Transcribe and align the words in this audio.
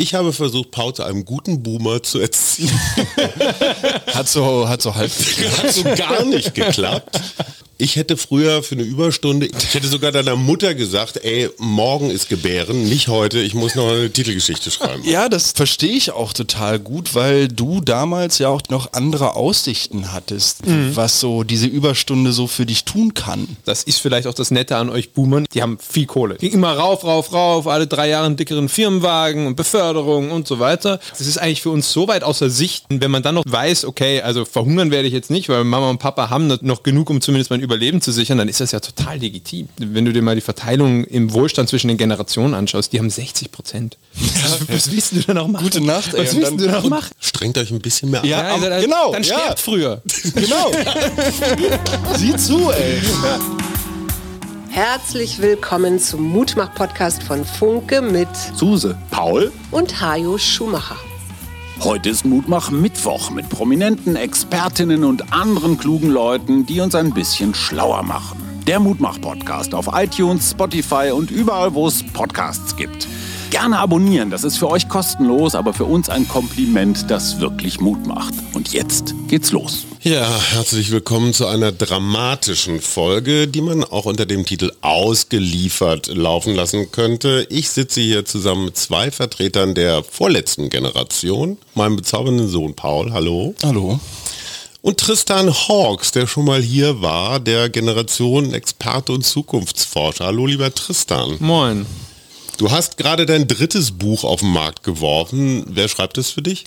Ich 0.00 0.14
habe 0.14 0.32
versucht, 0.32 0.70
Paul 0.70 0.94
zu 0.94 1.02
einem 1.02 1.26
guten 1.26 1.62
Boomer 1.62 2.02
zu 2.02 2.20
erziehen. 2.20 2.70
hat 4.14 4.26
so, 4.30 4.66
hat 4.66 4.80
so 4.80 4.94
halb 4.94 5.12
Hat 5.58 5.74
so 5.74 5.82
gar 5.82 6.24
nicht 6.24 6.54
geklappt. 6.54 7.20
Ich 7.80 7.96
hätte 7.96 8.18
früher 8.18 8.62
für 8.62 8.74
eine 8.74 8.84
Überstunde, 8.84 9.46
ich 9.46 9.74
hätte 9.74 9.88
sogar 9.88 10.12
deiner 10.12 10.36
Mutter 10.36 10.74
gesagt, 10.74 11.24
ey, 11.24 11.48
morgen 11.56 12.10
ist 12.10 12.28
Gebären, 12.28 12.84
nicht 12.84 13.08
heute, 13.08 13.40
ich 13.40 13.54
muss 13.54 13.74
noch 13.74 13.88
eine 13.88 14.10
Titelgeschichte 14.10 14.70
schreiben. 14.70 15.02
Ja, 15.02 15.30
das 15.30 15.52
verstehe 15.52 15.94
ich 15.94 16.10
auch 16.10 16.34
total 16.34 16.78
gut, 16.78 17.14
weil 17.14 17.48
du 17.48 17.80
damals 17.80 18.36
ja 18.36 18.48
auch 18.48 18.60
noch 18.68 18.92
andere 18.92 19.34
Aussichten 19.34 20.12
hattest, 20.12 20.66
mhm. 20.66 20.94
was 20.94 21.20
so 21.20 21.42
diese 21.42 21.68
Überstunde 21.68 22.32
so 22.32 22.46
für 22.48 22.66
dich 22.66 22.84
tun 22.84 23.14
kann. 23.14 23.48
Das 23.64 23.82
ist 23.82 24.02
vielleicht 24.02 24.26
auch 24.26 24.34
das 24.34 24.50
Nette 24.50 24.76
an 24.76 24.90
euch 24.90 25.12
Boomern, 25.12 25.46
die 25.54 25.62
haben 25.62 25.78
viel 25.78 26.04
Kohle. 26.04 26.34
Ging 26.34 26.52
immer 26.52 26.74
rauf, 26.74 27.02
rauf, 27.04 27.32
rauf, 27.32 27.66
alle 27.66 27.86
drei 27.86 28.10
Jahre 28.10 28.26
einen 28.26 28.36
dickeren 28.36 28.68
Firmenwagen 28.68 29.46
und 29.46 29.56
Beförderung 29.56 30.32
und 30.32 30.46
so 30.46 30.58
weiter. 30.58 31.00
Das 31.12 31.22
ist 31.22 31.38
eigentlich 31.38 31.62
für 31.62 31.70
uns 31.70 31.90
so 31.90 32.08
weit 32.08 32.24
außer 32.24 32.50
Sicht, 32.50 32.84
wenn 32.90 33.10
man 33.10 33.22
dann 33.22 33.36
noch 33.36 33.44
weiß, 33.46 33.86
okay, 33.86 34.20
also 34.20 34.44
verhungern 34.44 34.90
werde 34.90 35.08
ich 35.08 35.14
jetzt 35.14 35.30
nicht, 35.30 35.48
weil 35.48 35.64
Mama 35.64 35.88
und 35.88 35.98
Papa 35.98 36.28
haben 36.28 36.58
noch 36.60 36.82
genug, 36.82 37.08
um 37.08 37.22
zumindest 37.22 37.48
mein 37.48 37.69
Überleben 37.70 38.00
zu 38.00 38.10
sichern, 38.10 38.36
dann 38.36 38.48
ist 38.48 38.58
das 38.60 38.72
ja 38.72 38.80
total 38.80 39.18
legitim. 39.18 39.68
Wenn 39.78 40.04
du 40.04 40.12
dir 40.12 40.22
mal 40.22 40.34
die 40.34 40.40
Verteilung 40.40 41.04
im 41.04 41.32
Wohlstand 41.32 41.68
zwischen 41.68 41.86
den 41.86 41.98
Generationen 41.98 42.52
anschaust, 42.54 42.92
die 42.92 42.98
haben 42.98 43.10
60 43.10 43.52
Prozent. 43.52 43.96
Ja, 44.14 44.74
was 44.74 44.90
willst 44.90 45.12
du 45.12 45.20
denn 45.20 45.36
noch 45.36 45.46
machen? 45.46 45.62
Gute 45.62 45.80
Nacht. 45.80 46.12
Was 46.12 46.34
willst 46.34 46.58
du 46.58 46.68
noch 46.68 46.88
machen? 46.88 47.12
Strengt 47.20 47.56
euch 47.58 47.70
ein 47.70 47.78
bisschen 47.78 48.10
mehr 48.10 48.22
an. 48.22 48.28
Ja, 48.28 48.56
ja 48.56 48.68
dann, 48.68 48.82
genau. 48.82 49.12
Dann 49.12 49.22
sterbt 49.22 49.44
ja. 49.50 49.54
früher. 49.56 50.02
Genau. 50.34 50.72
Sieh 52.16 52.36
zu, 52.36 52.72
ey. 52.72 53.00
Herzlich 54.70 55.40
willkommen 55.40 56.00
zum 56.00 56.24
Mutmach-Podcast 56.24 57.22
von 57.22 57.44
Funke 57.44 58.02
mit 58.02 58.28
Suse, 58.56 58.98
Paul 59.12 59.52
und 59.70 60.00
Hajo 60.00 60.38
Schumacher. 60.38 60.96
Heute 61.82 62.10
ist 62.10 62.26
Mutmach 62.26 62.70
Mittwoch 62.70 63.30
mit 63.30 63.48
prominenten 63.48 64.14
Expertinnen 64.14 65.02
und 65.02 65.32
anderen 65.32 65.78
klugen 65.78 66.10
Leuten, 66.10 66.66
die 66.66 66.80
uns 66.80 66.94
ein 66.94 67.14
bisschen 67.14 67.54
schlauer 67.54 68.02
machen. 68.02 68.38
Der 68.66 68.78
Mutmach-Podcast 68.80 69.74
auf 69.74 69.88
iTunes, 69.94 70.50
Spotify 70.50 71.10
und 71.10 71.30
überall, 71.30 71.72
wo 71.72 71.86
es 71.86 72.02
Podcasts 72.02 72.76
gibt. 72.76 73.08
Gerne 73.50 73.80
abonnieren, 73.80 74.30
das 74.30 74.44
ist 74.44 74.58
für 74.58 74.68
euch 74.68 74.88
kostenlos, 74.88 75.56
aber 75.56 75.74
für 75.74 75.84
uns 75.84 76.08
ein 76.08 76.28
Kompliment, 76.28 77.10
das 77.10 77.40
wirklich 77.40 77.80
Mut 77.80 78.06
macht. 78.06 78.32
Und 78.54 78.72
jetzt 78.72 79.12
geht's 79.26 79.50
los. 79.50 79.86
Ja, 80.02 80.30
herzlich 80.52 80.92
willkommen 80.92 81.34
zu 81.34 81.46
einer 81.46 81.72
dramatischen 81.72 82.80
Folge, 82.80 83.48
die 83.48 83.60
man 83.60 83.82
auch 83.82 84.04
unter 84.04 84.24
dem 84.24 84.46
Titel 84.46 84.70
Ausgeliefert 84.82 86.06
laufen 86.06 86.54
lassen 86.54 86.92
könnte. 86.92 87.44
Ich 87.50 87.70
sitze 87.70 88.00
hier 88.00 88.24
zusammen 88.24 88.66
mit 88.66 88.76
zwei 88.76 89.10
Vertretern 89.10 89.74
der 89.74 90.04
vorletzten 90.04 90.70
Generation, 90.70 91.58
meinem 91.74 91.96
bezaubernden 91.96 92.48
Sohn 92.48 92.74
Paul, 92.74 93.12
hallo. 93.12 93.56
Hallo. 93.64 93.98
Und 94.80 94.98
Tristan 94.98 95.52
Hawks, 95.52 96.12
der 96.12 96.28
schon 96.28 96.44
mal 96.44 96.62
hier 96.62 97.02
war, 97.02 97.40
der 97.40 97.68
Generation 97.68 98.54
Experte 98.54 99.10
und 99.10 99.26
Zukunftsforscher. 99.26 100.26
Hallo, 100.26 100.46
lieber 100.46 100.72
Tristan. 100.72 101.36
Moin. 101.40 101.84
Du 102.60 102.70
hast 102.70 102.98
gerade 102.98 103.24
dein 103.24 103.48
drittes 103.48 103.92
Buch 103.92 104.22
auf 104.22 104.40
den 104.40 104.50
Markt 104.50 104.82
geworfen. 104.82 105.64
Wer 105.66 105.88
schreibt 105.88 106.18
es 106.18 106.28
für 106.28 106.42
dich? 106.42 106.66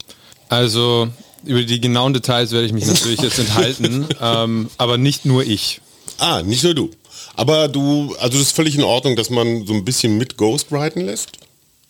Also 0.49 1.07
über 1.45 1.61
die 1.61 1.79
genauen 1.79 2.15
Details 2.15 2.51
werde 2.51 2.65
ich 2.65 2.73
mich 2.73 2.87
natürlich 2.87 3.21
jetzt 3.21 3.37
enthalten, 3.37 4.07
ähm, 4.19 4.71
aber 4.79 4.97
nicht 4.97 5.25
nur 5.25 5.43
ich. 5.43 5.81
Ah, 6.17 6.41
nicht 6.41 6.63
nur 6.63 6.73
du. 6.73 6.89
Aber 7.35 7.67
du, 7.67 8.15
also 8.15 8.39
das 8.39 8.47
ist 8.47 8.55
völlig 8.55 8.75
in 8.75 8.81
Ordnung, 8.81 9.15
dass 9.15 9.29
man 9.29 9.67
so 9.67 9.73
ein 9.75 9.85
bisschen 9.85 10.17
mit 10.17 10.35
Ghostwriten 10.35 11.05
lässt? 11.05 11.33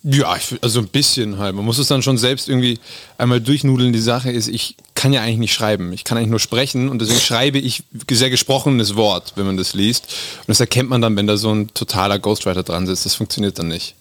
Ja, 0.04 0.36
also 0.60 0.80
ein 0.80 0.90
bisschen 0.90 1.38
halt. 1.38 1.56
Man 1.56 1.64
muss 1.64 1.78
es 1.78 1.88
dann 1.88 2.02
schon 2.02 2.18
selbst 2.18 2.50
irgendwie 2.50 2.80
einmal 3.18 3.40
durchnudeln. 3.40 3.94
Die 3.94 4.00
Sache 4.00 4.32
ist, 4.32 4.50
ich 4.50 4.76
kann 5.04 5.12
ja 5.12 5.22
eigentlich 5.22 5.38
nicht 5.38 5.54
schreiben. 5.54 5.92
Ich 5.92 6.06
kann 6.06 6.18
eigentlich 6.18 6.30
nur 6.30 6.40
sprechen 6.40 6.88
und 6.88 7.02
deswegen 7.02 7.20
schreibe 7.20 7.58
ich 7.58 7.84
sehr 8.10 8.30
gesprochenes 8.30 8.96
Wort, 8.96 9.34
wenn 9.36 9.46
man 9.46 9.58
das 9.58 9.74
liest. 9.74 10.06
Und 10.06 10.48
das 10.48 10.62
erkennt 10.62 10.90
man 10.90 11.02
dann, 11.02 11.18
wenn 11.18 11.28
da 11.28 11.36
so 11.36 11.54
ein 11.54 11.74
totaler 11.74 12.20
Ghostwriter 12.20 12.64
dran 12.64 12.88
sitzt. 12.88 13.06
Das 13.06 13.16
funktioniert 13.16 13.60
dann 13.60 13.68
nicht. 13.68 13.96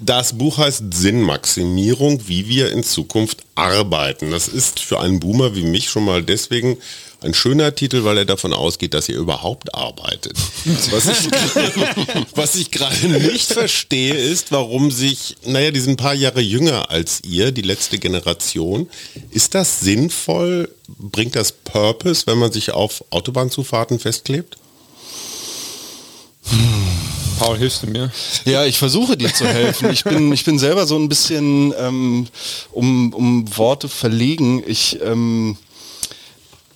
Das 0.00 0.38
Buch 0.38 0.56
heißt 0.56 0.84
Sinnmaximierung, 0.94 2.28
wie 2.28 2.48
wir 2.48 2.72
in 2.72 2.82
Zukunft 2.82 3.40
arbeiten. 3.56 4.30
Das 4.30 4.48
ist 4.48 4.80
für 4.80 5.00
einen 5.00 5.20
Boomer 5.20 5.54
wie 5.54 5.64
mich 5.64 5.90
schon 5.90 6.06
mal 6.06 6.22
deswegen 6.22 6.78
ein 7.20 7.34
schöner 7.34 7.74
Titel, 7.74 8.04
weil 8.04 8.18
er 8.18 8.24
davon 8.24 8.52
ausgeht, 8.52 8.94
dass 8.94 9.08
ihr 9.08 9.16
überhaupt 9.16 9.74
arbeitet. 9.74 10.36
Was 10.90 11.06
ich, 11.06 11.28
was 12.34 12.54
ich 12.56 12.70
gerade 12.70 13.08
nicht 13.08 13.52
verstehe, 13.52 14.14
ist, 14.14 14.52
warum 14.52 14.90
sich, 14.90 15.36
naja, 15.44 15.70
die 15.70 15.80
sind 15.80 15.92
ein 15.92 15.96
paar 15.96 16.14
Jahre 16.14 16.40
jünger 16.40 16.90
als 16.90 17.22
ihr, 17.24 17.52
die 17.52 17.62
letzte 17.62 17.98
Generation. 17.98 18.88
Ist 19.30 19.54
das 19.54 19.80
sinnvoll? 19.80 20.70
Bringt 20.86 21.36
das 21.36 21.52
Purpose, 21.52 22.26
wenn 22.26 22.38
man 22.38 22.52
sich 22.52 22.72
auf 22.72 23.04
Autobahnzufahrten 23.10 23.98
festklebt? 23.98 24.56
Paul, 27.38 27.56
hilfst 27.56 27.82
du 27.82 27.86
mir? 27.86 28.10
Ja, 28.44 28.64
ich 28.64 28.78
versuche 28.78 29.16
dir 29.16 29.32
zu 29.32 29.46
helfen. 29.46 29.90
Ich 29.90 30.04
bin, 30.04 30.32
ich 30.32 30.44
bin 30.44 30.58
selber 30.58 30.86
so 30.86 30.96
ein 30.96 31.08
bisschen 31.08 31.72
ähm, 31.78 32.26
um, 32.72 33.12
um 33.12 33.56
Worte 33.56 33.88
verlegen. 33.88 34.62
Ich 34.66 34.98
ähm, 35.02 35.56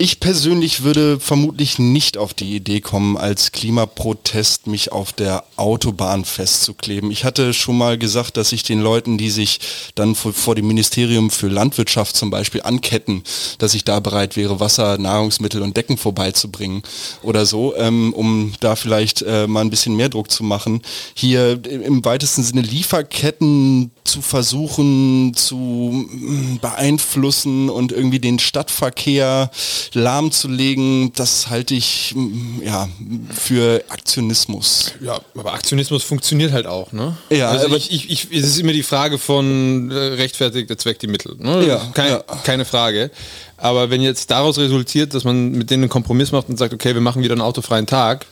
ich 0.02 0.18
persönlich 0.18 0.82
würde 0.82 1.20
vermutlich 1.20 1.78
nicht 1.78 2.18
auf 2.18 2.34
die 2.34 2.56
Idee 2.56 2.80
kommen, 2.80 3.16
als 3.16 3.52
Klimaprotest 3.52 4.66
mich 4.66 4.90
auf 4.90 5.12
der 5.12 5.44
Autobahn 5.54 6.24
festzukleben. 6.24 7.12
Ich 7.12 7.24
hatte 7.24 7.54
schon 7.54 7.78
mal 7.78 7.96
gesagt, 7.96 8.36
dass 8.36 8.50
ich 8.50 8.64
den 8.64 8.80
Leuten, 8.80 9.16
die 9.16 9.30
sich 9.30 9.60
dann 9.94 10.16
vor, 10.16 10.32
vor 10.32 10.56
dem 10.56 10.66
Ministerium 10.66 11.30
für 11.30 11.46
Landwirtschaft 11.46 12.16
zum 12.16 12.30
Beispiel 12.30 12.62
anketten, 12.62 13.22
dass 13.58 13.74
ich 13.74 13.84
da 13.84 14.00
bereit 14.00 14.34
wäre, 14.34 14.58
Wasser, 14.58 14.98
Nahrungsmittel 14.98 15.62
und 15.62 15.76
Decken 15.76 15.96
vorbeizubringen 15.96 16.82
oder 17.22 17.46
so, 17.46 17.76
ähm, 17.76 18.12
um 18.12 18.54
da 18.58 18.74
vielleicht 18.74 19.22
äh, 19.22 19.46
mal 19.46 19.60
ein 19.60 19.70
bisschen 19.70 19.94
mehr 19.94 20.08
Druck 20.08 20.32
zu 20.32 20.42
machen. 20.42 20.82
Hier 21.14 21.64
im 21.64 22.04
weitesten 22.04 22.42
Sinne 22.42 22.62
Lieferketten 22.62 23.92
zu 24.04 24.20
versuchen 24.20 25.32
zu 25.34 25.56
mm, 25.56 26.58
beeinflussen 26.60 27.68
und 27.68 27.92
irgendwie 27.92 28.18
den 28.18 28.38
Stadtverkehr 28.38 29.50
lahmzulegen, 29.92 31.12
das 31.14 31.50
halte 31.50 31.74
ich 31.74 32.12
mm, 32.14 32.62
ja 32.64 32.88
für 33.32 33.84
Aktionismus. 33.88 34.92
Ja, 35.00 35.20
aber 35.36 35.52
Aktionismus 35.54 36.02
funktioniert 36.02 36.52
halt 36.52 36.66
auch, 36.66 36.92
ne? 36.92 37.16
Ja, 37.30 37.50
also 37.50 37.66
aber 37.66 37.76
ich, 37.76 37.92
ich, 37.92 38.10
ich, 38.10 38.28
es 38.32 38.46
ist 38.46 38.58
immer 38.58 38.72
die 38.72 38.82
Frage 38.82 39.18
von 39.18 39.90
äh, 39.90 39.94
rechtfertigt 39.94 40.68
der 40.68 40.78
Zweck 40.78 40.98
die 40.98 41.06
Mittel. 41.06 41.36
Ne? 41.38 41.66
Ja, 41.66 41.78
keine, 41.94 42.10
ja. 42.10 42.24
keine 42.44 42.64
Frage. 42.64 43.10
Aber 43.56 43.90
wenn 43.90 44.02
jetzt 44.02 44.30
daraus 44.30 44.58
resultiert, 44.58 45.14
dass 45.14 45.22
man 45.24 45.52
mit 45.52 45.70
denen 45.70 45.84
einen 45.84 45.90
Kompromiss 45.90 46.32
macht 46.32 46.48
und 46.48 46.58
sagt, 46.58 46.74
okay, 46.74 46.94
wir 46.94 47.00
machen 47.00 47.22
wieder 47.22 47.32
einen 47.32 47.42
autofreien 47.42 47.86
Tag, 47.86 48.26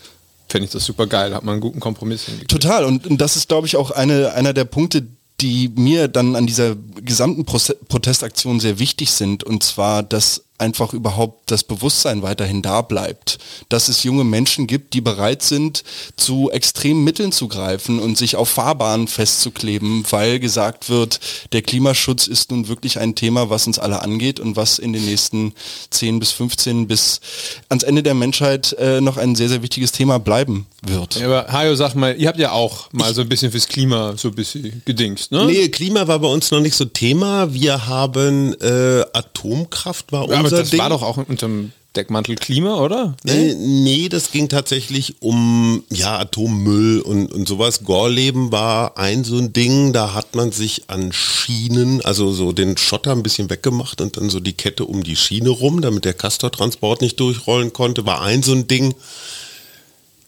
fände 0.48 0.66
ich 0.66 0.72
das 0.72 0.84
super 0.84 1.06
geil, 1.06 1.34
hat 1.34 1.44
man 1.44 1.52
einen 1.52 1.60
guten 1.60 1.80
Kompromiss. 1.80 2.26
Total. 2.48 2.84
Und, 2.84 3.06
und 3.06 3.20
das 3.20 3.36
ist, 3.36 3.48
glaube 3.48 3.66
ich, 3.66 3.76
auch 3.76 3.92
eine, 3.92 4.32
einer 4.32 4.52
der 4.52 4.64
Punkte, 4.64 5.06
die 5.40 5.70
mir 5.74 6.08
dann 6.08 6.36
an 6.36 6.46
dieser 6.46 6.76
gesamten 6.76 7.44
Protestaktion 7.44 8.60
sehr 8.60 8.78
wichtig 8.78 9.10
sind. 9.10 9.44
Und 9.44 9.62
zwar, 9.62 10.02
dass 10.02 10.44
einfach 10.60 10.92
überhaupt 10.92 11.50
das 11.50 11.64
Bewusstsein 11.64 12.22
weiterhin 12.22 12.62
da 12.62 12.82
bleibt, 12.82 13.38
dass 13.68 13.88
es 13.88 14.02
junge 14.02 14.24
Menschen 14.24 14.66
gibt, 14.66 14.94
die 14.94 15.00
bereit 15.00 15.42
sind, 15.42 15.82
zu 16.16 16.50
extremen 16.50 17.02
Mitteln 17.04 17.32
zu 17.32 17.48
greifen 17.48 17.98
und 17.98 18.16
sich 18.16 18.36
auf 18.36 18.48
Fahrbahnen 18.48 19.08
festzukleben, 19.08 20.04
weil 20.10 20.38
gesagt 20.38 20.90
wird, 20.90 21.20
der 21.52 21.62
Klimaschutz 21.62 22.26
ist 22.26 22.50
nun 22.50 22.68
wirklich 22.68 22.98
ein 22.98 23.14
Thema, 23.14 23.50
was 23.50 23.66
uns 23.66 23.78
alle 23.78 24.02
angeht 24.02 24.40
und 24.40 24.56
was 24.56 24.78
in 24.78 24.92
den 24.92 25.04
nächsten 25.04 25.54
10 25.90 26.18
bis 26.18 26.32
15 26.32 26.86
bis 26.86 27.20
ans 27.68 27.82
Ende 27.82 28.02
der 28.02 28.14
Menschheit 28.14 28.72
äh, 28.74 29.00
noch 29.00 29.16
ein 29.16 29.34
sehr, 29.34 29.48
sehr 29.48 29.62
wichtiges 29.62 29.92
Thema 29.92 30.18
bleiben 30.18 30.66
wird. 30.82 31.16
Ja, 31.16 31.26
aber 31.26 31.52
Hajo, 31.52 31.74
sag 31.74 31.94
mal, 31.94 32.16
ihr 32.16 32.28
habt 32.28 32.38
ja 32.38 32.52
auch 32.52 32.92
mal 32.92 33.14
so 33.14 33.22
ein 33.22 33.28
bisschen 33.28 33.50
fürs 33.50 33.68
Klima 33.68 34.14
so 34.16 34.28
ein 34.28 34.34
bisschen 34.34 34.82
gedingst, 34.84 35.32
ne? 35.32 35.46
Nee, 35.46 35.68
Klima 35.68 36.06
war 36.06 36.18
bei 36.18 36.28
uns 36.28 36.50
noch 36.50 36.60
nicht 36.60 36.74
so 36.74 36.84
Thema. 36.84 37.52
Wir 37.52 37.86
haben 37.86 38.54
äh, 38.60 39.02
Atomkraft 39.12 40.12
war 40.12 40.28
ja, 40.28 40.49
unser 40.52 40.62
das 40.62 40.70
Ding. 40.70 40.80
war 40.80 40.90
doch 40.90 41.02
auch 41.02 41.16
unter 41.16 41.46
dem 41.46 41.72
Deckmantel 41.96 42.36
Klima, 42.36 42.76
oder? 42.76 43.16
Nee? 43.24 43.50
Äh, 43.50 43.54
nee, 43.56 44.08
das 44.08 44.30
ging 44.30 44.48
tatsächlich 44.48 45.16
um 45.20 45.82
ja, 45.90 46.18
Atommüll 46.18 47.00
und, 47.00 47.32
und 47.32 47.48
sowas. 47.48 47.82
Gorleben 47.82 48.52
war 48.52 48.96
ein 48.96 49.24
so 49.24 49.38
ein 49.38 49.52
Ding, 49.52 49.92
da 49.92 50.14
hat 50.14 50.36
man 50.36 50.52
sich 50.52 50.84
an 50.88 51.12
Schienen, 51.12 52.00
also 52.02 52.32
so 52.32 52.52
den 52.52 52.76
Schotter 52.76 53.10
ein 53.12 53.24
bisschen 53.24 53.50
weggemacht 53.50 54.00
und 54.00 54.16
dann 54.16 54.30
so 54.30 54.38
die 54.38 54.52
Kette 54.52 54.84
um 54.84 55.02
die 55.02 55.16
Schiene 55.16 55.48
rum, 55.48 55.80
damit 55.80 56.04
der 56.04 56.14
Castortransport 56.14 57.00
nicht 57.00 57.18
durchrollen 57.18 57.72
konnte, 57.72 58.06
war 58.06 58.22
ein 58.22 58.44
so 58.44 58.52
ein 58.52 58.68
Ding. 58.68 58.94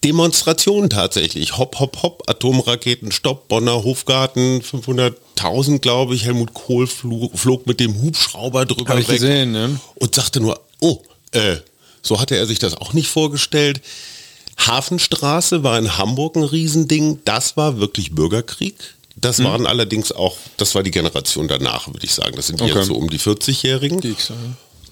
Demonstration 0.04 0.90
tatsächlich. 0.90 1.58
Hopp, 1.58 1.78
hopp, 1.78 2.02
hopp, 2.02 2.28
Atomraketen, 2.28 3.12
Stopp, 3.12 3.49
Bonner 3.49 3.84
Hofgarten, 3.84 4.60
500.000 4.62 5.78
glaube 5.78 6.14
ich. 6.14 6.25
Helmut 6.25 6.54
Kohl 6.54 6.87
flog, 6.87 7.38
flog, 7.38 7.66
mit 7.66 7.81
dem 7.81 8.00
Hubschrauber 8.02 8.66
drüber 8.66 8.90
Hab 8.90 8.99
ich 8.99 9.08
weg 9.08 9.20
gesehen, 9.20 9.52
ne? 9.52 9.78
und 9.94 10.14
sagte 10.14 10.40
nur, 10.40 10.60
oh, 10.81 11.00
äh, 11.32 11.56
so 12.02 12.20
hatte 12.20 12.37
er 12.37 12.46
sich 12.46 12.58
das 12.58 12.75
auch 12.75 12.93
nicht 12.93 13.08
vorgestellt. 13.08 13.81
Hafenstraße 14.58 15.62
war 15.62 15.78
in 15.78 15.96
Hamburg 15.99 16.37
ein 16.37 16.43
Riesending. 16.43 17.20
Das 17.25 17.56
war 17.56 17.78
wirklich 17.78 18.12
Bürgerkrieg. 18.12 18.75
Das 19.16 19.43
waren 19.44 19.66
allerdings 19.66 20.10
auch, 20.10 20.37
das 20.56 20.75
war 20.75 20.82
die 20.82 20.90
Generation 20.90 21.46
danach, 21.46 21.87
würde 21.87 22.05
ich 22.05 22.12
sagen. 22.14 22.34
Das 22.34 22.46
sind 22.48 22.60
Okay. 22.60 22.72
jetzt 22.75 22.87
so 22.87 22.94
um 22.94 23.08
die 23.10 23.20
40-Jährigen. 23.20 24.00
Die 24.00 24.10
X, 24.10 24.28
ja. 24.31 24.34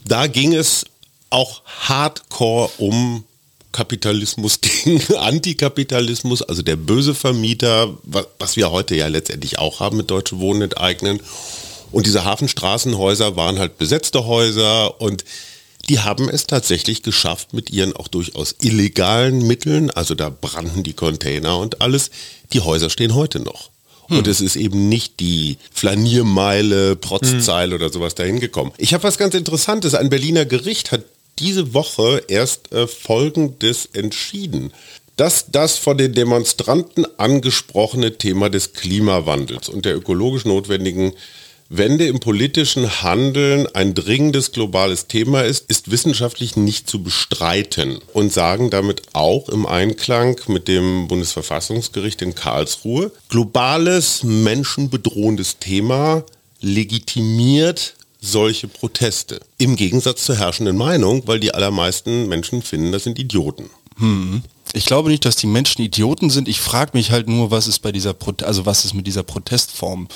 Da 0.05 0.27
ging 0.27 0.55
es 0.55 0.85
auch 1.31 1.63
hardcore 1.89 2.71
um 2.79 3.25
Kapitalismus 3.73 4.61
gegen 4.85 5.01
Antikapitalismus, 5.17 6.43
also 6.43 6.63
der 6.63 6.77
böse 6.77 7.15
Vermieter, 7.15 7.97
wa- 8.03 8.27
was 8.39 8.57
wir 8.57 8.71
heute 8.71 8.95
ja 8.97 9.07
letztendlich 9.09 9.59
auch 9.59 9.81
haben 9.81 9.97
mit 9.97 10.11
Deutsche 10.11 10.39
Wohnen 10.39 10.63
enteignen. 10.63 11.21
Und 11.93 12.07
diese 12.07 12.25
Hafenstraßenhäuser 12.25 13.37
waren 13.37 13.59
halt 13.59 13.79
besetzte 13.79 14.27
Häuser 14.27 15.01
und 15.01 15.25
die 15.89 15.99
haben 15.99 16.29
es 16.29 16.47
tatsächlich 16.47 17.03
geschafft 17.03 17.53
mit 17.53 17.71
ihren 17.71 17.97
auch 17.97 18.07
durchaus 18.07 18.55
illegalen 18.61 19.45
Mitteln, 19.47 19.91
also 19.91 20.15
da 20.15 20.29
brannten 20.31 20.83
die 20.85 20.93
Container 20.93 21.59
und 21.59 21.81
alles, 21.81 22.11
die 22.53 22.61
Häuser 22.61 22.91
stehen 22.91 23.15
heute 23.15 23.41
noch. 23.41 23.71
Und 24.09 24.27
es 24.27 24.41
ist 24.41 24.57
eben 24.57 24.89
nicht 24.89 25.21
die 25.21 25.57
Flaniermeile, 25.73 26.97
Protzzeile 26.97 27.77
oder 27.77 27.91
sowas 27.93 28.17
dahin 28.17 28.41
gekommen. 28.41 28.73
Ich 28.77 28.93
habe 28.93 29.05
was 29.05 29.19
ganz 29.19 29.35
Interessantes. 29.37 29.95
Ein 29.95 30.11
Berliner 30.11 30.45
Gericht 30.45 30.91
hat 30.91 31.03
diese 31.39 31.75
Woche 31.75 32.25
erst 32.29 32.73
äh, 32.73 32.87
Folgendes 32.87 33.87
entschieden. 33.93 34.73
Dass 35.17 35.51
das 35.51 35.77
von 35.77 35.99
den 35.99 36.15
Demonstranten 36.15 37.07
angesprochene 37.19 38.17
Thema 38.17 38.49
des 38.49 38.73
Klimawandels 38.73 39.69
und 39.69 39.85
der 39.85 39.97
ökologisch 39.97 40.47
notwendigen 40.47 41.13
Wende 41.73 42.09
im 42.09 42.19
politischen 42.19 43.03
Handeln 43.03 43.69
ein 43.75 43.95
dringendes 43.95 44.51
globales 44.51 45.07
Thema 45.07 45.43
ist, 45.43 45.71
ist 45.71 45.93
wissenschaftlich 45.93 46.57
nicht 46.57 46.91
zu 46.91 47.01
bestreiten 47.01 48.01
und 48.13 48.33
sagen 48.33 48.71
damit 48.71 49.03
auch 49.13 49.49
im 49.49 49.67
Einklang 49.67 50.41
mit 50.49 50.67
dem 50.67 51.07
Bundesverfassungsgericht 51.07 52.23
in 52.23 52.35
Karlsruhe, 52.35 53.13
globales, 53.29 54.25
menschenbedrohendes 54.25 55.59
Thema 55.61 56.25
legitimiert 56.61 57.95
solche 58.21 58.69
Proteste. 58.69 59.41
Im 59.59 59.77
Gegensatz 59.77 60.25
zur 60.25 60.37
herrschenden 60.37 60.77
Meinung, 60.77 61.23
weil 61.27 61.41
die 61.41 61.55
allermeisten 61.55 62.29
Menschen 62.29 62.63
finden, 62.63 62.93
das 62.93 63.05
sind 63.05 63.19
Idioten. 63.19 63.71
Ich 64.73 64.87
glaube 64.87 65.09
nicht, 65.09 65.25
dass 65.25 65.37
die 65.37 65.47
Menschen 65.47 65.83
Idioten 65.83 66.31
sind. 66.31 66.49
Ich 66.49 66.61
frage 66.61 66.93
mich 66.95 67.11
halt 67.11 67.29
nur, 67.29 67.51
was 67.51 67.67
es 67.67 67.79
bei 67.79 67.93
dieser 67.93 68.15
Pro 68.15 68.33
also 68.45 68.67
was 68.67 68.85
es 68.85 68.95
mit 68.95 69.07
dieser 69.07 69.23
Protestform 69.23 70.09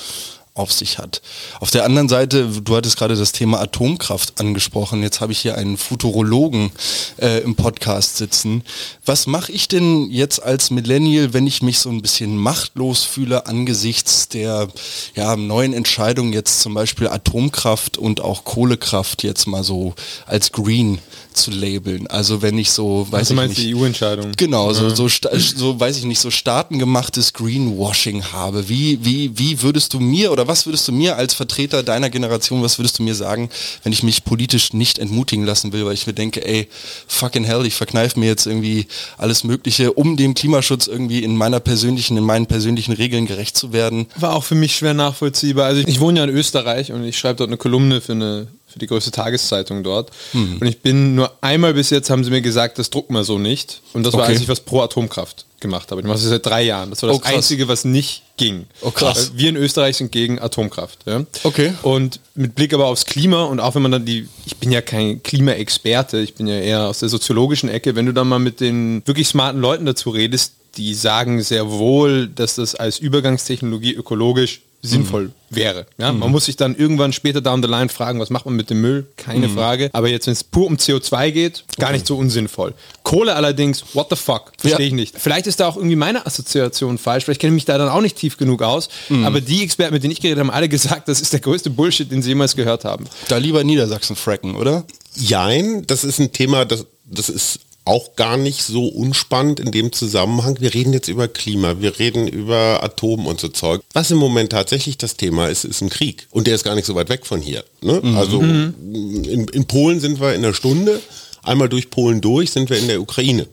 auf 0.55 0.71
sich 0.71 0.97
hat. 0.97 1.21
Auf 1.59 1.69
der 1.69 1.83
anderen 1.83 2.07
Seite, 2.07 2.47
du 2.63 2.75
hattest 2.77 2.97
gerade 2.97 3.15
das 3.15 3.33
Thema 3.33 3.59
Atomkraft 3.59 4.39
angesprochen. 4.39 5.03
Jetzt 5.03 5.19
habe 5.19 5.33
ich 5.33 5.39
hier 5.39 5.57
einen 5.57 5.75
Futurologen 5.75 6.71
äh, 7.17 7.41
im 7.41 7.55
Podcast 7.55 8.15
sitzen. 8.15 8.63
Was 9.05 9.27
mache 9.27 9.51
ich 9.51 9.67
denn 9.67 10.09
jetzt 10.09 10.41
als 10.41 10.71
Millennial, 10.71 11.33
wenn 11.33 11.45
ich 11.45 11.61
mich 11.61 11.79
so 11.79 11.89
ein 11.89 12.01
bisschen 12.01 12.37
machtlos 12.37 13.03
fühle 13.03 13.47
angesichts 13.47 14.29
der 14.29 14.69
ja, 15.13 15.35
neuen 15.35 15.73
Entscheidungen 15.73 16.31
jetzt 16.31 16.61
zum 16.61 16.73
Beispiel 16.73 17.09
Atomkraft 17.09 17.97
und 17.97 18.21
auch 18.21 18.45
Kohlekraft 18.45 19.23
jetzt 19.23 19.47
mal 19.47 19.63
so 19.63 19.93
als 20.25 20.53
green 20.53 20.99
zu 21.35 21.51
labeln? 21.51 22.07
Also 22.07 22.41
wenn 22.41 22.57
ich 22.57 22.71
so, 22.71 23.07
weiß 23.09 23.19
Also 23.19 23.33
ich 23.33 23.35
meinst 23.35 23.57
nicht, 23.57 23.69
die 23.69 23.75
EU-Entscheidung? 23.75 24.31
Genau, 24.37 24.71
so, 24.73 24.89
so, 24.89 25.07
sta- 25.09 25.29
so 25.37 25.79
weiß 25.79 25.97
ich 25.97 26.05
nicht, 26.05 26.19
so 26.19 26.31
staatengemachtes 26.31 27.33
Greenwashing 27.33 28.23
habe. 28.31 28.67
Wie, 28.69 28.99
wie, 29.03 29.37
wie 29.37 29.61
würdest 29.61 29.93
du 29.93 29.99
mir 29.99 30.31
oder 30.31 30.47
was 30.47 30.65
würdest 30.65 30.87
du 30.87 30.91
mir 30.91 31.15
als 31.17 31.33
Vertreter 31.33 31.83
deiner 31.83 32.09
Generation, 32.09 32.61
was 32.63 32.79
würdest 32.79 32.99
du 32.99 33.03
mir 33.03 33.15
sagen, 33.15 33.49
wenn 33.83 33.91
ich 33.93 34.03
mich 34.03 34.23
politisch 34.23 34.73
nicht 34.73 34.99
entmutigen 34.99 35.45
lassen 35.45 35.71
will, 35.73 35.85
weil 35.85 35.93
ich 35.93 36.07
mir 36.07 36.13
denke, 36.13 36.45
ey, 36.45 36.67
fucking 37.07 37.43
hell, 37.43 37.65
ich 37.65 37.73
verkneife 37.75 38.19
mir 38.19 38.27
jetzt 38.27 38.45
irgendwie 38.47 38.87
alles 39.17 39.43
Mögliche, 39.43 39.93
um 39.93 40.17
dem 40.17 40.33
Klimaschutz 40.33 40.87
irgendwie 40.87 41.23
in 41.23 41.35
meiner 41.35 41.59
persönlichen, 41.59 42.17
in 42.17 42.23
meinen 42.23 42.45
persönlichen 42.45 42.93
Regeln 42.93 43.25
gerecht 43.25 43.57
zu 43.57 43.73
werden. 43.73 44.07
War 44.15 44.33
auch 44.33 44.43
für 44.43 44.55
mich 44.55 44.75
schwer 44.75 44.93
nachvollziehbar. 44.93 45.65
Also 45.65 45.81
ich, 45.81 45.87
ich 45.87 45.99
wohne 45.99 46.19
ja 46.19 46.25
in 46.25 46.31
Österreich 46.31 46.91
und 46.91 47.03
ich 47.03 47.17
schreibe 47.17 47.37
dort 47.37 47.49
eine 47.49 47.57
Kolumne 47.57 48.01
für 48.01 48.13
eine 48.13 48.47
für 48.75 48.79
die 48.79 48.87
größte 48.87 49.11
Tageszeitung 49.11 49.83
dort. 49.83 50.11
Mhm. 50.33 50.57
Und 50.59 50.67
ich 50.67 50.81
bin 50.81 51.15
nur 51.15 51.31
einmal 51.39 51.73
bis 51.73 51.91
jetzt 51.91 52.09
haben 52.09 52.25
sie 52.25 52.29
mir 52.29 52.41
gesagt, 52.41 52.77
das 52.77 52.89
drucken 52.89 53.13
wir 53.13 53.23
so 53.23 53.39
nicht. 53.39 53.81
Und 53.93 54.05
das 54.05 54.13
war, 54.13 54.23
Okay. 54.23 54.33
als 54.33 54.41
ich 54.41 54.49
was 54.49 54.59
pro 54.59 54.81
Atomkraft 54.81 55.45
gemacht 55.61 55.91
habe. 55.91 56.01
Ich 56.01 56.07
mache 56.07 56.17
das 56.17 56.25
seit 56.25 56.45
drei 56.45 56.63
Jahren. 56.63 56.89
Das 56.89 57.01
war 57.01 57.09
das 57.09 57.19
Oh. 57.19 57.21
Einzige, 57.23 57.69
was 57.69 57.85
nicht 57.85 58.23
ging. 58.35 58.65
Oh, 58.81 58.91
krass. 58.91 59.31
Wir 59.35 59.47
in 59.47 59.55
Österreich 59.55 59.95
sind 59.95 60.11
gegen 60.11 60.39
Atomkraft. 60.39 60.99
Ja? 61.05 61.23
Okay. 61.43 61.73
Und 61.83 62.19
mit 62.35 62.53
Blick 62.53 62.73
aber 62.73 62.87
aufs 62.87 63.05
Klima 63.05 63.45
und 63.45 63.61
auch 63.61 63.75
wenn 63.75 63.81
man 63.81 63.93
dann 63.93 64.03
die, 64.05 64.27
ich 64.45 64.57
bin 64.57 64.73
ja 64.73 64.81
kein 64.81 65.23
Klimaexperte, 65.23 66.19
ich 66.19 66.35
bin 66.35 66.47
ja 66.47 66.59
eher 66.59 66.89
aus 66.89 66.99
der 66.99 67.07
soziologischen 67.07 67.69
Ecke, 67.69 67.95
wenn 67.95 68.05
du 68.05 68.11
dann 68.11 68.27
mal 68.27 68.39
mit 68.39 68.59
den 68.59 69.03
wirklich 69.05 69.29
smarten 69.29 69.61
Leuten 69.61 69.85
dazu 69.85 70.09
redest, 70.09 70.51
die 70.75 70.93
sagen 70.93 71.41
sehr 71.41 71.71
wohl, 71.71 72.27
dass 72.27 72.55
das 72.55 72.75
als 72.75 72.99
Übergangstechnologie 72.99 73.93
ökologisch 73.93 74.59
sinnvoll 74.81 75.31
wäre. 75.49 75.85
Ja? 75.97 76.11
Man 76.11 76.31
muss 76.31 76.45
sich 76.45 76.55
dann 76.57 76.75
irgendwann 76.75 77.13
später 77.13 77.41
down 77.41 77.61
the 77.63 77.67
line 77.69 77.89
fragen, 77.89 78.19
was 78.19 78.29
macht 78.29 78.45
man 78.45 78.55
mit 78.55 78.69
dem 78.69 78.81
Müll? 78.81 79.07
Keine 79.17 79.49
Frage. 79.49 79.89
Aber 79.93 80.09
jetzt, 80.09 80.27
wenn 80.27 80.33
es 80.33 80.43
pur 80.43 80.67
um 80.67 80.75
CO2 80.75 81.31
geht, 81.31 81.63
gar 81.79 81.91
nicht 81.91 82.05
so 82.05 82.17
unsinnvoll. 82.17 82.73
Kohle 83.03 83.35
allerdings, 83.35 83.83
what 83.93 84.07
the 84.09 84.15
fuck? 84.15 84.51
Verstehe 84.57 84.81
Ja. 84.85 84.87
ich 84.87 84.93
nicht. 84.93 85.15
Vielleicht 85.17 85.47
ist 85.47 85.59
da 85.59 85.67
auch 85.67 85.77
irgendwie 85.77 85.95
meine 85.95 86.25
Assoziation 86.25 86.97
falsch, 86.97 87.25
vielleicht 87.25 87.41
kenne 87.41 87.51
ich 87.51 87.55
mich 87.55 87.65
da 87.65 87.77
dann 87.77 87.89
auch 87.89 88.01
nicht 88.01 88.17
tief 88.17 88.37
genug 88.37 88.61
aus. 88.61 88.89
Aber 89.23 89.41
die 89.41 89.63
Experten, 89.63 89.93
mit 89.93 90.03
denen 90.03 90.11
ich 90.11 90.21
geredet 90.21 90.39
habe, 90.39 90.49
haben 90.49 90.55
alle 90.55 90.69
gesagt, 90.69 91.07
das 91.07 91.21
ist 91.21 91.33
der 91.33 91.39
größte 91.39 91.69
Bullshit, 91.69 92.11
den 92.11 92.21
sie 92.21 92.29
jemals 92.29 92.55
gehört 92.55 92.85
haben. 92.85 93.05
Da 93.27 93.37
lieber 93.37 93.63
Niedersachsen 93.63 94.15
fracken, 94.15 94.55
oder? 94.55 94.83
Jein, 95.15 95.85
das 95.87 96.03
ist 96.03 96.19
ein 96.19 96.31
Thema, 96.33 96.65
das, 96.65 96.85
das 97.05 97.29
ist 97.29 97.59
auch 97.85 98.15
gar 98.15 98.35
nicht 98.35 98.63
so 98.63 98.87
unspannend 98.87 99.59
in 99.59 99.71
dem 99.71 99.91
Zusammenhang. 99.91 100.57
Wir 100.59 100.73
reden 100.73 100.91
jetzt 100.91 101.07
über 101.07 101.27
Klima, 101.27 101.79
wir 101.79 101.99
reden 101.99 102.27
über 102.27 102.83
Atom 102.83 103.27
und 103.27 103.39
so 103.39 103.47
Zeug. 103.47 103.81
Was 103.93 104.09
im 104.09 104.17
Moment 104.17 104.51
tatsächlich 104.51 104.97
das 104.97 105.17
Thema 105.17 105.47
ist, 105.47 105.63
ist 105.65 105.81
ein 105.81 105.89
Krieg. 105.89 106.27
Und 106.31 106.47
der 106.47 106.55
ist 106.55 106.63
gar 106.63 106.75
nicht 106.75 106.85
so 106.85 106.95
weit 106.95 107.09
weg 107.09 107.25
von 107.25 107.41
hier. 107.41 107.63
Ne? 107.81 108.01
Also 108.15 108.41
in, 108.41 109.47
in 109.51 109.65
Polen 109.65 109.99
sind 109.99 110.19
wir 110.19 110.33
in 110.33 110.43
einer 110.43 110.55
Stunde, 110.55 110.99
einmal 111.43 111.69
durch 111.69 111.91
Polen 111.91 112.21
durch 112.21 112.51
sind 112.51 112.71
wir 112.71 112.79
in 112.79 112.87
der 112.87 112.99
Ukraine. 112.99 113.47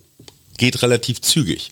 Geht 0.56 0.82
relativ 0.82 1.20
zügig. 1.20 1.70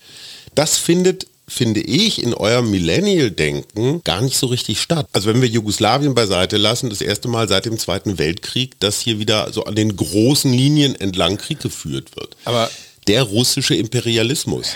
Das 0.54 0.76
findet 0.76 1.26
finde 1.50 1.80
ich, 1.80 2.22
in 2.22 2.32
eurem 2.32 2.70
Millennial-Denken 2.70 4.02
gar 4.04 4.20
nicht 4.20 4.36
so 4.36 4.46
richtig 4.46 4.80
statt. 4.80 5.08
Also 5.12 5.28
wenn 5.28 5.42
wir 5.42 5.48
Jugoslawien 5.48 6.14
beiseite 6.14 6.56
lassen, 6.56 6.90
das 6.90 7.00
erste 7.00 7.28
Mal 7.28 7.48
seit 7.48 7.66
dem 7.66 7.78
Zweiten 7.78 8.18
Weltkrieg, 8.18 8.78
dass 8.80 9.00
hier 9.00 9.18
wieder 9.18 9.52
so 9.52 9.64
an 9.64 9.74
den 9.74 9.96
großen 9.96 10.52
Linien 10.52 10.94
entlang 10.94 11.36
Krieg 11.36 11.60
geführt 11.60 12.16
wird. 12.16 12.36
Aber- 12.44 12.70
der 13.06 13.22
russische 13.24 13.74
Imperialismus. 13.74 14.68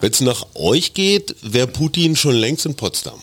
Wenn 0.00 0.10
es 0.10 0.20
nach 0.20 0.46
euch 0.54 0.94
geht, 0.94 1.36
wäre 1.42 1.66
Putin 1.66 2.16
schon 2.16 2.34
längst 2.34 2.66
in 2.66 2.74
Potsdam. 2.74 3.20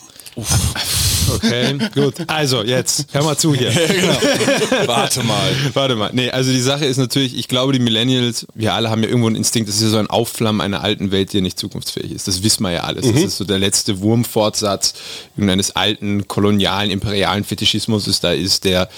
Okay, 1.34 1.78
gut. 1.94 2.14
Also 2.26 2.62
jetzt, 2.62 3.06
hör 3.12 3.24
mal 3.24 3.36
zu 3.36 3.54
hier. 3.54 3.72
Warte 4.86 5.22
mal. 5.22 5.50
Warte 5.74 5.96
mal. 5.96 6.10
Nee, 6.12 6.30
also 6.30 6.50
die 6.50 6.60
Sache 6.60 6.84
ist 6.84 6.96
natürlich, 6.96 7.36
ich 7.36 7.48
glaube, 7.48 7.72
die 7.72 7.78
Millennials, 7.78 8.46
wir 8.54 8.74
alle 8.74 8.90
haben 8.90 9.02
ja 9.02 9.08
irgendwo 9.08 9.28
einen 9.28 9.36
Instinkt, 9.36 9.68
das 9.68 9.76
ist 9.76 9.82
ja 9.82 9.88
so 9.88 9.98
ein 9.98 10.08
Aufflammen 10.08 10.60
einer 10.60 10.82
alten 10.82 11.10
Welt, 11.10 11.32
die 11.32 11.38
ja 11.38 11.42
nicht 11.42 11.58
zukunftsfähig 11.58 12.12
ist. 12.12 12.28
Das 12.28 12.42
wissen 12.42 12.62
wir 12.62 12.72
ja 12.72 12.84
alles. 12.84 13.10
Das 13.10 13.22
ist 13.22 13.36
so 13.38 13.44
der 13.44 13.58
letzte 13.58 14.00
Wurmfortsatz 14.00 14.94
irgendeines 15.36 15.74
alten, 15.74 16.28
kolonialen, 16.28 16.90
imperialen 16.90 17.44
Fetischismus 17.44 18.06
ist 18.06 18.24
da 18.24 18.32
ist, 18.32 18.64
der 18.64 18.88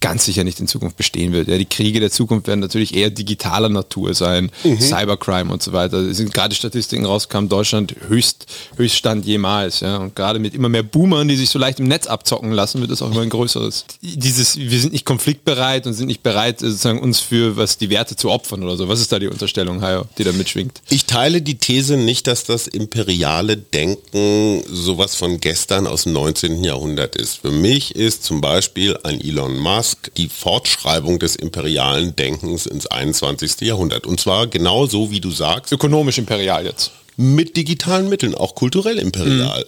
ganz 0.00 0.24
sicher 0.24 0.44
nicht 0.44 0.60
in 0.60 0.68
Zukunft 0.68 0.96
bestehen 0.96 1.32
wird. 1.32 1.48
Ja, 1.48 1.58
die 1.58 1.64
Kriege 1.64 2.00
der 2.00 2.10
Zukunft 2.10 2.46
werden 2.46 2.60
natürlich 2.60 2.94
eher 2.94 3.10
digitaler 3.10 3.68
Natur 3.68 4.14
sein, 4.14 4.50
Cybercrime 4.80 5.52
und 5.52 5.62
so 5.62 5.72
weiter. 5.72 5.98
Es 5.98 6.18
sind 6.18 6.32
gerade 6.32 6.54
Statistiken 6.54 7.04
rauskamen, 7.04 7.48
Deutschland 7.48 7.94
höchst, 8.08 8.46
Höchststand 8.76 9.26
jemals. 9.26 9.80
Ja. 9.80 9.96
Und 9.98 10.14
gerade 10.14 10.38
mit 10.38 10.54
immer 10.54 10.68
mehr 10.68 10.82
Boomern, 10.82 11.26
die 11.26 11.36
sich 11.36 11.50
so 11.50 11.58
leicht 11.58 11.80
im 11.80 11.88
Netz 11.88 12.06
abzocken 12.06 12.52
lassen, 12.52 12.80
wird 12.80 12.90
es 12.90 13.02
auch 13.02 13.10
immer 13.10 13.22
ein 13.22 13.28
größeres. 13.28 13.86
Dieses, 14.00 14.56
wir 14.56 14.80
sind 14.80 14.92
nicht 14.92 15.04
konfliktbereit 15.04 15.86
und 15.86 15.94
sind 15.94 16.06
nicht 16.06 16.22
bereit, 16.22 16.60
sozusagen 16.60 17.00
uns 17.00 17.20
für 17.20 17.56
was 17.56 17.78
die 17.78 17.90
Werte 17.90 18.14
zu 18.14 18.30
opfern 18.30 18.62
oder 18.62 18.76
so. 18.76 18.88
Was 18.88 19.00
ist 19.00 19.10
da 19.10 19.18
die 19.18 19.28
Unterstellung, 19.28 19.82
Hajo, 19.82 20.04
die 20.16 20.24
da 20.24 20.32
mitschwingt? 20.32 20.80
Ich 20.90 21.06
teile 21.06 21.42
die 21.42 21.56
These 21.56 21.96
nicht, 21.96 22.26
dass 22.26 22.44
das 22.44 22.68
imperiale 22.68 23.56
Denken 23.56 24.62
sowas 24.70 25.16
von 25.16 25.40
gestern 25.40 25.86
aus 25.86 26.04
dem 26.04 26.12
19. 26.12 26.62
Jahrhundert 26.62 27.16
ist. 27.16 27.38
Für 27.38 27.50
mich 27.50 27.96
ist 27.96 28.24
zum 28.24 28.40
Beispiel 28.40 28.96
ein 29.02 29.20
Elon 29.20 29.58
Musk 29.58 29.87
die 30.16 30.28
Fortschreibung 30.28 31.18
des 31.18 31.36
imperialen 31.36 32.16
Denkens 32.16 32.66
ins 32.66 32.86
21. 32.86 33.60
Jahrhundert. 33.60 34.06
Und 34.06 34.20
zwar 34.20 34.46
genau 34.46 34.86
so, 34.86 35.10
wie 35.10 35.20
du 35.20 35.30
sagst, 35.30 35.72
Ökonomisch 35.72 36.18
imperial 36.18 36.64
jetzt. 36.64 36.92
mit 37.16 37.56
digitalen 37.56 38.08
Mitteln, 38.08 38.34
auch 38.34 38.54
kulturell 38.54 38.98
imperial. 38.98 39.64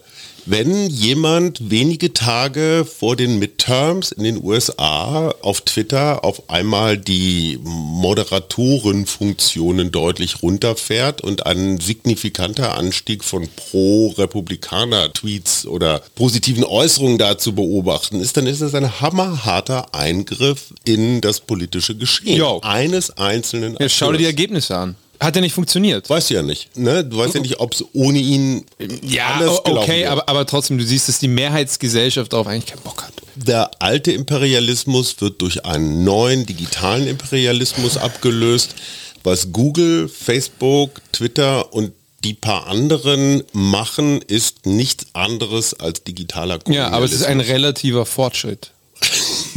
Wenn 0.53 0.91
jemand 0.91 1.71
wenige 1.71 2.13
Tage 2.13 2.85
vor 2.85 3.15
den 3.15 3.39
Midterms 3.39 4.11
in 4.11 4.25
den 4.25 4.43
USA 4.43 5.33
auf 5.43 5.61
Twitter 5.61 6.25
auf 6.25 6.51
einmal 6.51 6.99
die 6.99 7.61
Moderatorenfunktionen 7.63 9.93
deutlich 9.93 10.43
runterfährt 10.43 11.21
und 11.21 11.47
ein 11.47 11.79
signifikanter 11.79 12.77
Anstieg 12.77 13.23
von 13.23 13.49
Pro-Republikaner-Tweets 13.55 15.67
oder 15.67 16.03
positiven 16.17 16.65
Äußerungen 16.65 17.19
dazu 17.19 17.55
beobachten 17.55 18.21
ist, 18.21 18.37
dann 18.37 18.49
ist 18.49 18.61
das 18.61 18.75
ein 18.75 19.01
hammerharter 19.01 19.95
Eingriff 19.95 20.75
in 20.85 21.21
das 21.21 21.39
politische 21.39 21.95
Geschehen 21.95 22.39
Jo. 22.39 22.59
eines 22.65 23.17
einzelnen 23.17 23.77
Jetzt 23.79 23.95
schau 23.95 24.11
dir 24.11 24.19
die. 24.19 24.25
Ergebnisse 24.25 24.77
an. 24.77 24.97
Hat 25.21 25.37
ja 25.37 25.43
nicht 25.43 25.53
funktioniert. 25.53 26.09
Weißt 26.09 26.31
du 26.31 26.35
ja 26.35 26.43
nicht. 26.43 26.77
Ne? 26.77 27.05
Du 27.05 27.19
weißt 27.19 27.35
ja 27.35 27.41
nicht, 27.41 27.61
ob 27.61 27.75
es 27.75 27.85
ohne 27.93 28.19
ihn 28.19 28.65
Ja, 29.03 29.27
anders 29.35 29.65
okay, 29.67 30.07
aber, 30.07 30.29
aber 30.29 30.47
trotzdem, 30.47 30.79
du 30.79 30.85
siehst, 30.85 31.09
dass 31.09 31.19
die 31.19 31.29
Mehrheitsgesellschaft 31.29 32.33
darauf 32.33 32.47
eigentlich 32.47 32.67
keinen 32.67 32.83
Bock 32.83 33.03
hat. 33.03 33.13
Der 33.37 33.71
alte 33.81 34.13
Imperialismus 34.13 35.21
wird 35.21 35.43
durch 35.43 35.65
einen 35.67 36.05
neuen 36.05 36.47
digitalen 36.47 37.07
Imperialismus 37.07 37.99
abgelöst, 37.99 38.75
was 39.23 39.53
Google, 39.53 40.09
Facebook, 40.09 41.03
Twitter 41.13 41.73
und 41.75 41.93
die 42.25 42.35
paar 42.35 42.67
anderen 42.67 43.43
machen, 43.53 44.21
ist 44.23 44.67
nichts 44.67 45.07
anderes 45.15 45.75
als 45.75 46.05
digitaler 46.05 46.59
Ja, 46.69 46.89
aber 46.89 47.05
es 47.05 47.13
ist 47.13 47.23
ein 47.23 47.39
Kolonialismus. 47.39 47.55
relativer 47.55 48.07
Fortschritt. 48.07 48.73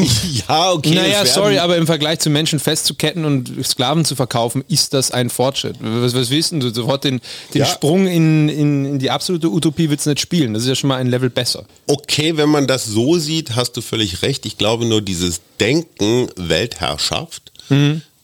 Ja, 0.47 0.71
okay. 0.71 0.95
naja, 0.95 1.25
sorry, 1.25 1.57
aber 1.59 1.77
im 1.77 1.85
Vergleich 1.85 2.19
zu 2.19 2.29
Menschen 2.29 2.59
festzuketten 2.59 3.25
und 3.25 3.51
Sklaven 3.63 4.05
zu 4.05 4.15
verkaufen, 4.15 4.63
ist 4.67 4.93
das 4.93 5.11
ein 5.11 5.29
Fortschritt. 5.29 5.77
Was, 5.79 6.13
was 6.13 6.29
willst 6.29 6.51
du? 6.51 6.69
Sofort 6.73 7.03
den, 7.03 7.21
den 7.53 7.61
Ja. 7.61 7.65
Sprung 7.65 8.07
in, 8.07 8.49
in, 8.49 8.85
in 8.85 8.99
die 8.99 9.09
absolute 9.09 9.49
Utopie 9.49 9.89
willst 9.89 10.05
du 10.05 10.09
nicht 10.11 10.19
spielen. 10.21 10.53
Das 10.53 10.63
ist 10.63 10.69
ja 10.69 10.75
schon 10.75 10.87
mal 10.89 10.97
ein 10.97 11.07
Level 11.07 11.29
besser. 11.29 11.65
Okay, 11.87 12.35
wenn 12.37 12.49
man 12.49 12.67
das 12.67 12.85
so 12.85 13.17
sieht, 13.17 13.55
hast 13.55 13.73
du 13.77 13.81
völlig 13.81 14.21
recht. 14.21 14.45
Ich 14.45 14.57
glaube 14.57 14.85
nur, 14.85 15.01
dieses 15.01 15.41
Denken 15.59 16.27
Weltherrschaft 16.35 17.51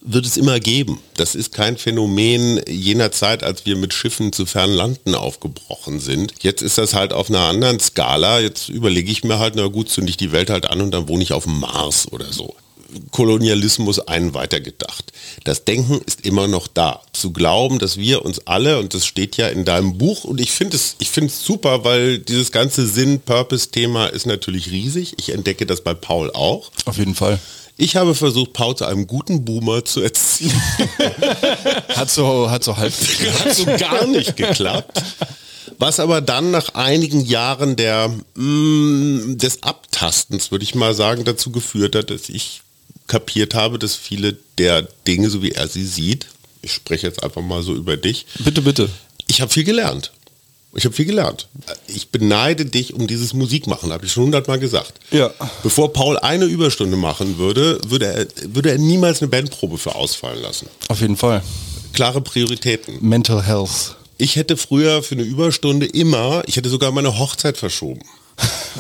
wird 0.01 0.25
es 0.25 0.37
immer 0.37 0.59
geben. 0.59 0.99
Das 1.15 1.35
ist 1.35 1.53
kein 1.53 1.77
Phänomen 1.77 2.61
jener 2.67 3.11
Zeit, 3.11 3.43
als 3.43 3.65
wir 3.65 3.75
mit 3.75 3.93
Schiffen 3.93 4.31
zu 4.31 4.45
fernen 4.45 4.73
Landen 4.73 5.15
aufgebrochen 5.15 5.99
sind. 5.99 6.33
Jetzt 6.41 6.61
ist 6.61 6.77
das 6.77 6.93
halt 6.93 7.13
auf 7.13 7.29
einer 7.29 7.41
anderen 7.41 7.79
Skala. 7.79 8.39
Jetzt 8.39 8.69
überlege 8.69 9.11
ich 9.11 9.23
mir 9.23 9.39
halt, 9.39 9.55
na 9.55 9.67
gut, 9.67 9.89
zünde 9.89 10.09
ich 10.09 10.17
die 10.17 10.31
Welt 10.31 10.49
halt 10.49 10.67
an 10.67 10.81
und 10.81 10.91
dann 10.91 11.07
wohne 11.07 11.23
ich 11.23 11.33
auf 11.33 11.43
dem 11.43 11.59
Mars 11.59 12.11
oder 12.11 12.31
so. 12.31 12.55
Kolonialismus 13.11 13.99
einen 13.99 14.33
weitergedacht. 14.33 15.13
Das 15.43 15.63
Denken 15.63 16.01
ist 16.05 16.25
immer 16.25 16.47
noch 16.47 16.67
da. 16.67 17.01
Zu 17.13 17.31
glauben, 17.31 17.77
dass 17.77 17.97
wir 17.97 18.25
uns 18.25 18.47
alle, 18.47 18.79
und 18.79 18.93
das 18.93 19.05
steht 19.05 19.37
ja 19.37 19.47
in 19.47 19.65
deinem 19.65 19.97
Buch, 19.97 20.23
und 20.23 20.41
ich 20.41 20.51
finde 20.51 20.75
es, 20.75 20.95
ich 20.99 21.09
finde 21.09 21.27
es 21.27 21.43
super, 21.43 21.83
weil 21.83 22.19
dieses 22.19 22.51
ganze 22.51 22.87
Sinn-Purpose-Thema 22.87 24.07
ist 24.07 24.25
natürlich 24.25 24.71
riesig. 24.71 25.13
Ich 25.17 25.29
entdecke 25.29 25.65
das 25.65 25.81
bei 25.81 25.93
Paul 25.93 26.31
auch. 26.31 26.71
Auf 26.85 26.97
jeden 26.97 27.15
Fall. 27.15 27.39
Ich 27.81 27.95
habe 27.95 28.13
versucht, 28.13 28.51
Paul 28.51 28.75
zu 28.75 28.83
einem 28.83 29.07
guten 29.07 29.45
Boomer 29.45 29.85
zu 29.85 30.01
erziehen. 30.01 30.51
Hat 31.95 32.11
so, 32.11 32.51
hat 32.51 32.61
so 32.61 32.75
halb. 32.75 32.91
Hat 32.93 33.55
so 33.55 33.63
gar 33.65 34.05
nicht 34.05 34.35
geklappt. 34.35 35.01
Was 35.77 36.01
aber 36.01 36.19
dann 36.19 36.51
nach 36.51 36.73
einigen 36.73 37.21
Jahren 37.23 37.77
der, 37.77 38.09
mm, 38.35 39.37
des 39.37 39.63
Abtastens, 39.63 40.51
würde 40.51 40.63
ich 40.65 40.75
mal 40.75 40.93
sagen, 40.93 41.23
dazu 41.23 41.51
geführt 41.51 41.95
hat, 41.95 42.09
dass 42.09 42.27
ich 42.27 42.61
kapiert 43.07 43.53
habe, 43.53 43.79
dass 43.79 43.95
viele 43.95 44.35
der 44.57 44.81
Dinge, 45.07 45.29
so 45.29 45.41
wie 45.41 45.51
er 45.51 45.69
sie 45.69 45.85
sieht, 45.85 46.27
ich 46.61 46.73
spreche 46.73 47.07
jetzt 47.07 47.23
einfach 47.23 47.41
mal 47.41 47.63
so 47.63 47.73
über 47.73 47.95
dich, 47.95 48.25
Bitte, 48.39 48.61
bitte. 48.61 48.89
ich 49.27 49.39
habe 49.39 49.53
viel 49.53 49.63
gelernt. 49.63 50.11
Ich 50.75 50.85
habe 50.85 50.95
viel 50.95 51.05
gelernt. 51.05 51.47
Ich 51.87 52.09
beneide 52.09 52.65
dich 52.65 52.93
um 52.93 53.07
dieses 53.07 53.33
Musikmachen, 53.33 53.91
habe 53.91 54.05
ich 54.05 54.11
schon 54.11 54.25
hundertmal 54.25 54.59
gesagt. 54.59 54.99
Ja. 55.11 55.31
Bevor 55.63 55.93
Paul 55.93 56.17
eine 56.17 56.45
Überstunde 56.45 56.95
machen 56.95 57.37
würde, 57.39 57.79
würde 57.87 58.05
er, 58.05 58.27
würde 58.53 58.71
er 58.71 58.77
niemals 58.77 59.21
eine 59.21 59.29
Bandprobe 59.29 59.77
für 59.79 59.95
ausfallen 59.95 60.41
lassen. 60.41 60.67
Auf 60.87 61.01
jeden 61.01 61.17
Fall. 61.17 61.41
Klare 61.93 62.21
Prioritäten. 62.21 62.97
Mental 63.01 63.43
Health. 63.43 63.95
Ich 64.19 64.35
hätte 64.35 64.57
früher 64.57 65.01
für 65.01 65.15
eine 65.15 65.23
Überstunde 65.23 65.85
immer, 65.87 66.43
ich 66.45 66.57
hätte 66.57 66.69
sogar 66.69 66.91
meine 66.91 67.17
Hochzeit 67.17 67.57
verschoben. 67.57 68.01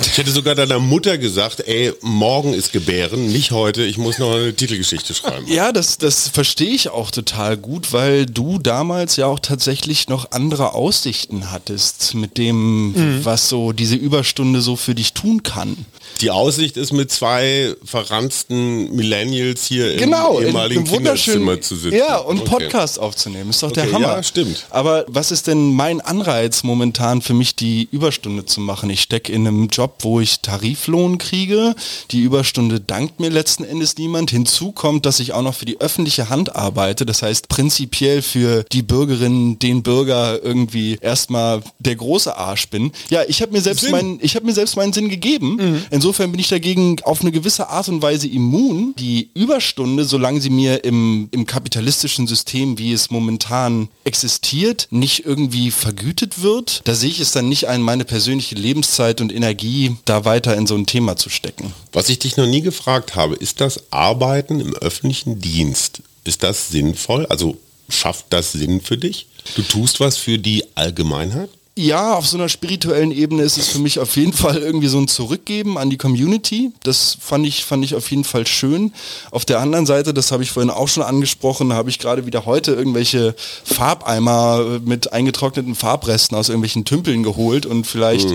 Ich 0.01 0.17
hätte 0.17 0.31
sogar 0.31 0.55
deiner 0.55 0.79
Mutter 0.79 1.17
gesagt, 1.17 1.61
ey, 1.67 1.93
morgen 2.01 2.53
ist 2.53 2.71
Gebären, 2.71 3.27
nicht 3.27 3.51
heute, 3.51 3.83
ich 3.83 3.97
muss 3.97 4.17
noch 4.17 4.33
eine 4.33 4.53
Titelgeschichte 4.53 5.13
schreiben. 5.13 5.45
Ja, 5.47 5.71
das, 5.71 5.97
das 5.97 6.29
verstehe 6.29 6.71
ich 6.71 6.89
auch 6.89 7.11
total 7.11 7.57
gut, 7.57 7.91
weil 7.91 8.25
du 8.25 8.59
damals 8.59 9.17
ja 9.17 9.25
auch 9.25 9.39
tatsächlich 9.39 10.07
noch 10.07 10.31
andere 10.31 10.73
Aussichten 10.73 11.51
hattest 11.51 12.15
mit 12.15 12.37
dem, 12.37 13.21
was 13.23 13.49
so 13.49 13.73
diese 13.73 13.95
Überstunde 13.95 14.61
so 14.61 14.75
für 14.75 14.95
dich 14.95 15.13
tun 15.13 15.43
kann. 15.43 15.85
Die 16.21 16.31
Aussicht 16.31 16.75
ist 16.77 16.91
mit 16.91 17.11
zwei 17.11 17.75
verranzten 17.83 18.93
Millennials 18.95 19.65
hier 19.65 19.95
Genau, 19.95 20.35
im 20.37 20.41
in 20.43 20.47
ehemaligen 20.49 20.89
wunderschönen 20.89 21.45
Kinderzimmer 21.45 21.61
zu 21.61 21.75
sitzen. 21.77 21.97
Ja, 21.97 22.17
und 22.17 22.41
Okay. 22.41 22.49
Podcast 22.65 22.99
aufzunehmen, 22.99 23.49
ist 23.51 23.63
doch 23.63 23.71
der 23.71 23.83
Okay, 23.85 23.93
Hammer. 23.93 24.07
ja, 24.17 24.23
stimmt. 24.23 24.65
Aber 24.69 25.05
was 25.07 25.31
ist 25.31 25.47
denn 25.47 25.73
mein 25.73 26.01
Anreiz 26.01 26.63
momentan 26.63 27.21
für 27.21 27.33
mich, 27.33 27.55
die 27.55 27.87
Überstunde 27.91 28.45
zu 28.45 28.59
machen? 28.59 28.89
Ich 28.89 29.01
stecke 29.01 29.31
in 29.31 29.47
einem 29.47 29.67
Job, 29.67 29.95
wo 30.01 30.19
ich 30.19 30.41
Tariflohn 30.41 31.17
kriege. 31.17 31.73
Die 32.11 32.19
Überstunde 32.21 32.79
dankt 32.81 33.19
mir 33.19 33.29
letzten 33.29 33.63
Endes 33.63 33.97
niemand. 33.97 34.31
Hinzu 34.31 34.71
kommt, 34.73 35.05
dass 35.05 35.19
ich 35.21 35.31
auch 35.33 35.41
noch 35.41 35.55
für 35.55 35.65
die 35.65 35.79
öffentliche 35.79 36.29
Hand 36.29 36.55
arbeite. 36.55 37.05
Das 37.05 37.21
heißt, 37.21 37.47
prinzipiell 37.47 38.21
für 38.21 38.65
die 38.71 38.81
Bürgerinnen, 38.81 39.57
den 39.59 39.83
Bürger 39.83 40.43
irgendwie 40.43 40.97
erstmal 41.01 41.61
der 41.79 41.95
große 41.95 42.35
Arsch 42.35 42.67
bin. 42.69 42.91
Ja, 43.09 43.21
ich 43.27 43.41
habe 43.41 43.53
mir 43.53 43.61
selbst 43.61 43.81
Sinn. 43.81 43.91
meinen, 43.91 44.19
ich 44.21 44.35
habe 44.35 44.45
mir 44.45 44.53
selbst 44.53 44.75
meinen 44.75 44.91
Sinn 44.91 45.07
gegeben. 45.09 45.85
Insofern 45.91 46.08
bin 46.17 46.39
ich 46.39 46.49
dagegen 46.49 46.97
auf 47.03 47.21
eine 47.21 47.31
gewisse 47.31 47.69
Art 47.69 47.87
und 47.89 48.01
Weise 48.01 48.27
immun. 48.27 48.93
Die 48.97 49.29
Überstunde, 49.33 50.05
solange 50.05 50.41
sie 50.41 50.49
mir 50.49 50.83
im, 50.83 51.29
im 51.31 51.45
kapitalistischen 51.45 52.27
System, 52.27 52.77
wie 52.77 52.93
es 52.93 53.11
momentan 53.11 53.89
existiert, 54.03 54.87
nicht 54.91 55.25
irgendwie 55.25 55.71
vergütet 55.71 56.41
wird, 56.41 56.81
da 56.85 56.95
sehe 56.95 57.09
ich 57.09 57.19
es 57.19 57.31
dann 57.31 57.49
nicht 57.49 57.67
ein, 57.67 57.81
meine 57.81 58.05
persönliche 58.05 58.55
Lebenszeit 58.55 59.21
und 59.21 59.33
Energie 59.33 59.95
da 60.05 60.25
weiter 60.25 60.55
in 60.57 60.67
so 60.67 60.75
ein 60.75 60.85
Thema 60.85 61.15
zu 61.15 61.29
stecken. 61.29 61.73
Was 61.93 62.09
ich 62.09 62.19
dich 62.19 62.37
noch 62.37 62.47
nie 62.47 62.61
gefragt 62.61 63.15
habe, 63.15 63.35
ist 63.35 63.61
das 63.61 63.91
Arbeiten 63.91 64.59
im 64.59 64.75
öffentlichen 64.75 65.39
Dienst, 65.39 66.01
ist 66.23 66.43
das 66.43 66.69
sinnvoll? 66.69 67.25
Also 67.27 67.57
schafft 67.89 68.27
das 68.29 68.51
Sinn 68.51 68.81
für 68.81 68.97
dich? 68.97 69.27
Du 69.55 69.61
tust 69.61 69.99
was 69.99 70.17
für 70.17 70.37
die 70.37 70.63
Allgemeinheit? 70.75 71.49
Ja, 71.81 72.15
auf 72.15 72.27
so 72.27 72.35
einer 72.35 72.49
spirituellen 72.49 73.09
Ebene 73.09 73.41
ist 73.43 73.57
es 73.57 73.69
für 73.69 73.79
mich 73.79 73.99
auf 73.99 74.17
jeden 74.17 74.33
Fall 74.33 74.57
irgendwie 74.57 74.89
so 74.89 74.97
ein 74.97 75.07
Zurückgeben 75.07 75.77
an 75.77 75.89
die 75.89 75.95
Community. 75.95 76.73
Das 76.83 77.17
fand 77.21 77.47
ich, 77.47 77.63
fand 77.63 77.85
ich 77.85 77.95
auf 77.95 78.11
jeden 78.11 78.25
Fall 78.25 78.45
schön. 78.45 78.91
Auf 79.31 79.45
der 79.45 79.61
anderen 79.61 79.85
Seite, 79.85 80.13
das 80.13 80.33
habe 80.33 80.43
ich 80.43 80.51
vorhin 80.51 80.71
auch 80.71 80.89
schon 80.89 81.03
angesprochen, 81.03 81.71
habe 81.71 81.89
ich 81.89 81.97
gerade 81.97 82.25
wieder 82.25 82.45
heute 82.45 82.73
irgendwelche 82.73 83.33
Farbeimer 83.63 84.81
mit 84.83 85.13
eingetrockneten 85.13 85.73
Farbresten 85.73 86.35
aus 86.35 86.49
irgendwelchen 86.49 86.83
Tümpeln 86.83 87.23
geholt 87.23 87.65
und 87.65 87.87
vielleicht 87.87 88.27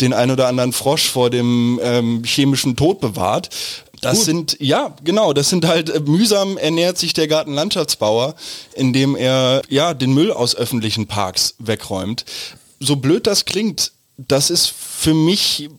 den 0.00 0.12
ein 0.12 0.30
oder 0.30 0.46
anderen 0.46 0.72
Frosch 0.72 1.10
vor 1.10 1.28
dem 1.28 1.80
ähm, 1.82 2.22
chemischen 2.24 2.76
Tod 2.76 3.00
bewahrt. 3.00 3.50
Das 4.00 4.24
sind, 4.24 4.56
ja, 4.58 4.96
genau, 5.04 5.32
das 5.32 5.48
sind 5.48 5.64
halt, 5.64 5.88
äh, 5.88 6.00
mühsam 6.00 6.56
ernährt 6.56 6.98
sich 6.98 7.14
der 7.14 7.28
Gartenlandschaftsbauer, 7.28 8.34
indem 8.74 9.14
er, 9.14 9.62
ja, 9.68 9.94
den 9.94 10.12
Müll 10.12 10.32
aus 10.32 10.56
öffentlichen 10.56 11.06
Parks 11.06 11.54
wegräumt. 11.58 12.24
So 12.84 12.96
blöd 12.96 13.26
das 13.28 13.44
klingt, 13.44 13.92
das 14.16 14.50
ist 14.50 14.66
für 14.66 15.14
mich 15.14 15.70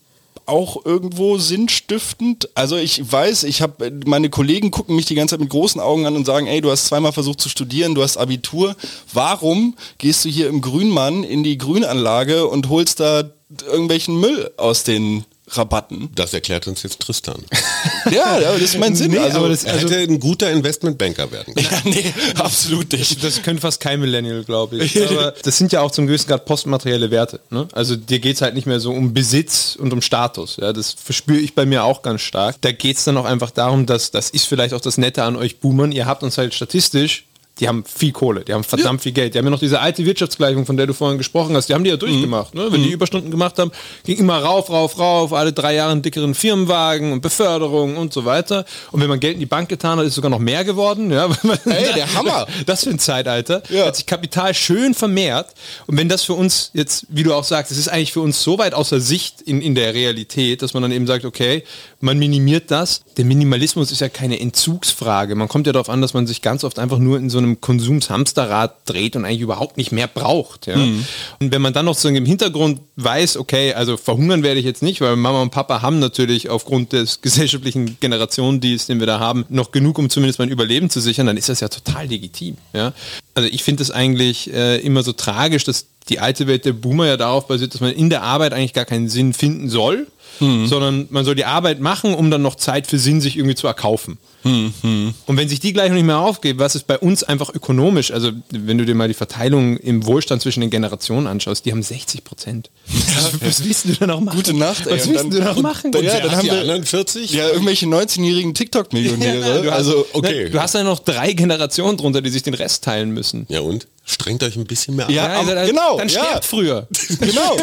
auch 0.46 0.86
irgendwo 0.86 1.38
sinnstiftend. 1.38 2.50
Also 2.56 2.78
ich 2.78 3.12
weiß, 3.12 3.44
ich 3.44 3.62
habe 3.62 3.92
meine 4.06 4.30
Kollegen 4.30 4.72
gucken 4.72 4.96
mich 4.96 5.06
die 5.06 5.16
ganze 5.16 5.34
Zeit 5.34 5.42
mit 5.42 5.50
großen 5.50 5.80
Augen 5.82 6.06
an 6.06 6.16
und 6.16 6.26
sagen, 6.26 6.48
ey, 6.48 6.62
du 6.62 6.72
hast 6.72 6.86
zweimal 6.86 7.14
versucht 7.14 7.42
zu 7.42 7.50
studieren, 7.50 7.96
du 7.96 8.04
hast 8.04 8.18
Abitur. 8.18 8.76
Warum 9.12 9.76
gehst 9.98 10.26
du 10.26 10.30
hier 10.30 10.48
im 10.48 10.62
Grünmann 10.62 11.24
in 11.24 11.44
die 11.44 11.58
Grünanlage 11.58 12.48
und 12.48 12.70
holst 12.70 13.00
da 13.00 13.30
irgendwelchen 13.66 14.20
Müll 14.20 14.52
aus 14.58 14.84
den 14.84 15.26
Rabatten? 15.58 16.10
Das 16.16 16.34
erklärt 16.34 16.68
uns 16.68 16.84
jetzt 16.84 17.00
Tristan. 17.00 17.44
Ja, 18.12 18.40
das 18.40 18.62
ist 18.62 18.78
mein 18.80 18.96
Sinn. 18.96 19.12
Nee, 19.12 19.18
also, 19.20 19.38
aber 19.40 19.50
das- 19.50 19.64
Er 19.64 19.78
hätte 19.80 19.98
ein 19.98 20.20
guter 20.20 20.52
Investmentbanker 20.52 21.32
werden 21.32 21.54
können. 21.54 21.68
ja, 21.72 21.82
nee, 21.86 22.14
absolut 22.38 22.92
nicht. 22.92 23.24
Das 23.24 23.42
können 23.42 23.60
fast 23.60 23.80
kein 23.80 24.00
Millennial, 24.02 24.44
glaube 24.44 24.78
ich. 24.84 25.02
Aber 25.10 25.34
das 25.42 25.58
sind 25.58 25.72
ja 25.72 25.82
auch 25.82 25.92
zum 25.92 26.06
gewissen 26.08 26.28
Grad 26.28 26.46
postmaterielle 26.46 27.12
Werte. 27.12 27.40
Ne? 27.50 27.68
Also 27.72 27.96
dir 27.96 28.20
geht 28.20 28.36
es 28.36 28.42
halt 28.42 28.56
nicht 28.56 28.68
mehr 28.68 28.80
so 28.82 28.92
um 28.92 29.14
Besitz 29.14 29.78
und 29.80 29.94
um 29.94 30.02
Status. 30.02 30.58
Ja? 30.60 30.74
Das 30.74 30.92
verspüre 30.92 31.40
ich 31.40 31.56
bei 31.56 31.66
mir 31.66 31.84
auch 31.86 32.02
ganz 32.02 32.22
stark. 32.22 32.58
Da 32.62 32.72
geht 32.72 32.98
es 32.98 33.06
dann 33.06 33.16
auch 33.18 33.26
einfach 33.26 33.52
darum, 33.52 33.86
dass 33.86 34.12
das 34.12 34.30
ist 34.30 34.48
vielleicht 34.48 34.74
auch 34.74 34.82
das 34.82 34.98
Nette 34.98 35.24
an 35.24 35.36
euch 35.38 35.60
Boomern. 35.60 35.92
Ihr 35.94 36.06
habt 36.06 36.24
uns 36.24 36.38
halt 36.38 36.54
statistisch 36.54 37.26
die 37.60 37.68
haben 37.68 37.84
viel 37.86 38.12
Kohle, 38.12 38.42
die 38.42 38.54
haben 38.54 38.64
verdammt 38.64 39.02
viel 39.02 39.12
Geld. 39.12 39.34
Die 39.34 39.38
haben 39.38 39.46
ja 39.46 39.52
noch 39.52 39.60
diese 39.60 39.80
alte 39.80 40.04
Wirtschaftsgleichung, 40.06 40.66
von 40.66 40.76
der 40.76 40.88
du 40.88 40.94
vorhin 40.94 41.20
gesprochen 41.20 41.56
hast, 41.56 41.70
die 41.70 41.76
haben 41.76 41.84
die 41.84 41.92
ja 41.92 41.98
durchgemacht. 41.98 42.56
Ne? 42.56 42.72
Wenn 42.72 42.82
die 42.82 42.92
Überstunden 42.92 43.30
gemacht 43.30 43.60
haben, 43.60 43.72
ging 44.06 44.18
immer 44.18 44.40
rauf, 44.40 44.72
rauf, 44.72 44.98
rauf, 44.98 45.34
alle 45.34 45.54
drei 45.54 45.76
Jahre 45.76 45.92
einen 45.92 46.02
dickeren 46.02 46.34
Firmenwagen 46.34 47.12
und 47.12 47.22
Beförderung 47.22 47.98
und 47.98 48.12
so 48.12 48.26
weiter. 48.26 48.66
Und 48.92 49.02
wenn 49.02 49.08
man 49.08 49.20
Geld 49.20 49.36
in 49.36 49.40
die 49.40 49.46
Bank 49.46 49.70
getan 49.70 50.00
hat, 50.00 50.06
ist 50.06 50.16
sogar 50.16 50.32
noch 50.32 50.40
mehr 50.40 50.64
geworden. 50.64 51.12
Ja? 51.12 51.26
Ey, 51.66 51.94
der 51.94 52.12
Hammer. 52.16 52.48
Das 52.66 52.86
für 52.86 52.90
ein 52.90 53.00
Zeitalter. 53.00 53.62
Ja. 53.70 53.86
Hat 53.86 53.98
sich 53.98 54.08
Kapital 54.08 54.56
schön 54.56 54.96
vermehrt. 54.96 55.54
Und 55.86 55.98
wenn 55.98 56.10
das 56.10 56.24
für 56.24 56.34
uns 56.34 56.72
jetzt, 56.74 57.06
wie 57.10 57.22
du 57.22 57.36
auch 57.36 57.44
sagst, 57.44 57.72
es 57.72 57.78
ist 57.78 57.88
eigentlich 57.88 58.14
für 58.14 58.22
uns 58.22 58.42
so 58.42 58.58
weit 58.58 58.74
außer 58.74 59.00
Sicht 59.00 59.42
in, 59.42 59.62
in 59.62 59.76
der 59.76 59.94
Realität, 59.94 60.64
dass 60.64 60.74
man 60.74 60.82
dann 60.82 60.92
eben 60.92 61.06
sagt, 61.06 61.24
okay, 61.24 61.64
man 62.04 62.20
minimiert 62.20 62.70
das. 62.70 63.02
Der 63.16 63.24
Minimalismus 63.24 63.92
ist 63.92 64.02
ja 64.02 64.10
keine 64.10 64.40
Entzugsfrage. 64.40 65.36
Man 65.36 65.48
kommt 65.48 65.68
ja 65.68 65.74
darauf 65.74 65.90
an, 65.90 66.02
dass 66.02 66.14
man 66.14 66.28
sich 66.28 66.42
ganz 66.42 66.66
oft 66.66 66.78
einfach 66.78 67.00
nur 67.00 67.18
in 67.18 67.30
so 67.30 67.38
einem 67.38 67.62
Konsumshamsterrad 67.62 68.76
dreht 68.86 69.16
und 69.16 69.24
eigentlich 69.24 69.40
überhaupt 69.40 69.78
nicht 69.78 69.94
mehr 69.94 70.08
braucht. 70.08 70.68
Ja? 70.68 70.76
Und 70.76 71.06
wenn 71.40 71.62
man 71.62 71.72
dann 71.72 71.86
noch 71.86 71.96
so 71.96 72.10
im 72.10 72.26
Hintergrund 72.26 72.82
weiß, 72.98 73.38
okay, 73.38 73.74
also 73.74 73.96
verhungern 73.96 74.44
werde 74.44 74.60
ich 74.60 74.66
jetzt 74.66 74.84
nicht, 74.84 75.00
weil 75.00 75.16
Mama 75.16 75.42
und 75.42 75.52
Papa 75.52 75.82
haben 75.82 76.00
natürlich 76.00 76.50
aufgrund 76.50 76.92
des 76.92 77.22
gesellschaftlichen 77.22 77.98
Generationendienstes, 78.02 78.88
den 78.88 79.00
wir 79.00 79.08
da 79.08 79.22
haben, 79.22 79.46
noch 79.48 79.72
genug, 79.72 79.98
um 79.98 80.10
zumindest 80.10 80.40
mein 80.40 80.50
Überleben 80.50 80.90
zu 80.90 81.00
sichern, 81.00 81.26
dann 81.26 81.38
ist 81.38 81.48
das 81.48 81.62
ja 81.62 81.70
total 81.70 82.08
legitim. 82.08 82.58
Ja? 82.74 82.92
Also 83.34 83.48
ich 83.50 83.64
finde 83.64 83.82
es 83.82 83.92
eigentlich 83.92 84.54
äh, 84.54 84.78
immer 84.80 85.04
so 85.04 85.14
tragisch, 85.14 85.64
dass 85.64 85.88
die 86.10 86.20
alte 86.20 86.48
Welt 86.48 86.66
der 86.66 86.74
Boomer 86.74 87.08
ja 87.08 87.18
darauf 87.18 87.48
basiert, 87.48 87.74
dass 87.74 87.82
man 87.82 87.92
in 87.94 88.10
der 88.10 88.24
Arbeit 88.24 88.54
eigentlich 88.54 88.74
gar 88.74 88.86
keinen 88.86 89.10
Sinn 89.10 89.34
finden 89.34 89.70
soll, 89.70 90.08
sondern 90.40 91.08
man 91.12 91.26
soll 91.26 91.36
die 91.36 91.46
Arbeit 91.46 91.80
machen, 91.80 92.14
um 92.16 92.32
dann 92.32 92.42
noch 92.42 92.56
Zeit 92.56 92.88
für 92.88 92.98
Sinn 92.98 93.22
sich 93.22 93.38
irgendwie 93.38 93.56
zu 93.56 93.68
erkaufen. 93.68 94.18
Und 94.44 95.14
wenn 95.28 95.48
sich 95.48 95.62
die 95.62 95.72
gleich 95.72 95.88
noch 95.90 95.96
nicht 95.96 96.06
mehr 96.06 96.18
aufgeben, 96.18 96.60
was 96.60 96.76
ist 96.76 96.86
bei 96.88 96.98
uns 96.98 97.24
einfach 97.24 97.54
ökonomisch, 97.54 98.12
also 98.12 98.32
wenn 98.50 98.78
du 98.78 98.86
dir 98.86 98.94
mal 98.96 99.08
die 99.08 99.14
Verteilung 99.14 99.78
im 99.78 100.06
Wohlstand 100.06 100.42
zwischen 100.42 100.60
den 100.60 100.70
Generationen 100.70 101.28
anschaust, 101.28 101.66
die 101.66 101.72
haben 101.72 101.82
60 101.84 102.26
Prozent. 102.26 102.70
was, 102.88 103.42
was 103.42 103.64
willst 103.64 103.86
du 103.86 103.94
denn 103.94 104.10
noch 104.10 104.20
machen? 104.20 104.36
Gute 104.36 104.54
Nacht, 104.54 104.86
ey. 104.88 104.98
Was 104.98 105.08
willst 105.08 105.24
du 105.26 105.30
dann- 105.30 105.44
noch 105.46 105.56
und- 105.56 105.62
machen? 105.62 105.92
dann- 105.94 106.04
ja, 106.04 106.20
dann 106.20 106.32
haben 106.32 106.42
die 106.42 106.48
wir- 106.52 106.60
anderen 106.60 106.84
40? 106.84 107.32
Ja, 107.32 107.48
irgendwelche 107.50 107.86
19-jährigen 107.86 108.54
TikTok-Millionäre. 108.54 109.62
du 109.64 109.72
hast, 109.72 109.78
also, 109.78 110.06
okay. 110.12 110.46
ne, 110.46 110.50
du 110.50 110.60
hast 110.62 110.74
ja 110.76 110.84
noch 110.84 111.00
drei 111.00 111.32
Generationen 111.34 111.96
drunter, 111.98 112.22
die 112.22 112.30
sich 112.30 112.44
den 112.44 112.54
Rest 112.56 112.84
teilen 112.84 113.12
müssen. 113.12 113.46
Ja 113.50 113.62
und? 113.62 113.88
Strengt 114.06 114.44
euch 114.44 114.58
ein 114.58 114.66
bisschen 114.66 114.96
mehr 114.98 115.08
an. 115.08 115.14
Ja, 115.14 115.40
am- 115.40 115.48
dann, 115.48 115.66
genau, 115.66 115.98
Dann 115.98 116.10
ja. 116.10 116.26
stirbt 116.26 116.46
früher. 116.46 116.88
genau. 117.20 117.56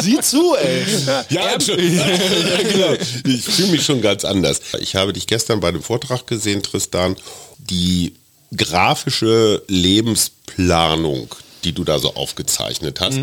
Sieh 0.00 0.20
zu, 0.20 0.54
ey. 0.56 0.84
Ja, 1.30 1.60
schon. 1.60 1.78
ja, 1.96 2.62
genau. 2.62 2.92
Ich 3.26 3.44
fühle 3.44 3.68
mich 3.72 3.84
schon 3.84 4.00
ganz 4.00 4.24
anders. 4.24 4.60
Ich 4.78 4.94
habe 4.94 5.12
dich 5.12 5.26
gestern 5.26 5.58
bei 5.60 5.68
einem 5.68 5.82
Vortrag 5.82 6.26
gesehen, 6.28 6.62
Tristan, 6.62 7.16
die 7.58 8.14
grafische 8.56 9.62
Lebensplanung, 9.66 11.34
die 11.64 11.72
du 11.72 11.84
da 11.84 11.98
so 11.98 12.14
aufgezeichnet 12.14 13.00
hast. 13.00 13.18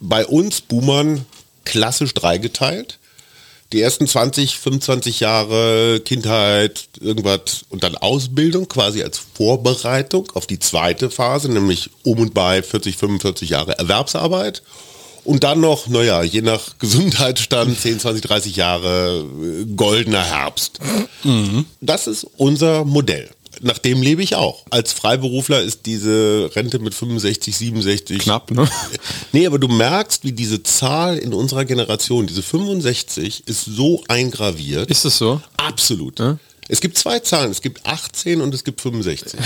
Bei 0.00 0.26
uns 0.26 0.60
Boomern 0.60 1.24
klassisch 1.64 2.14
dreigeteilt. 2.14 2.98
Die 3.72 3.80
ersten 3.80 4.08
20, 4.08 4.58
25 4.58 5.20
Jahre 5.20 6.00
Kindheit, 6.04 6.88
irgendwas 7.00 7.64
und 7.68 7.84
dann 7.84 7.96
Ausbildung 7.96 8.66
quasi 8.66 9.02
als 9.02 9.18
Vorbereitung 9.18 10.30
auf 10.34 10.46
die 10.46 10.58
zweite 10.58 11.08
Phase, 11.08 11.48
nämlich 11.50 11.90
um 12.02 12.18
und 12.18 12.34
bei 12.34 12.62
40, 12.62 12.96
45 12.96 13.50
Jahre 13.50 13.78
Erwerbsarbeit. 13.78 14.62
Und 15.22 15.44
dann 15.44 15.60
noch, 15.60 15.86
naja, 15.86 16.22
je 16.22 16.42
nach 16.42 16.60
Gesundheitsstand 16.78 17.78
10, 17.78 18.00
20, 18.00 18.22
30 18.22 18.56
Jahre 18.56 19.24
äh, 19.42 19.64
goldener 19.76 20.24
Herbst. 20.24 20.80
Das 21.80 22.06
ist 22.06 22.26
unser 22.36 22.84
Modell. 22.84 23.30
Nach 23.60 23.78
dem 23.78 24.02
lebe 24.02 24.22
ich 24.22 24.34
auch. 24.36 24.64
Als 24.70 24.92
Freiberufler 24.92 25.62
ist 25.62 25.86
diese 25.86 26.50
Rente 26.54 26.78
mit 26.78 26.94
65, 26.94 27.56
67 27.56 28.18
Knapp, 28.20 28.50
ne? 28.50 28.68
Nee, 29.32 29.46
aber 29.46 29.58
du 29.58 29.68
merkst, 29.68 30.24
wie 30.24 30.32
diese 30.32 30.62
Zahl 30.62 31.18
in 31.18 31.34
unserer 31.34 31.64
Generation, 31.64 32.26
diese 32.26 32.42
65, 32.42 33.44
ist 33.46 33.64
so 33.64 34.02
eingraviert. 34.08 34.90
Ist 34.90 35.04
das 35.04 35.18
so? 35.18 35.40
Absolut. 35.56 36.18
Es 36.70 36.80
gibt 36.80 36.96
zwei 36.96 37.18
Zahlen, 37.18 37.50
es 37.50 37.62
gibt 37.62 37.84
18 37.84 38.40
und 38.40 38.54
es 38.54 38.62
gibt 38.62 38.80
65. 38.80 39.32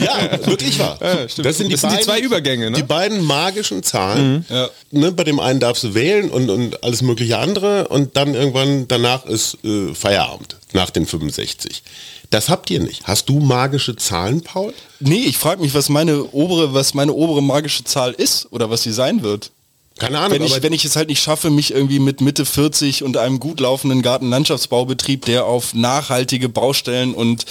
ja, 0.00 0.46
wirklich 0.46 0.78
wahr. 0.78 0.98
stimmt. 1.28 1.46
Das 1.46 1.58
sind 1.58 1.72
die 1.72 1.76
zwei 1.76 2.20
Übergänge, 2.20 2.70
ne? 2.70 2.76
Die 2.76 2.84
beiden 2.84 3.24
magischen 3.24 3.82
Zahlen. 3.82 4.46
Ne, 4.92 5.12
bei 5.12 5.24
dem 5.24 5.40
einen 5.40 5.58
darfst 5.58 5.82
du 5.82 5.94
wählen 5.94 6.30
und, 6.30 6.48
und 6.48 6.84
alles 6.84 7.02
mögliche 7.02 7.38
andere 7.38 7.88
und 7.88 8.16
dann 8.16 8.34
irgendwann 8.34 8.86
danach 8.86 9.26
ist 9.26 9.58
äh, 9.64 9.94
Feierabend, 9.94 10.56
nach 10.74 10.90
den 10.90 11.06
65. 11.06 11.82
Das 12.30 12.48
habt 12.48 12.70
ihr 12.70 12.80
nicht. 12.80 13.06
Hast 13.08 13.28
du 13.28 13.40
magische 13.40 13.96
Zahlen, 13.96 14.42
Paul? 14.42 14.74
Nee, 15.00 15.24
ich 15.24 15.38
frage 15.38 15.62
mich, 15.62 15.74
was 15.74 15.88
meine 15.88 16.24
obere, 16.32 16.72
was 16.74 16.94
meine 16.94 17.12
obere 17.14 17.42
magische 17.42 17.84
Zahl 17.84 18.12
ist 18.12 18.46
oder 18.50 18.70
was 18.70 18.82
sie 18.82 18.92
sein 18.92 19.22
wird. 19.22 19.50
Keine 19.98 20.18
Ahnung, 20.18 20.32
Wenn 20.32 20.42
ich, 20.44 20.52
aber 20.52 20.62
wenn 20.62 20.72
ich 20.72 20.84
es 20.84 20.96
halt 20.96 21.08
nicht 21.08 21.22
schaffe, 21.22 21.50
mich 21.50 21.74
irgendwie 21.74 21.98
mit 21.98 22.20
Mitte 22.20 22.44
40 22.44 23.02
und 23.02 23.16
einem 23.16 23.40
gut 23.40 23.58
laufenden 23.58 24.02
Gartenlandschaftsbaubetrieb, 24.02 25.24
der 25.24 25.44
auf 25.44 25.74
nachhaltige 25.74 26.48
Baustellen 26.48 27.14
und 27.14 27.44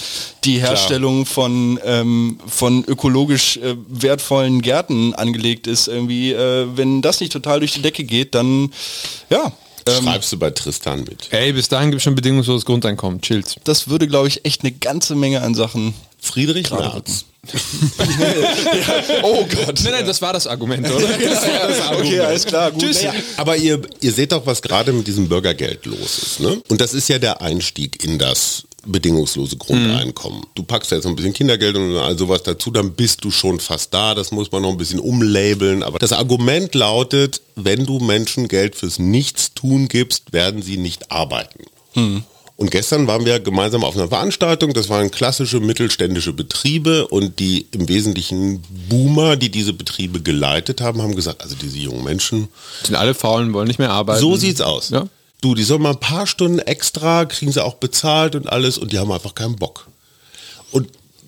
die 0.44 0.58
Herstellung 0.58 1.26
von, 1.26 1.78
ähm, 1.84 2.40
von 2.46 2.84
ökologisch 2.84 3.58
äh, 3.58 3.76
wertvollen 3.88 4.62
Gärten 4.62 5.14
angelegt 5.14 5.66
ist, 5.66 5.88
irgendwie, 5.88 6.32
äh, 6.32 6.66
wenn 6.74 7.02
das 7.02 7.20
nicht 7.20 7.32
total 7.32 7.60
durch 7.60 7.72
die 7.72 7.82
Decke 7.82 8.04
geht, 8.04 8.34
dann 8.34 8.72
ja. 9.28 9.52
Ähm, 9.86 10.04
schreibst 10.04 10.32
du 10.32 10.38
bei 10.38 10.50
Tristan 10.50 11.00
mit. 11.00 11.28
Ey, 11.30 11.52
bis 11.52 11.68
dahin 11.68 11.90
gibt 11.90 11.98
es 11.98 12.04
schon 12.04 12.14
bedingungsloses 12.14 12.64
Grundeinkommen. 12.64 13.20
Chillt. 13.20 13.56
das 13.64 13.88
würde, 13.88 14.06
glaube 14.06 14.28
ich, 14.28 14.44
echt 14.44 14.62
eine 14.62 14.72
ganze 14.72 15.14
Menge 15.14 15.42
an 15.42 15.54
Sachen. 15.54 15.94
Friedrich 16.20 16.70
Merz. 16.70 17.24
Oh 19.22 19.44
Gott. 19.44 19.80
Nein, 19.84 19.92
nein, 19.92 20.06
das 20.06 20.20
war 20.22 20.32
das 20.32 20.46
Argument, 20.46 20.88
oder? 20.90 21.08
Okay, 21.98 22.20
alles 22.20 22.44
klar, 22.46 22.70
gut. 22.70 22.82
Naja, 22.82 23.12
aber 23.36 23.56
ihr, 23.56 23.80
ihr 24.00 24.12
seht 24.12 24.32
doch, 24.32 24.44
was 24.46 24.62
gerade 24.62 24.92
mit 24.92 25.06
diesem 25.06 25.28
Bürgergeld 25.28 25.86
los 25.86 26.18
ist. 26.18 26.40
Ne? 26.40 26.60
Und 26.68 26.80
das 26.80 26.94
ist 26.94 27.08
ja 27.08 27.18
der 27.18 27.40
Einstieg 27.40 28.04
in 28.04 28.18
das 28.18 28.64
bedingungslose 28.86 29.56
Grundeinkommen. 29.56 30.42
Du 30.54 30.62
packst 30.62 30.90
jetzt 30.92 31.04
noch 31.04 31.10
ein 31.12 31.16
bisschen 31.16 31.32
Kindergeld 31.32 31.76
und 31.76 31.96
all 31.96 32.16
sowas 32.16 32.42
dazu, 32.42 32.70
dann 32.70 32.92
bist 32.92 33.24
du 33.24 33.30
schon 33.30 33.60
fast 33.60 33.92
da. 33.92 34.14
Das 34.14 34.30
muss 34.30 34.50
man 34.52 34.62
noch 34.62 34.70
ein 34.70 34.78
bisschen 34.78 35.00
umlabeln. 35.00 35.82
Aber 35.82 35.98
das 35.98 36.12
Argument 36.12 36.74
lautet, 36.74 37.40
wenn 37.54 37.84
du 37.86 37.98
Menschen 37.98 38.48
Geld 38.48 38.76
fürs 38.76 38.98
Nichtstun 38.98 39.88
gibst, 39.88 40.32
werden 40.32 40.62
sie 40.62 40.76
nicht 40.78 41.10
arbeiten. 41.10 41.64
Und 42.58 42.72
gestern 42.72 43.06
waren 43.06 43.24
wir 43.24 43.38
gemeinsam 43.38 43.84
auf 43.84 43.94
einer 43.96 44.08
Veranstaltung, 44.08 44.74
das 44.74 44.88
waren 44.88 45.12
klassische 45.12 45.60
mittelständische 45.60 46.32
Betriebe 46.32 47.06
und 47.06 47.38
die 47.38 47.68
im 47.70 47.88
Wesentlichen 47.88 48.64
Boomer, 48.88 49.36
die 49.36 49.48
diese 49.48 49.72
Betriebe 49.72 50.20
geleitet 50.20 50.80
haben, 50.80 51.00
haben 51.00 51.14
gesagt, 51.14 51.40
also 51.40 51.54
diese 51.54 51.78
jungen 51.78 52.02
Menschen, 52.02 52.48
Sind 52.82 52.96
alle 52.96 53.14
faulen, 53.14 53.52
wollen 53.52 53.68
nicht 53.68 53.78
mehr 53.78 53.92
arbeiten. 53.92 54.20
so 54.20 54.34
sieht's 54.34 54.60
aus. 54.60 54.90
Ja. 54.90 55.06
Du, 55.40 55.54
die 55.54 55.62
sollen 55.62 55.82
mal 55.82 55.90
ein 55.90 56.00
paar 56.00 56.26
Stunden 56.26 56.58
extra, 56.58 57.26
kriegen 57.26 57.52
sie 57.52 57.64
auch 57.64 57.74
bezahlt 57.74 58.34
und 58.34 58.48
alles 58.48 58.76
und 58.76 58.90
die 58.92 58.98
haben 58.98 59.12
einfach 59.12 59.36
keinen 59.36 59.54
Bock. 59.54 59.86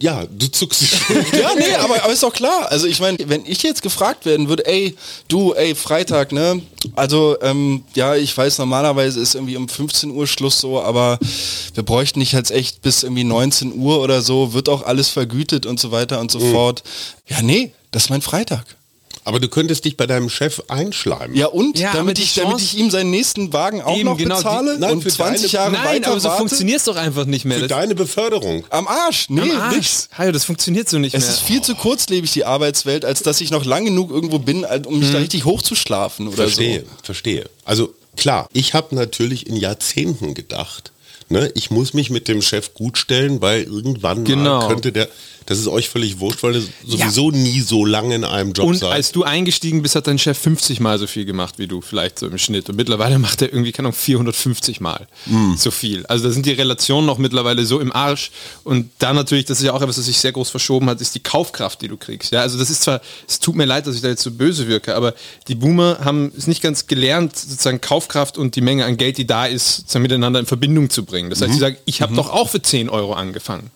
Ja, 0.01 0.25
du 0.27 0.51
zuckst 0.51 0.83
Schulter. 0.87 1.39
Ja, 1.41 1.51
nee, 1.57 1.75
aber, 1.75 2.03
aber 2.03 2.13
ist 2.13 2.23
doch 2.23 2.33
klar. 2.33 2.71
Also 2.71 2.87
ich 2.87 3.01
meine, 3.01 3.19
wenn 3.27 3.45
ich 3.45 3.63
jetzt 3.63 3.83
gefragt 3.83 4.25
werden 4.25 4.49
würde, 4.49 4.67
ey, 4.67 4.97
du, 5.29 5.53
ey, 5.53 5.75
Freitag, 5.75 6.33
ne? 6.33 6.63
Also, 6.97 7.37
ähm, 7.43 7.85
ja, 7.95 8.17
ich 8.17 8.37
weiß, 8.37 8.59
normalerweise 8.59 9.21
ist 9.21 9.35
irgendwie 9.35 9.57
um 9.57 9.69
15 9.69 10.11
Uhr 10.11 10.27
Schluss 10.27 10.61
so, 10.61 10.81
aber 10.81 11.19
wir 11.75 11.83
bräuchten 11.83 12.19
nicht 12.19 12.33
jetzt 12.33 12.51
echt 12.51 12.81
bis 12.83 13.03
irgendwie 13.03 13.25
19 13.25 13.75
Uhr 13.79 14.01
oder 14.01 14.23
so, 14.23 14.55
wird 14.55 14.69
auch 14.69 14.83
alles 14.83 15.09
vergütet 15.09 15.67
und 15.67 15.79
so 15.79 15.91
weiter 15.91 16.21
und 16.21 16.31
so 16.31 16.41
fort. 16.41 16.83
Ja, 17.27 17.43
nee, 17.43 17.73
das 17.91 18.05
ist 18.05 18.11
mein 18.11 18.23
Freitag. 18.23 18.65
Aber 19.31 19.38
du 19.38 19.47
könntest 19.49 19.85
dich 19.85 19.97
bei 19.97 20.09
deinem 20.09 20.29
Chef 20.29 20.61
einschleimen. 20.66 21.37
Ja 21.37 21.47
und? 21.47 21.79
Ja, 21.79 21.93
damit, 21.95 22.19
die 22.19 22.23
ich, 22.23 22.35
damit 22.35 22.59
Chance- 22.59 22.64
ich 22.64 22.77
ihm 22.79 22.90
seinen 22.90 23.11
nächsten 23.12 23.53
Wagen 23.53 23.81
auch 23.81 23.95
Eben, 23.97 24.07
noch 24.07 24.16
genau, 24.16 24.37
die- 24.38 24.43
bezahle 24.43 24.77
Nein, 24.79 24.90
und 24.95 25.03
für 25.03 25.09
20 25.11 25.53
deine- 25.53 25.53
Jahre 25.53 25.73
Nein, 25.73 25.85
weiter 26.03 26.11
aber 26.11 26.19
so 26.21 26.31
funktioniert 26.31 26.79
es 26.79 26.85
doch 26.85 26.97
einfach 26.97 27.27
nicht 27.27 27.45
mehr. 27.45 27.59
Für 27.61 27.69
Das, 27.69 27.79
deine 27.79 27.95
Beförderung. 27.95 28.64
Am 28.71 28.88
Arsch. 28.88 29.27
Nee, 29.29 29.43
am 29.43 29.51
Arsch. 29.61 29.77
nix. 29.77 30.09
Hajo, 30.19 30.33
das 30.33 30.45
funktioniert 30.45 30.88
so 30.88 30.99
nicht 30.99 31.14
Es 31.14 31.23
mehr. 31.23 31.31
ist 31.31 31.40
viel 31.43 31.62
zu 31.62 31.77
kurzlebig, 31.77 32.33
die 32.33 32.45
Arbeitswelt, 32.45 33.05
als 33.05 33.23
dass 33.23 33.40
ich 33.40 33.53
noch 33.53 33.64
lang 33.64 33.85
genug 33.85 34.11
irgendwo 34.11 34.40
bin, 34.40 34.64
um 34.87 34.99
mich 34.99 35.12
da 35.12 35.19
richtig 35.19 35.45
hochzuschlafen 35.45 36.27
oder 36.27 36.37
Verstehe, 36.37 36.85
verstehe. 37.05 37.45
Also 37.64 37.95
klar, 38.16 38.49
ich 38.53 38.75
habe 38.75 38.95
natürlich 38.97 39.47
in 39.47 39.55
Jahrzehnten 39.57 40.35
gedacht, 40.35 40.90
ne, 41.29 41.53
ich 41.55 41.71
muss 41.71 41.95
mich 41.95 42.11
mit 42.11 42.27
dem 42.27 42.43
Chef 42.43 42.75
gut 42.75 42.99
stellen, 42.99 43.40
weil 43.40 43.62
irgendwann 43.62 44.25
Genau. 44.25 44.59
mal 44.62 44.66
könnte 44.69 44.90
der, 44.90 45.09
das 45.51 45.59
ist 45.59 45.67
euch 45.67 45.89
völlig 45.89 46.21
wurscht, 46.21 46.45
weil 46.45 46.55
ihr 46.55 46.63
sowieso 46.87 47.33
nie 47.33 47.61
so 47.61 47.85
lange 47.85 48.15
in 48.15 48.23
einem 48.23 48.53
Job 48.53 48.69
Und 48.69 48.77
seid. 48.77 48.93
als 48.93 49.11
du 49.11 49.25
eingestiegen 49.25 49.83
bist, 49.83 49.97
hat 49.97 50.07
dein 50.07 50.17
Chef 50.17 50.39
50 50.39 50.79
Mal 50.79 50.97
so 51.01 51.09
viel 51.09 51.25
gemacht 51.25 51.59
wie 51.59 51.67
du, 51.67 51.81
vielleicht 51.81 52.21
so 52.21 52.29
im 52.29 52.39
Schnitt. 52.39 52.69
Und 52.69 52.77
mittlerweile 52.77 53.19
macht 53.19 53.43
er 53.43 53.53
irgendwie, 53.53 53.73
keine 53.73 53.89
Ahnung, 53.89 53.99
450 53.99 54.81
Mal 54.81 55.09
so 55.57 55.73
viel. 55.73 56.07
Also 56.07 56.29
da 56.29 56.31
sind 56.31 56.47
die 56.47 56.53
Relationen 56.53 57.05
noch 57.05 57.19
mittlerweile 57.19 57.67
so 57.67 57.81
im 57.81 57.91
Arsch. 57.91 58.31
Und 58.63 58.91
da 59.01 59.13
natürlich, 59.13 59.45
das 59.45 59.59
ist 59.59 59.67
ja 59.67 59.73
auch 59.73 59.83
etwas, 59.83 59.99
was 59.99 60.07
sich 60.07 60.19
sehr 60.21 60.31
groß 60.31 60.51
verschoben 60.51 60.89
hat, 60.89 61.01
ist 61.01 61.17
die 61.17 61.21
Kaufkraft, 61.21 61.83
die 61.83 61.89
du 61.89 61.97
kriegst. 61.97 62.31
Ja, 62.31 62.43
also 62.43 62.57
das 62.57 62.71
ist 62.71 62.83
zwar, 62.83 63.01
es 63.27 63.41
tut 63.41 63.57
mir 63.57 63.65
leid, 63.65 63.89
dass 63.89 63.97
ich 63.97 64.03
da 64.03 64.09
jetzt 64.09 64.23
so 64.23 64.31
böse 64.31 64.69
wirke, 64.69 64.95
aber 64.95 65.15
die 65.49 65.57
Boomer 65.57 65.99
haben 66.05 66.31
es 66.39 66.47
nicht 66.47 66.63
ganz 66.63 66.87
gelernt, 66.87 67.37
sozusagen 67.37 67.81
Kaufkraft 67.81 68.39
und 68.39 68.55
die 68.55 68.61
Menge 68.61 68.85
an 68.85 68.97
Geld, 68.97 69.19
die 69.19 69.27
da 69.27 69.47
ist, 69.47 69.93
miteinander 69.99 70.39
in 70.39 70.47
Verbindung 70.47 70.91
zu 70.91 71.05
bringen. 71.05 71.29
Das 71.29 71.41
heißt, 71.43 71.53
sie 71.55 71.59
sagen, 71.59 71.77
ich 71.87 72.03
habe 72.03 72.15
doch 72.15 72.31
auch 72.31 72.49
für 72.49 72.63
10 72.63 72.89
Euro 72.89 73.15
angefangen. 73.15 73.73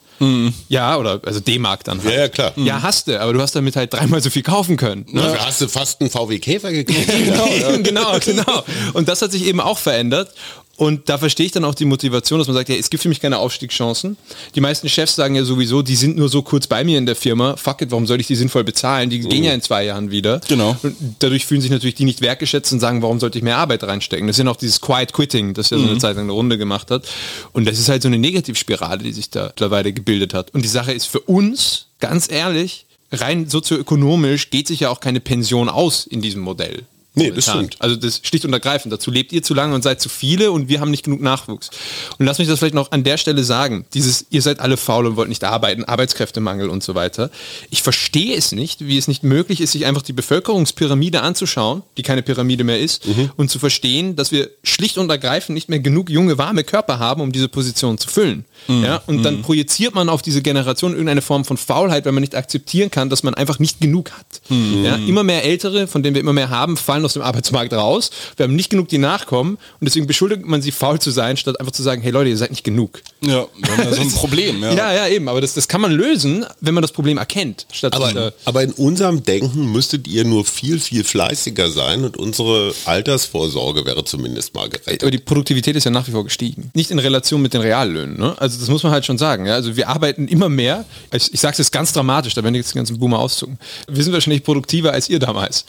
Ja, 0.69 0.97
oder 0.97 1.21
also 1.25 1.41
D-Mark 1.41 1.85
dann 1.85 2.03
halt. 2.03 2.13
Ja, 2.13 2.21
ja, 2.21 2.29
klar. 2.29 2.53
Ja, 2.57 2.83
hast 2.83 3.09
du, 3.09 3.21
aber 3.21 3.33
du 3.33 3.41
hast 3.41 3.55
damit 3.55 3.77
halt 3.77 3.93
dreimal 3.93 4.21
so 4.21 4.31
viel 4.31 4.43
kaufen 4.43 4.77
können. 4.77 5.07
Ne? 5.11 5.23
Dafür 5.23 5.47
hast 5.47 5.61
du 5.61 5.69
fast 5.69 6.01
einen 6.01 6.11
VW 6.11 6.39
Käfer 6.39 6.73
gekriegt. 6.73 7.11
genau, 7.25 7.49
genau, 7.83 8.19
genau. 8.19 8.65
Und 8.93 9.09
das 9.09 9.23
hat 9.23 9.33
sich 9.33 9.47
eben 9.47 9.61
auch 9.61 9.79
verändert. 9.79 10.31
Und 10.77 11.09
da 11.09 11.19
verstehe 11.19 11.47
ich 11.47 11.53
dann 11.53 11.65
auch 11.65 11.75
die 11.75 11.85
Motivation, 11.85 12.39
dass 12.39 12.49
man 12.49 12.57
sagt, 12.57 12.69
ja, 12.69 12.75
es 12.75 12.91
gibt 12.91 13.03
für 13.03 13.09
mich 13.09 13.21
keine 13.21 13.39
Aufstiegschancen. 13.39 14.17
Die 14.55 14.61
meisten 14.61 14.89
Chefs 14.89 15.15
sagen 15.15 15.35
ja 15.37 15.45
sowieso, 15.45 15.83
die 15.83 15.95
sind 15.95 16.17
nur 16.17 16.29
so 16.29 16.43
kurz 16.43 16.67
bei 16.67 16.83
mir 16.83 16.99
in 16.99 17.07
der 17.07 17.17
Firma. 17.17 17.57
Fuck 17.57 17.83
it, 17.83 17.91
warum 17.91 18.07
soll 18.07 18.21
ich 18.21 18.27
die 18.27 18.35
sinnvoll 18.35 18.65
bezahlen? 18.65 19.11
Die 19.11 19.21
gehen 19.21 19.45
ja 19.45 19.53
in 19.53 19.63
zwei 19.63 19.85
Jahren 19.85 20.11
wieder. 20.11 20.41
Genau. 20.49 20.77
Und 20.83 20.97
dadurch 21.21 21.47
fühlen 21.47 21.61
sich 21.61 21.71
natürlich 21.71 21.95
die 21.95 22.05
nicht 22.05 22.21
wertgeschätzt 22.21 22.73
und 22.73 22.81
sagen, 22.81 23.03
warum 23.03 23.21
sollte 23.21 23.39
ich 23.39 23.45
mehr 23.45 23.59
Arbeit 23.59 23.85
reinstecken? 23.85 24.27
Das 24.27 24.35
ist 24.35 24.39
ja 24.39 24.45
noch 24.45 24.57
dieses 24.57 24.81
Quiet 24.81 25.13
Quitting, 25.13 25.55
das 25.55 25.71
ja 25.71 25.79
so 25.79 25.85
eine 25.85 25.99
Zeit 25.99 26.17
lang 26.17 26.25
eine 26.25 26.33
Runde 26.33 26.59
gemacht 26.59 26.91
hat. 26.91 27.07
Und 27.53 27.67
das 27.67 27.79
ist 27.79 27.89
halt 27.89 28.03
so 28.03 28.09
eine 28.09 28.19
Negativspirale, 28.19 29.03
die 29.03 29.13
sich 29.13 29.31
da 29.31 29.47
mittlerweile 29.47 29.93
gebildet 29.93 30.35
hat. 30.35 30.53
Und 30.55 30.65
die 30.65 30.69
Sache 30.69 30.93
ist 30.93 31.07
für 31.07 31.21
uns, 31.21 31.87
ganz 32.01 32.31
ehrlich, 32.31 32.87
rein 33.13 33.49
sozioökonomisch 33.49 34.51
geht 34.51 34.67
sich 34.67 34.81
ja 34.81 34.91
auch 34.91 35.01
keine 35.01 35.21
Pension 35.21 35.69
aus 35.69 36.07
in 36.07 36.21
diesem 36.21 36.43
Modell. 36.43 36.85
Nee, 37.17 37.31
das 37.31 37.45
stimmt. 37.45 37.77
Also 37.79 37.95
das 37.97 38.21
schlicht 38.25 38.45
und 38.45 38.53
ergreifend. 38.53 38.93
Dazu 38.93 39.11
lebt 39.11 39.33
ihr 39.33 39.43
zu 39.43 39.55
lange 39.55 39.75
und 39.75 39.83
seid 39.83 40.01
zu 40.01 40.09
viele 40.09 40.51
und 40.51 40.69
wir 40.69 40.81
haben 40.81 40.91
nicht 40.91 41.05
genug 41.05 41.21
Nachwuchs. 41.21 41.71
Und 42.19 42.27
lass 42.27 42.39
mich 42.39 42.49
das 42.49 42.59
vielleicht 42.59 42.75
noch 42.75 42.91
an 42.91 43.05
der 43.05 43.19
Stelle 43.19 43.45
sagen. 43.45 43.85
Dieses, 43.95 44.27
ihr 44.31 44.43
seid 44.43 44.59
alle 44.61 44.77
faul 44.77 45.07
und 45.07 45.17
wollt 45.17 45.29
nicht 45.29 45.45
arbeiten, 45.45 45.85
Arbeitskräftemangel 45.85 46.69
und 46.69 46.83
so 46.83 46.95
weiter. 46.97 47.31
Ich 47.71 47.83
verstehe 47.83 48.37
es 48.37 48.51
nicht, 48.53 48.87
wie 48.87 48.99
es 48.99 49.07
nicht 49.07 49.23
möglich 49.23 49.61
ist, 49.61 49.73
sich 49.73 49.87
einfach 49.87 50.03
die 50.03 50.13
Bevölkerungspyramide 50.13 51.23
anzuschauen, 51.23 51.83
die 51.97 52.03
keine 52.03 52.23
Pyramide 52.23 52.65
mehr 52.65 52.81
ist, 52.81 53.07
Mhm. 53.07 53.31
und 53.37 53.49
zu 53.51 53.59
verstehen, 53.59 54.17
dass 54.17 54.33
wir 54.33 54.51
schlicht 54.65 54.99
und 54.99 55.09
ergreifend 55.09 55.55
nicht 55.55 55.69
mehr 55.69 55.79
genug 55.79 56.11
junge, 56.11 56.37
warme 56.39 56.65
Körper 56.65 56.99
haben, 56.99 57.21
um 57.21 57.31
diese 57.31 57.49
Position 57.49 57.97
zu 57.97 58.09
füllen. 58.09 58.45
Mhm. 58.67 58.85
Ja? 58.85 59.03
Und 59.07 59.23
dann 59.23 59.43
projiziert 59.43 59.95
man 59.95 60.09
auf 60.09 60.23
diese 60.23 60.43
Generation 60.43 60.93
irgendeine 60.93 61.23
Form 61.23 61.45
von 61.45 61.57
Faulheit, 61.57 62.05
weil 62.07 62.13
man 62.13 62.23
nicht 62.23 62.35
akzeptieren 62.35 62.91
kann, 62.91 63.09
dass 63.09 63.23
man 63.23 63.35
einfach 63.35 63.59
nicht 63.61 63.81
genug 63.81 64.11
hat. 64.11 64.27
Mhm. 64.49 64.85
Ja? 64.85 64.97
Immer 64.97 65.23
mehr 65.23 65.45
Ältere, 65.45 65.87
von 65.87 66.03
denen 66.03 66.15
wir 66.15 66.21
immer 66.21 66.33
mehr 66.33 66.51
haben, 66.51 66.77
fallen 66.77 67.04
aus 67.05 67.15
dem 67.15 67.23
Arbeitsmarkt 67.23 67.73
raus. 67.73 68.11
Wir 68.37 68.45
haben 68.45 68.57
nicht 68.57 68.71
genug, 68.71 68.89
die 68.89 68.99
nachkommen. 68.99 69.55
Und 69.55 69.85
deswegen 69.85 70.07
beschuldigt 70.07 70.45
man 70.45 70.63
sie, 70.63 70.73
faul 70.73 70.99
zu 70.99 71.11
sein, 71.11 71.37
statt 71.37 71.61
einfach 71.61 71.73
zu 71.73 71.83
sagen, 71.83 72.03
hey 72.03 72.11
Leute, 72.11 72.31
ihr 72.31 72.37
seid 72.37 72.51
nicht 72.51 72.65
genug. 72.65 73.03
Ja, 73.21 73.47
wir 73.57 73.77
haben 73.77 73.85
da 73.85 73.95
so 73.95 74.01
ein 74.03 74.13
Problem. 74.15 74.63
Ja. 74.63 74.73
Ja, 74.73 74.93
ja, 74.95 75.09
eben. 75.09 75.29
Aber 75.29 75.41
das, 75.41 75.55
das 75.55 75.69
kann 75.69 75.81
man 75.81 75.93
lösen, 75.93 76.45
wenn 76.61 76.75
man 76.75 76.83
das 76.83 76.93
Problem 76.93 77.19
erkennt. 77.19 77.67
Statt 77.73 77.95
Aber, 77.95 78.15
äh, 78.15 78.33
aber 78.45 78.63
in 78.63 78.73
unserem 78.73 79.23
Denken 79.23 79.73
müsstet 79.73 80.07
ihr 80.09 80.25
nur 80.25 80.45
viel, 80.45 80.81
viel 80.81 81.05
fleißiger 81.05 81.71
sein 81.71 82.05
und 82.05 82.17
unsere 82.17 82.75
Altersvorsorge 82.85 83.85
wäre 83.87 84.05
zumindest 84.05 84.55
mal 84.55 84.69
gerettet. 84.69 85.03
aber 85.03 85.11
die 85.11 85.19
Produktivität 85.19 85.77
ist 85.77 85.85
ja 85.85 85.91
nach 85.91 86.07
wie 86.07 86.13
vor 86.13 86.25
gestiegen. 86.25 86.71
Nicht 86.75 86.91
in 86.91 86.99
Relation 86.99 87.41
mit 87.43 87.55
den 87.55 87.61
Reallöhnen. 87.61 88.19
Ne? 88.19 88.35
Also 88.39 88.59
das 88.59 88.69
muss 88.69 88.83
man 88.83 88.93
halt 88.93 89.05
schon 89.05 89.19
sagen. 89.19 89.47
Ja? 89.47 89.55
Also 89.55 89.77
wir 89.77 89.89
arbeiten 89.89 90.29
immer 90.29 90.49
mehr. 90.49 90.85
Ich, 91.13 91.33
ich 91.33 91.41
sage 91.41 91.53
es 91.53 91.59
jetzt 91.59 91.73
ganz 91.73 91.93
dramatisch, 91.93 92.35
da 92.35 92.43
werden 92.43 92.55
jetzt 92.55 92.73
die 92.73 92.79
ganzen 92.79 92.99
Boomer 92.99 93.19
auszucken. 93.19 93.59
Wir 93.89 94.03
sind 94.03 94.13
wahrscheinlich 94.13 94.43
produktiver 94.43 94.93
als 94.93 95.09
ihr 95.09 95.19
damals. 95.19 95.65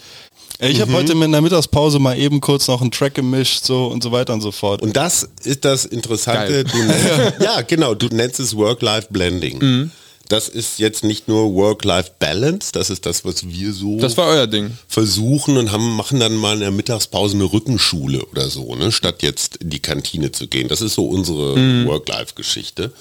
Ich 0.58 0.80
habe 0.80 0.92
heute 0.94 1.14
mit 1.14 1.24
einer 1.28 1.40
Mittagspause 1.42 1.98
mal 1.98 2.18
eben 2.18 2.40
kurz 2.40 2.66
noch 2.68 2.80
einen 2.80 2.90
Track 2.90 3.14
gemischt 3.14 3.64
so 3.64 3.86
und 3.86 4.02
so 4.02 4.10
weiter 4.12 4.32
und 4.32 4.40
so 4.40 4.52
fort. 4.52 4.80
Und 4.82 4.96
das 4.96 5.28
ist 5.44 5.64
das. 5.64 5.84
Interessante. 5.84 6.64
Du 6.64 6.76
nennst, 6.78 7.06
ja, 7.40 7.60
genau, 7.62 7.94
du 7.94 8.06
nennst 8.08 8.40
es 8.40 8.56
Work-Life-Blending. 8.56 9.58
Mhm. 9.58 9.90
Das 10.28 10.48
ist 10.48 10.78
jetzt 10.80 11.04
nicht 11.04 11.28
nur 11.28 11.54
Work-Life-Balance, 11.54 12.72
das 12.72 12.90
ist 12.90 13.06
das, 13.06 13.24
was 13.24 13.46
wir 13.48 13.72
so 13.72 13.98
Das 14.00 14.16
war 14.16 14.26
euer 14.26 14.48
Ding. 14.48 14.76
versuchen 14.88 15.56
und 15.56 15.70
haben, 15.70 15.94
machen 15.94 16.18
dann 16.18 16.34
mal 16.34 16.54
in 16.54 16.60
der 16.60 16.72
Mittagspause 16.72 17.36
eine 17.36 17.44
Rückenschule 17.44 18.24
oder 18.26 18.50
so, 18.50 18.74
ne, 18.74 18.90
statt 18.90 19.22
jetzt 19.22 19.58
in 19.58 19.70
die 19.70 19.78
Kantine 19.78 20.32
zu 20.32 20.48
gehen. 20.48 20.66
Das 20.66 20.80
ist 20.80 20.94
so 20.94 21.06
unsere 21.06 21.56
Mhm. 21.56 21.86
Work-Life-Geschichte. 21.86 22.92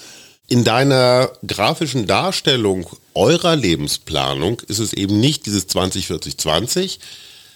In 0.47 0.63
deiner 0.63 1.31
grafischen 1.47 2.05
Darstellung 2.05 2.85
eurer 3.15 3.55
Lebensplanung 3.55 4.61
ist 4.67 4.77
es 4.77 4.93
eben 4.93 5.19
nicht 5.19 5.47
dieses 5.47 5.65
20, 5.65 6.05
40, 6.05 6.37
20, 6.37 6.99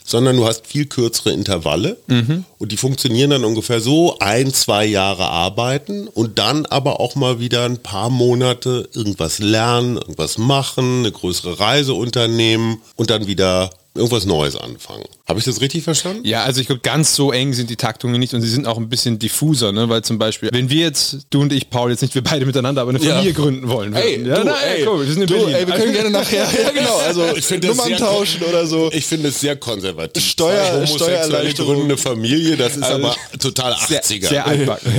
sondern 0.10 0.38
du 0.38 0.45
hast 0.48 0.65
viel 0.67 0.86
kürzere 0.86 1.32
Intervalle 1.32 1.98
Mhm. 2.08 2.45
und 2.58 2.72
die 2.72 2.78
funktionieren 2.78 3.30
dann 3.30 3.43
ungefähr 3.45 3.80
so, 3.80 4.17
ein, 4.19 4.52
zwei 4.54 4.86
Jahre 4.86 5.30
arbeiten 5.30 6.08
und 6.08 6.39
dann 6.39 6.65
aber 6.65 7.00
auch 7.00 7.15
mal 7.15 7.39
wieder 7.39 7.65
ein 7.65 7.78
paar 7.78 8.10
Monate 8.10 8.89
irgendwas 8.93 9.39
lernen, 9.39 9.98
irgendwas 9.98 10.38
machen, 10.38 11.00
eine 11.00 11.12
größere 11.12 11.60
Reise 11.60 11.93
unternehmen 11.93 12.82
und 12.95 13.10
dann 13.10 13.28
wieder 13.28 13.69
irgendwas 13.95 14.26
Neues 14.26 14.56
anfangen. 14.56 15.06
Habe 15.30 15.38
ich 15.39 15.46
das 15.46 15.62
richtig 15.62 15.84
verstanden? 15.84 16.26
Ja, 16.26 16.44
also 16.44 16.60
ich 16.60 16.65
glaube, 16.65 16.82
ganz 16.82 17.13
so 17.15 17.32
eng 17.32 17.54
sind 17.54 17.70
die 17.70 17.76
Taktungen 17.76 18.20
nicht 18.20 18.34
und 18.34 18.42
sie 18.42 18.50
sind 18.50 18.65
auch 18.65 18.78
ein 18.78 18.89
bisschen 18.89 19.20
diffuser, 19.20 19.72
ne? 19.72 19.88
weil 19.88 20.02
zum 20.04 20.18
Beispiel, 20.18 20.50
wenn 20.52 20.72
wir 20.72 20.82
jetzt, 20.82 21.20
du 21.30 21.42
und 21.42 21.54
ich, 21.54 21.70
Paul, 21.70 21.92
jetzt 21.92 22.02
nicht 22.02 22.15
wir 22.15 22.24
beide 22.24 22.48
miteinander, 22.48 22.82
aber 22.82 22.89
eine 22.89 23.00
Ja. 23.00 23.12
Familie 23.13 23.34
gründen 23.34 23.70
wollen 23.70 23.94
würden. 23.94 24.26
ja, 24.26 24.39
du, 24.39 24.44
na, 24.46 24.56
ey, 24.62 24.84
komm, 24.84 25.00
wir 25.02 25.06
sind 25.13 25.22
in 25.22 25.28
du, 25.28 25.36
Berlin. 25.36 25.54
ey, 25.56 25.68
wir 25.68 25.76
können 25.76 25.94
gerne 25.94 26.10
nachher, 26.10 26.48
ja 26.63 26.72
genau, 26.72 26.98
also 27.06 27.26
Ich 27.36 27.48
Nummern 27.62 27.88
sehr 27.89 27.98
tauschen 27.98 28.42
oder 28.44 28.65
so. 28.65 28.89
Ich 28.92 29.06
finde 29.06 29.28
es 29.30 29.39
sehr 29.39 29.56
konservativ. 29.56 30.24
Steuer- 30.26 30.74
Homosexuelle 30.88 31.54
gründen 31.54 31.84
eine 31.84 31.98
Familie, 31.98 32.58
das 32.58 32.76
ist 32.76 32.84
Also 32.84 33.06
aber 33.06 33.15
total 33.39 33.76
sehr, 33.88 34.02
80er. 34.02 34.28
sehr 34.30 34.48
altbacken. 34.48 34.92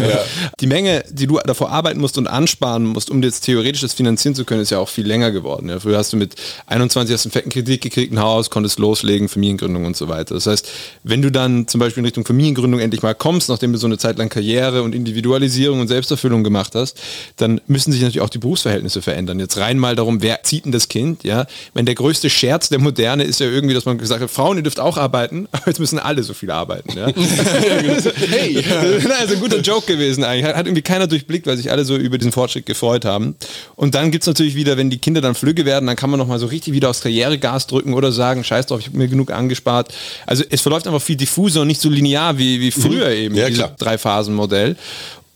Die 0.60 0.66
Menge, 0.68 1.02
die 1.10 1.26
du 1.26 1.40
davor 1.44 1.70
arbeiten 1.70 1.98
musst 2.00 2.16
und 2.18 2.28
ansparen 2.28 2.84
musst, 2.84 3.10
um 3.10 3.20
jetzt 3.22 3.40
theoretisch 3.46 3.80
das 3.80 3.94
finanzieren 3.94 4.36
zu 4.36 4.44
können, 4.44 4.60
ist 4.62 4.70
ja 4.70 4.78
auch 4.78 4.88
viel 4.88 5.08
länger 5.08 5.32
geworden. 5.32 5.68
Ja, 5.68 5.80
früher 5.80 5.98
hast 5.98 6.12
du 6.12 6.16
mit 6.16 6.34
21 6.66 7.12
hast 7.12 7.24
du 7.24 7.28
einen 7.28 7.32
fetten 7.32 7.50
Kredit 7.50 7.80
gekriegt, 7.80 8.12
ein 8.12 8.20
Haus, 8.20 8.48
konntest 8.48 8.78
loslegen, 8.78 9.28
Familiengründung 9.28 9.84
und 9.86 9.96
so 9.96 10.06
weiter. 10.06 10.19
Das 10.28 10.46
heißt, 10.46 10.68
wenn 11.04 11.22
du 11.22 11.30
dann 11.30 11.66
zum 11.66 11.80
Beispiel 11.80 12.00
in 12.00 12.04
Richtung 12.04 12.24
Familiengründung 12.24 12.80
endlich 12.80 13.02
mal 13.02 13.14
kommst, 13.14 13.48
nachdem 13.48 13.72
du 13.72 13.78
so 13.78 13.86
eine 13.86 13.98
Zeit 13.98 14.18
lang 14.18 14.28
Karriere 14.28 14.82
und 14.82 14.94
Individualisierung 14.94 15.80
und 15.80 15.88
Selbsterfüllung 15.88 16.44
gemacht 16.44 16.74
hast, 16.74 17.00
dann 17.36 17.60
müssen 17.66 17.92
sich 17.92 18.02
natürlich 18.02 18.20
auch 18.20 18.28
die 18.28 18.38
Berufsverhältnisse 18.38 19.02
verändern. 19.02 19.40
Jetzt 19.40 19.56
rein 19.56 19.78
mal 19.78 19.96
darum, 19.96 20.22
wer 20.22 20.42
zieht 20.42 20.64
denn 20.64 20.72
das 20.72 20.88
Kind? 20.88 21.24
Ja, 21.24 21.46
meine, 21.74 21.86
der 21.86 21.94
größte 21.94 22.28
Scherz 22.30 22.68
der 22.68 22.78
Moderne 22.78 23.24
ist 23.24 23.40
ja 23.40 23.46
irgendwie, 23.46 23.74
dass 23.74 23.84
man 23.84 23.98
gesagt 23.98 24.22
hat, 24.22 24.30
Frauen, 24.30 24.56
ihr 24.58 24.62
dürft 24.62 24.80
auch 24.80 24.96
arbeiten, 24.96 25.48
aber 25.52 25.66
jetzt 25.66 25.80
müssen 25.80 25.98
alle 25.98 26.22
so 26.22 26.34
viel 26.34 26.50
arbeiten. 26.50 26.96
Ja? 26.96 27.06
hey, 28.28 28.64
also 29.20 29.34
ein 29.34 29.40
guter 29.40 29.60
Joke 29.60 29.86
gewesen 29.86 30.24
eigentlich. 30.24 30.44
Hat, 30.44 30.56
hat 30.56 30.66
irgendwie 30.66 30.82
keiner 30.82 31.06
durchblickt, 31.06 31.46
weil 31.46 31.56
sich 31.56 31.70
alle 31.70 31.84
so 31.84 31.96
über 31.96 32.18
diesen 32.18 32.32
Fortschritt 32.32 32.66
gefreut 32.66 33.04
haben. 33.04 33.36
Und 33.76 33.94
dann 33.94 34.10
gibt's 34.10 34.26
natürlich 34.26 34.54
wieder, 34.54 34.76
wenn 34.76 34.90
die 34.90 34.98
Kinder 34.98 35.20
dann 35.20 35.34
flügge 35.34 35.64
werden, 35.64 35.86
dann 35.86 35.96
kann 35.96 36.10
man 36.10 36.18
nochmal 36.18 36.38
so 36.38 36.46
richtig 36.46 36.74
wieder 36.74 36.90
aufs 36.90 37.00
Karrieregas 37.00 37.66
drücken 37.66 37.94
oder 37.94 38.12
sagen, 38.12 38.44
scheiß 38.44 38.66
drauf, 38.66 38.80
ich 38.80 38.86
habe 38.86 38.98
mir 38.98 39.08
genug 39.08 39.30
angespart. 39.30 39.92
Also 40.26 40.44
es 40.50 40.60
verläuft 40.60 40.86
einfach 40.86 41.02
viel 41.02 41.16
diffuser 41.16 41.62
und 41.62 41.68
nicht 41.68 41.80
so 41.80 41.88
linear 41.88 42.38
wie, 42.38 42.60
wie 42.60 42.70
früher 42.70 43.10
eben, 43.10 43.34
Ja, 43.34 43.48
dieses. 43.48 43.64
Drei-Phasen-Modell. 43.78 44.76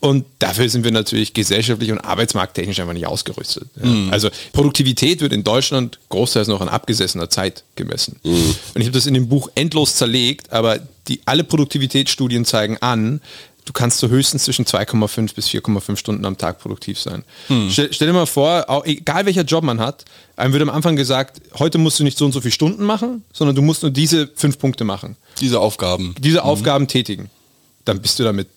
Und 0.00 0.26
dafür 0.38 0.68
sind 0.68 0.84
wir 0.84 0.90
natürlich 0.90 1.32
gesellschaftlich 1.32 1.90
und 1.90 1.98
arbeitsmarkttechnisch 1.98 2.78
einfach 2.78 2.92
nicht 2.92 3.06
ausgerüstet. 3.06 3.70
Ja. 3.82 4.10
Also 4.10 4.28
Produktivität 4.52 5.22
wird 5.22 5.32
in 5.32 5.44
Deutschland 5.44 5.98
großteils 6.10 6.46
noch 6.46 6.60
an 6.60 6.68
abgesessener 6.68 7.30
Zeit 7.30 7.64
gemessen. 7.74 8.20
Und 8.22 8.56
ich 8.74 8.82
habe 8.82 8.90
das 8.90 9.06
in 9.06 9.14
dem 9.14 9.28
Buch 9.28 9.48
endlos 9.54 9.96
zerlegt, 9.96 10.52
aber 10.52 10.78
die 11.08 11.20
alle 11.24 11.42
Produktivitätsstudien 11.42 12.44
zeigen 12.44 12.76
an, 12.82 13.22
du 13.64 13.72
kannst 13.72 13.98
so 13.98 14.08
höchstens 14.08 14.44
zwischen 14.44 14.64
2,5 14.64 15.34
bis 15.34 15.48
4,5 15.48 15.96
Stunden 15.96 16.24
am 16.24 16.36
Tag 16.36 16.58
produktiv 16.58 17.00
sein. 17.00 17.24
Stell, 17.70 17.92
stell 17.92 18.08
dir 18.08 18.12
mal 18.12 18.26
vor, 18.26 18.68
auch, 18.68 18.84
egal 18.84 19.26
welcher 19.26 19.42
Job 19.42 19.64
man 19.64 19.80
hat, 19.80 20.04
einem 20.36 20.52
wird 20.52 20.62
am 20.62 20.70
Anfang 20.70 20.96
gesagt, 20.96 21.40
heute 21.58 21.78
musst 21.78 21.98
du 21.98 22.04
nicht 22.04 22.18
so 22.18 22.24
und 22.24 22.32
so 22.32 22.40
viele 22.40 22.52
Stunden 22.52 22.84
machen, 22.84 23.24
sondern 23.32 23.56
du 23.56 23.62
musst 23.62 23.82
nur 23.82 23.90
diese 23.90 24.28
fünf 24.34 24.58
Punkte 24.58 24.84
machen 24.84 25.16
Diese 25.40 25.60
Aufgaben. 25.60 26.14
diese 26.18 26.42
Aufgaben 26.44 26.88
tätigen, 26.88 27.30
dann 27.84 28.00
bist 28.00 28.18
du 28.18 28.24
damit 28.24 28.48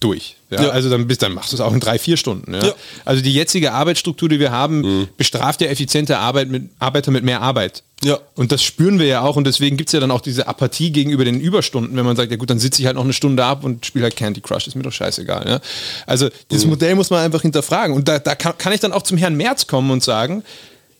durch. 0.00 0.36
Ja? 0.50 0.64
Ja. 0.64 0.68
Also 0.70 0.90
dann 0.90 1.06
bist 1.06 1.22
dann 1.22 1.32
machst 1.32 1.52
du 1.52 1.56
es 1.56 1.60
auch 1.60 1.72
in 1.72 1.80
drei, 1.80 1.98
vier 1.98 2.16
Stunden. 2.16 2.52
Ja? 2.54 2.66
Ja. 2.66 2.74
Also 3.04 3.22
die 3.22 3.32
jetzige 3.32 3.72
Arbeitsstruktur, 3.72 4.28
die 4.28 4.38
wir 4.38 4.52
haben, 4.52 5.08
bestraft 5.16 5.60
ja 5.62 5.68
effiziente 5.68 6.18
Arbeit 6.18 6.48
mit 6.48 6.70
Arbeiter 6.78 7.10
mit 7.10 7.24
mehr 7.24 7.40
Arbeit. 7.40 7.82
Ja. 8.04 8.18
Und 8.34 8.52
das 8.52 8.62
spüren 8.62 8.98
wir 8.98 9.06
ja 9.06 9.22
auch 9.22 9.36
und 9.36 9.46
deswegen 9.46 9.76
gibt 9.76 9.88
es 9.88 9.92
ja 9.92 10.00
dann 10.00 10.10
auch 10.10 10.20
diese 10.20 10.46
Apathie 10.46 10.90
gegenüber 10.90 11.24
den 11.24 11.40
Überstunden, 11.40 11.96
wenn 11.96 12.04
man 12.04 12.16
sagt, 12.16 12.30
ja 12.30 12.36
gut, 12.36 12.50
dann 12.50 12.58
sitze 12.58 12.80
ich 12.80 12.86
halt 12.86 12.96
noch 12.96 13.04
eine 13.04 13.12
Stunde 13.12 13.44
ab 13.44 13.64
und 13.64 13.86
spiele 13.86 14.04
halt 14.04 14.16
Candy 14.16 14.40
Crush, 14.40 14.66
ist 14.66 14.74
mir 14.74 14.82
doch 14.82 14.92
scheißegal. 14.92 15.48
Ja? 15.48 15.60
Also 16.06 16.28
dieses 16.50 16.66
Modell 16.66 16.94
muss 16.94 17.10
man 17.10 17.20
einfach 17.20 17.42
hinterfragen 17.42 17.94
und 17.94 18.06
da, 18.06 18.18
da 18.18 18.34
kann, 18.34 18.58
kann 18.58 18.72
ich 18.72 18.80
dann 18.80 18.92
auch 18.92 19.02
zum 19.02 19.16
Herrn 19.16 19.36
Merz 19.36 19.66
kommen 19.66 19.90
und 19.90 20.02
sagen, 20.02 20.44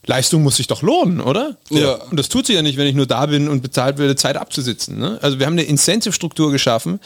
Leistung 0.07 0.43
muss 0.43 0.57
sich 0.57 0.67
doch 0.67 0.83
lohnen, 0.83 1.21
oder? 1.21 1.57
Ja. 1.71 1.95
Und 1.95 2.19
das 2.19 2.29
tut 2.29 2.47
sie 2.47 2.53
ja 2.53 2.63
nicht, 2.63 2.77
wenn 2.77 2.87
ich 2.87 2.95
nur 2.95 3.07
da 3.07 3.25
bin 3.27 3.49
und 3.49 3.63
bezahlt 3.63 3.99
werde, 3.99 4.17
Zeit 4.17 4.37
abzusitzen. 4.37 4.99
Ne? 4.99 5.19
Also 5.23 5.39
wir 5.39 5.47
haben 5.47 5.55
eine 5.55 5.63
Incentive-Struktur 5.63 6.53
geschaffen, 6.53 7.01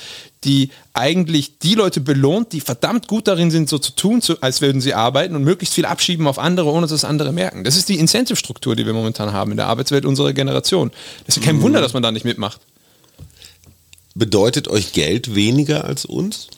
die 0.44 0.70
eigentlich 0.94 1.58
die 1.58 1.74
Leute 1.74 2.00
belohnt, 2.00 2.52
die 2.52 2.60
verdammt 2.60 3.06
gut 3.06 3.28
darin 3.28 3.50
sind, 3.50 3.68
so 3.68 3.78
zu 3.78 3.92
tun, 3.92 4.20
als 4.40 4.60
würden 4.60 4.80
sie 4.80 4.94
arbeiten 4.94 5.36
und 5.36 5.44
möglichst 5.44 5.74
viel 5.74 5.86
abschieben 5.86 6.26
auf 6.26 6.38
andere, 6.38 6.70
ohne 6.72 6.86
dass 6.86 7.04
andere 7.04 7.32
merken. 7.32 7.62
Das 7.62 7.76
ist 7.76 7.88
die 7.88 7.98
Incentive-Struktur, 7.98 8.74
die 8.74 8.84
wir 8.84 8.92
momentan 8.92 9.32
haben 9.32 9.52
in 9.52 9.56
der 9.56 9.66
Arbeitswelt 9.66 10.04
unserer 10.04 10.32
Generation. 10.32 10.90
Das 11.26 11.36
ist 11.36 11.44
ja 11.44 11.52
kein 11.52 11.62
Wunder, 11.62 11.80
dass 11.80 11.92
man 11.92 12.02
da 12.02 12.10
nicht 12.10 12.24
mitmacht. 12.24 12.60
Bedeutet 14.14 14.66
euch 14.66 14.92
Geld 14.92 15.36
weniger 15.36 15.84
als 15.84 16.04
uns? 16.04 16.48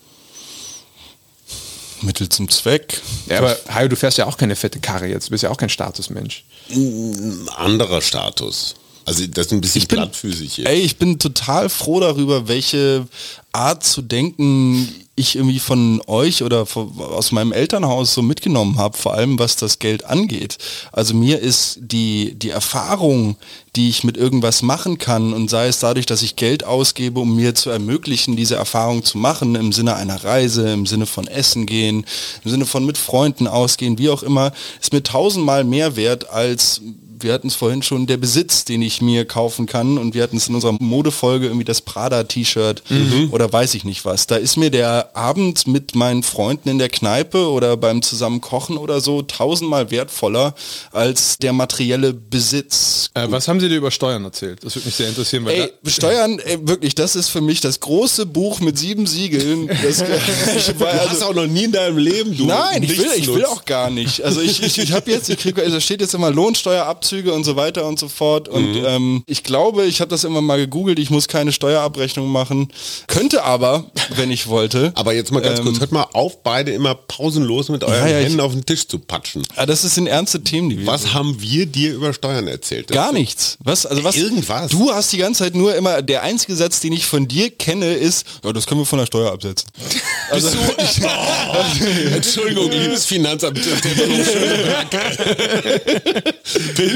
Mittel 2.03 2.29
zum 2.29 2.49
Zweck. 2.49 3.01
Ja, 3.29 3.39
aber 3.39 3.57
Hajo, 3.73 3.89
du 3.89 3.97
fährst 3.97 4.19
ja 4.19 4.27
auch 4.27 4.37
keine 4.37 4.57
fette 4.57 4.81
Karre 4.81 5.07
jetzt, 5.09 5.27
du 5.29 5.31
bist 5.31 5.43
ja 5.43 5.51
auch 5.51 5.57
kein 5.57 5.69
Statusmensch. 5.69 6.45
Ein 6.71 7.49
anderer 7.57 8.01
Status. 8.01 8.75
Also 9.07 9.27
das 9.27 9.47
ist 9.47 9.53
ein 9.53 9.61
bisschen 9.61 9.83
Ich 9.83 9.89
bin- 9.89 9.99
plattfüßig 9.99 10.53
hier. 10.55 10.67
Ey, 10.67 10.81
ich 10.81 10.97
bin 10.99 11.19
total 11.19 11.69
froh 11.69 12.01
darüber, 12.01 12.49
welche 12.49 13.07
Art 13.53 13.83
zu 13.85 14.03
denken 14.03 14.89
ich 15.21 15.37
irgendwie 15.37 15.61
von 15.61 16.03
euch 16.07 16.43
oder 16.43 16.67
aus 16.99 17.33
meinem 17.33 17.53
Elternhaus 17.53 18.15
so 18.15 18.23
mitgenommen 18.23 18.79
habe, 18.79 18.97
vor 18.97 19.15
allem 19.15 19.39
was 19.39 19.57
das 19.57 19.79
Geld 19.79 20.05
angeht. 20.05 20.59
Also 20.93 21.15
mir 21.15 21.41
ist 21.41 21.79
die, 21.81 22.35
die 22.35 22.51
Erfahrung, 22.51 23.37
die 23.77 23.89
ich 23.89 24.03
mit 24.03 24.17
irgendwas 24.17 24.63
machen 24.63 24.99
kann 24.99 25.33
und 25.33 25.49
sei 25.49 25.69
es 25.69 25.79
dadurch, 25.79 26.07
dass 26.07 26.23
ich 26.23 26.37
Geld 26.37 26.65
ausgebe, 26.65 27.21
um 27.21 27.37
mir 27.37 27.55
zu 27.55 27.71
ermöglichen, 27.71 28.37
diese 28.37 28.57
Erfahrung 28.57 29.05
zu 29.05 29.19
machen, 29.19 29.55
im 29.55 29.73
Sinne 29.73 29.95
einer 29.95 30.25
Reise, 30.25 30.73
im 30.73 30.87
Sinne 30.87 31.07
von 31.07 31.29
Essen 31.29 31.67
gehen, 31.67 32.05
im 32.45 32.51
Sinne 32.51 32.67
von 32.67 32.85
mit 32.85 32.99
Freunden 32.99 33.47
ausgehen, 33.47 33.99
wie 33.99 34.11
auch 34.11 34.23
immer, 34.23 34.53
ist 34.81 34.93
mir 34.93 35.03
tausendmal 35.03 35.65
mehr 35.65 35.97
wert 35.97 36.31
als 36.31 36.81
wir 37.23 37.33
hatten 37.33 37.49
es 37.49 37.55
vorhin 37.55 37.83
schon, 37.83 38.07
der 38.07 38.17
Besitz, 38.17 38.65
den 38.65 38.83
ich 38.83 39.01
mir 39.01 39.25
kaufen 39.25 39.67
kann 39.67 39.99
und 39.99 40.15
wir 40.15 40.23
hatten 40.23 40.37
es 40.37 40.49
in 40.49 40.55
unserer 40.55 40.77
Modefolge 40.81 41.47
irgendwie 41.47 41.65
das 41.65 41.81
Prada-T-Shirt 41.81 42.83
mhm. 42.89 43.29
oder 43.33 43.53
weiß 43.53 43.75
ich 43.75 43.85
nicht 43.85 44.05
was. 44.05 44.27
Da 44.27 44.37
ist 44.37 44.57
mir 44.57 44.71
der 44.71 45.17
Abend 45.17 45.67
mit 45.67 45.95
meinen 45.95 46.23
Freunden 46.23 46.69
in 46.69 46.79
der 46.79 46.89
Kneipe 46.89 47.51
oder 47.51 47.77
beim 47.77 48.03
zusammen 48.03 48.41
Kochen 48.41 48.77
oder 48.77 49.01
so 49.01 49.23
tausendmal 49.23 49.91
wertvoller 49.91 50.55
als 50.93 51.39
der 51.39 51.53
materielle 51.53 52.13
Besitz. 52.13 53.11
Äh, 53.15 53.27
was 53.31 53.49
haben 53.49 53.61
Sie 53.61 53.69
dir 53.69 53.77
über 53.77 53.91
Steuern 53.91 54.25
erzählt? 54.25 54.65
Das 54.65 54.75
würde 54.75 54.87
mich 54.87 54.95
sehr 54.95 55.09
interessieren. 55.09 55.47
Ey, 55.47 55.73
Steuern, 55.87 56.39
ey, 56.39 56.59
wirklich, 56.67 56.95
das 56.95 57.17
ist 57.17 57.29
für 57.29 57.41
mich 57.41 57.61
das 57.61 57.81
große 57.81 58.27
Buch 58.27 58.61
mit 58.61 58.79
sieben 58.79 59.07
Siegeln. 59.07 59.69
Das, 59.69 60.01
ich, 60.01 60.75
du 60.79 60.85
also, 60.87 61.27
auch 61.27 61.35
noch 61.35 61.47
nie 61.47 61.65
in 61.65 61.73
deinem 61.73 61.99
Leben, 61.99 62.37
du. 62.37 62.47
Nein, 62.47 62.83
ich 62.83 62.99
will, 62.99 63.11
ich 63.17 63.27
will 63.29 63.45
auch 63.45 63.65
gar 63.65 63.91
nicht. 63.91 64.23
Also 64.23 64.41
ich, 64.41 64.63
ich, 64.63 64.79
ich 64.79 64.93
habe 64.93 65.11
jetzt, 65.11 65.29
ich 65.29 65.39
kriege, 65.39 65.63
also 65.63 65.81
steht 65.81 66.01
jetzt 66.01 66.15
immer 66.15 66.31
Lohnsteuer 66.31 66.87
ab 66.87 67.05
Abzüge 67.11 67.33
und 67.33 67.43
so 67.43 67.57
weiter 67.57 67.87
und 67.87 67.99
so 67.99 68.09
fort. 68.09 68.49
Und 68.49 68.73
mhm. 68.73 68.85
ähm, 68.87 69.23
ich 69.27 69.43
glaube, 69.43 69.85
ich 69.85 70.01
habe 70.01 70.11
das 70.11 70.23
immer 70.23 70.41
mal 70.41 70.59
gegoogelt, 70.59 70.99
ich 71.01 71.11
muss 71.11 71.27
keine 71.27 71.51
Steuerabrechnung 71.51 72.29
machen. 72.29 72.69
Könnte 73.09 73.43
aber, 73.43 73.85
wenn 74.15 74.31
ich 74.31 74.47
wollte. 74.47 74.93
Aber 75.01 75.13
jetzt 75.13 75.33
mal 75.33 75.41
ganz 75.41 75.59
ähm, 75.59 75.65
kurz, 75.65 75.81
hört 75.81 75.93
mal 75.93 76.07
auf, 76.13 76.43
beide 76.43 76.73
immer 76.73 76.95
pausenlos 76.95 77.69
mit 77.69 77.83
euren 77.83 78.09
ja, 78.09 78.19
ja, 78.19 78.25
Händen 78.25 78.41
auf 78.41 78.53
den 78.53 78.65
Tisch 78.65 78.87
zu 78.87 78.99
patschen. 78.99 79.43
Ah, 79.57 79.67
das 79.67 79.83
sind 79.83 80.07
ernste 80.07 80.43
Themen, 80.43 80.71
die 80.71 80.81
wir 80.81 80.87
Was 80.87 81.15
haben 81.15 81.41
wir 81.41 81.67
dir 81.67 81.95
über 81.95 82.13
Steuern 82.13 82.47
erzählt? 82.47 82.89
Gar 82.89 83.13
nichts. 83.13 83.57
Was? 83.65 83.87
Also 83.87 84.05
was? 84.05 84.17
Irgendwas. 84.17 84.71
Du 84.71 84.93
hast 84.93 85.13
die 85.13 85.19
ganze 85.19 85.45
Zeit 85.45 85.55
nur 85.55 85.75
immer, 85.75 86.03
der 86.03 86.23
einzige 86.23 86.55
Satz, 86.55 86.81
den 86.81 86.93
ich 86.93 87.07
von 87.07 87.27
dir 87.27 87.51
kenne, 87.51 87.95
ist, 87.95 88.27
ja, 88.45 88.53
das 88.53 88.67
können 88.67 88.83
wir 88.83 88.87
von 88.87 88.99
der 88.99 89.07
Steuer 89.07 89.33
absetzen. 89.33 89.69
Also, 90.31 90.49
ich, 90.79 91.03
oh, 91.03 92.15
Entschuldigung, 92.15 92.71
liebes 92.71 93.05
Finanzamt. 93.05 93.59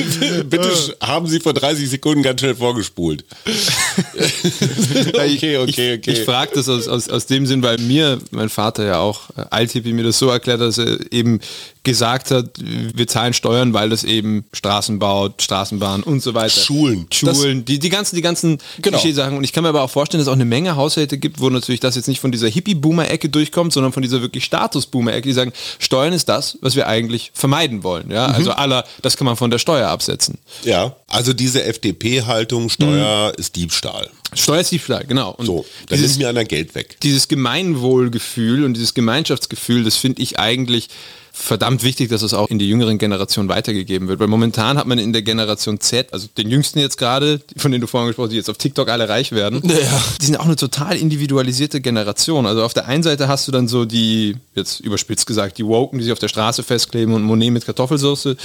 Bitte 0.44 0.96
haben 1.00 1.26
Sie 1.26 1.40
vor 1.40 1.54
30 1.54 1.88
Sekunden 1.88 2.22
ganz 2.22 2.40
schnell 2.40 2.54
vorgespult. 2.54 3.24
okay, 5.14 5.58
okay, 5.58 5.58
okay. 5.58 6.00
Ich, 6.06 6.08
ich 6.08 6.24
frage 6.24 6.52
das 6.54 6.68
aus, 6.68 6.88
aus, 6.88 7.08
aus 7.08 7.26
dem 7.26 7.46
Sinn, 7.46 7.62
weil 7.62 7.78
mir, 7.78 8.18
mein 8.30 8.48
Vater 8.48 8.84
ja 8.84 8.98
auch, 8.98 9.30
äh, 9.36 9.44
Althippie 9.50 9.92
mir 9.92 10.04
das 10.04 10.18
so 10.18 10.28
erklärt, 10.28 10.60
dass 10.60 10.78
er 10.78 11.12
eben 11.12 11.40
gesagt 11.84 12.30
hat, 12.30 12.50
wir 12.56 13.06
zahlen 13.06 13.34
Steuern, 13.34 13.74
weil 13.74 13.90
das 13.90 14.04
eben 14.04 14.44
Straßen 14.52 14.98
baut, 14.98 15.42
Straßenbahn 15.42 16.02
und 16.02 16.22
so 16.22 16.34
weiter. 16.34 16.48
Schulen. 16.48 17.06
Schulen, 17.12 17.58
das, 17.58 17.64
die, 17.66 17.78
die 17.78 17.88
ganzen, 17.90 18.16
die 18.16 18.22
ganzen 18.22 18.58
genau. 18.80 18.98
Klischeesachen. 18.98 19.36
Und 19.36 19.44
ich 19.44 19.52
kann 19.52 19.62
mir 19.62 19.68
aber 19.68 19.82
auch 19.82 19.90
vorstellen, 19.90 20.18
dass 20.18 20.26
es 20.26 20.30
auch 20.30 20.36
eine 20.36 20.46
Menge 20.46 20.76
Haushalte 20.76 21.18
gibt, 21.18 21.40
wo 21.40 21.50
natürlich 21.50 21.80
das 21.80 21.94
jetzt 21.94 22.08
nicht 22.08 22.20
von 22.20 22.32
dieser 22.32 22.48
Hippie-Boomer-Ecke 22.48 23.28
durchkommt, 23.28 23.72
sondern 23.72 23.92
von 23.92 24.02
dieser 24.02 24.22
wirklich 24.22 24.44
Status-Boomer-Ecke, 24.44 25.28
die 25.28 25.34
sagen, 25.34 25.52
Steuern 25.78 26.14
ist 26.14 26.28
das, 26.28 26.58
was 26.62 26.74
wir 26.74 26.88
eigentlich 26.88 27.30
vermeiden 27.34 27.84
wollen. 27.84 28.10
Ja? 28.10 28.28
Mhm. 28.28 28.34
Also 28.34 28.52
aller, 28.52 28.84
das 29.02 29.16
kann 29.16 29.26
man 29.26 29.36
von 29.36 29.50
der 29.50 29.58
Steuer 29.58 29.88
absetzen. 29.88 30.38
Ja, 30.64 30.96
also 31.06 31.34
diese 31.34 31.64
FDP-Haltung, 31.64 32.70
Steuer 32.70 33.28
mhm. 33.28 33.40
ist 33.40 33.56
Diebstahl. 33.56 34.10
Steuer 34.32 34.60
ist 34.60 34.72
Diebstahl, 34.72 35.04
genau. 35.06 35.32
Und 35.32 35.46
so, 35.46 35.66
dann 35.88 36.02
ist 36.02 36.18
mir 36.18 36.28
einer 36.28 36.44
Geld 36.44 36.74
weg. 36.74 36.96
Dieses 37.02 37.28
Gemeinwohlgefühl 37.28 38.64
und 38.64 38.74
dieses 38.74 38.94
Gemeinschaftsgefühl, 38.94 39.84
das 39.84 39.96
finde 39.96 40.22
ich 40.22 40.38
eigentlich 40.38 40.88
verdammt 41.36 41.82
wichtig, 41.82 42.10
dass 42.10 42.22
es 42.22 42.32
auch 42.32 42.48
in 42.48 42.60
die 42.60 42.68
jüngeren 42.68 42.96
Generationen 42.96 43.48
weitergegeben 43.48 44.06
wird. 44.06 44.20
Weil 44.20 44.28
momentan 44.28 44.78
hat 44.78 44.86
man 44.86 44.98
in 44.98 45.12
der 45.12 45.22
Generation 45.22 45.80
Z, 45.80 46.12
also 46.12 46.28
den 46.38 46.48
Jüngsten 46.48 46.78
jetzt 46.78 46.96
gerade, 46.96 47.40
von 47.56 47.72
denen 47.72 47.80
du 47.80 47.88
vorhin 47.88 48.06
gesprochen 48.06 48.26
hast, 48.26 48.32
die 48.32 48.36
jetzt 48.36 48.50
auf 48.50 48.56
TikTok 48.56 48.88
alle 48.88 49.08
reich 49.08 49.32
werden, 49.32 49.60
ja. 49.64 49.74
die 50.20 50.26
sind 50.26 50.36
auch 50.38 50.44
eine 50.44 50.54
total 50.54 50.96
individualisierte 50.96 51.80
Generation. 51.80 52.46
Also 52.46 52.62
auf 52.62 52.72
der 52.72 52.86
einen 52.86 53.02
Seite 53.02 53.26
hast 53.26 53.48
du 53.48 53.52
dann 53.52 53.66
so 53.66 53.84
die, 53.84 54.36
jetzt 54.54 54.78
überspitzt 54.78 55.26
gesagt, 55.26 55.58
die 55.58 55.66
Woken, 55.66 55.98
die 55.98 56.04
sich 56.04 56.12
auf 56.12 56.20
der 56.20 56.28
Straße 56.28 56.62
festkleben 56.62 57.12
und 57.12 57.24
Monet 57.24 57.50
mit 57.50 57.66
Kartoffelsauce 57.66 58.36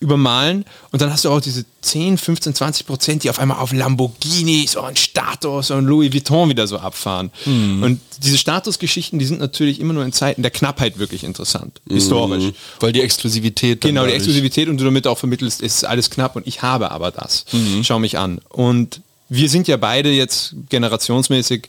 übermalen. 0.00 0.66
Und 0.92 1.00
dann 1.00 1.10
hast 1.10 1.24
du 1.24 1.30
auch 1.30 1.40
diese 1.40 1.64
10, 1.80 2.18
15, 2.18 2.54
20 2.54 2.86
Prozent, 2.86 3.24
die 3.24 3.30
auf 3.30 3.38
einmal 3.38 3.58
auf 3.58 3.72
Lamborghinis 3.72 4.76
und 4.76 4.98
Status 4.98 5.70
und 5.70 5.86
Louis 5.86 6.12
Vuitton 6.12 6.50
wieder 6.50 6.66
so 6.66 6.76
abfahren. 6.76 7.30
Mhm. 7.46 7.82
Und 7.82 8.00
diese 8.22 8.38
Statusgeschichten, 8.38 9.18
die 9.18 9.24
sind 9.24 9.40
natürlich 9.40 9.80
immer 9.80 9.94
nur 9.94 10.04
in 10.04 10.12
Zeiten 10.12 10.42
der 10.42 10.50
Knappheit 10.50 10.98
wirklich 10.98 11.24
interessant, 11.24 11.80
mhm. 11.86 11.96
Historisch. 12.40 12.60
Weil 12.80 12.92
die 12.92 13.02
Exklusivität. 13.02 13.80
Genau, 13.80 14.06
die 14.06 14.12
Exklusivität 14.12 14.68
und 14.68 14.78
du 14.78 14.84
damit 14.84 15.06
auch 15.06 15.18
vermittelst, 15.18 15.62
ist 15.62 15.84
alles 15.84 16.10
knapp 16.10 16.36
und 16.36 16.46
ich 16.46 16.62
habe 16.62 16.90
aber 16.90 17.10
das. 17.10 17.44
Mhm. 17.52 17.84
Schau 17.84 17.98
mich 17.98 18.18
an. 18.18 18.40
Und 18.48 19.00
wir 19.28 19.48
sind 19.48 19.68
ja 19.68 19.76
beide 19.76 20.10
jetzt 20.10 20.54
generationsmäßig 20.68 21.68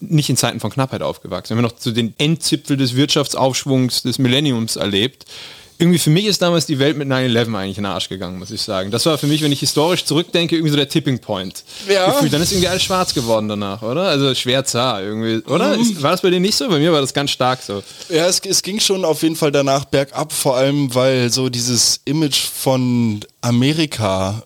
nicht 0.00 0.28
in 0.30 0.36
Zeiten 0.36 0.60
von 0.60 0.70
Knappheit 0.70 1.02
aufgewachsen. 1.02 1.50
Wir 1.50 1.56
haben 1.56 1.64
noch 1.64 1.76
zu 1.76 1.90
den 1.90 2.14
Endzipfel 2.18 2.76
des 2.76 2.94
Wirtschaftsaufschwungs 2.94 4.02
des 4.02 4.18
Millenniums 4.18 4.76
erlebt 4.76 5.26
irgendwie 5.78 5.98
für 5.98 6.10
mich 6.10 6.26
ist 6.26 6.42
damals 6.42 6.66
die 6.66 6.78
Welt 6.80 6.96
mit 6.96 7.08
9-11 7.08 7.56
eigentlich 7.56 7.78
in 7.78 7.84
den 7.84 7.92
Arsch 7.92 8.08
gegangen, 8.08 8.38
muss 8.38 8.50
ich 8.50 8.60
sagen. 8.62 8.90
Das 8.90 9.06
war 9.06 9.16
für 9.16 9.28
mich, 9.28 9.42
wenn 9.42 9.52
ich 9.52 9.60
historisch 9.60 10.04
zurückdenke, 10.04 10.56
irgendwie 10.56 10.70
so 10.70 10.76
der 10.76 10.88
Tipping 10.88 11.20
Point. 11.20 11.62
Ja. 11.88 12.10
Gefühl, 12.10 12.30
dann 12.30 12.42
ist 12.42 12.50
irgendwie 12.50 12.68
alles 12.68 12.82
schwarz 12.82 13.14
geworden 13.14 13.48
danach, 13.48 13.82
oder? 13.82 14.02
Also 14.02 14.34
schwer 14.34 14.64
zar 14.64 15.02
irgendwie, 15.02 15.48
oder? 15.48 15.76
Mhm. 15.76 15.82
Ist, 15.82 16.02
war 16.02 16.10
das 16.10 16.22
bei 16.22 16.30
dir 16.30 16.40
nicht 16.40 16.56
so? 16.56 16.68
Bei 16.68 16.80
mir 16.80 16.92
war 16.92 17.00
das 17.00 17.14
ganz 17.14 17.30
stark 17.30 17.62
so. 17.62 17.84
Ja, 18.08 18.26
es, 18.26 18.40
es 18.40 18.62
ging 18.62 18.80
schon 18.80 19.04
auf 19.04 19.22
jeden 19.22 19.36
Fall 19.36 19.52
danach 19.52 19.84
bergab, 19.84 20.32
vor 20.32 20.56
allem 20.56 20.92
weil 20.96 21.30
so 21.30 21.48
dieses 21.48 22.00
Image 22.04 22.40
von 22.40 23.20
Amerika 23.40 24.42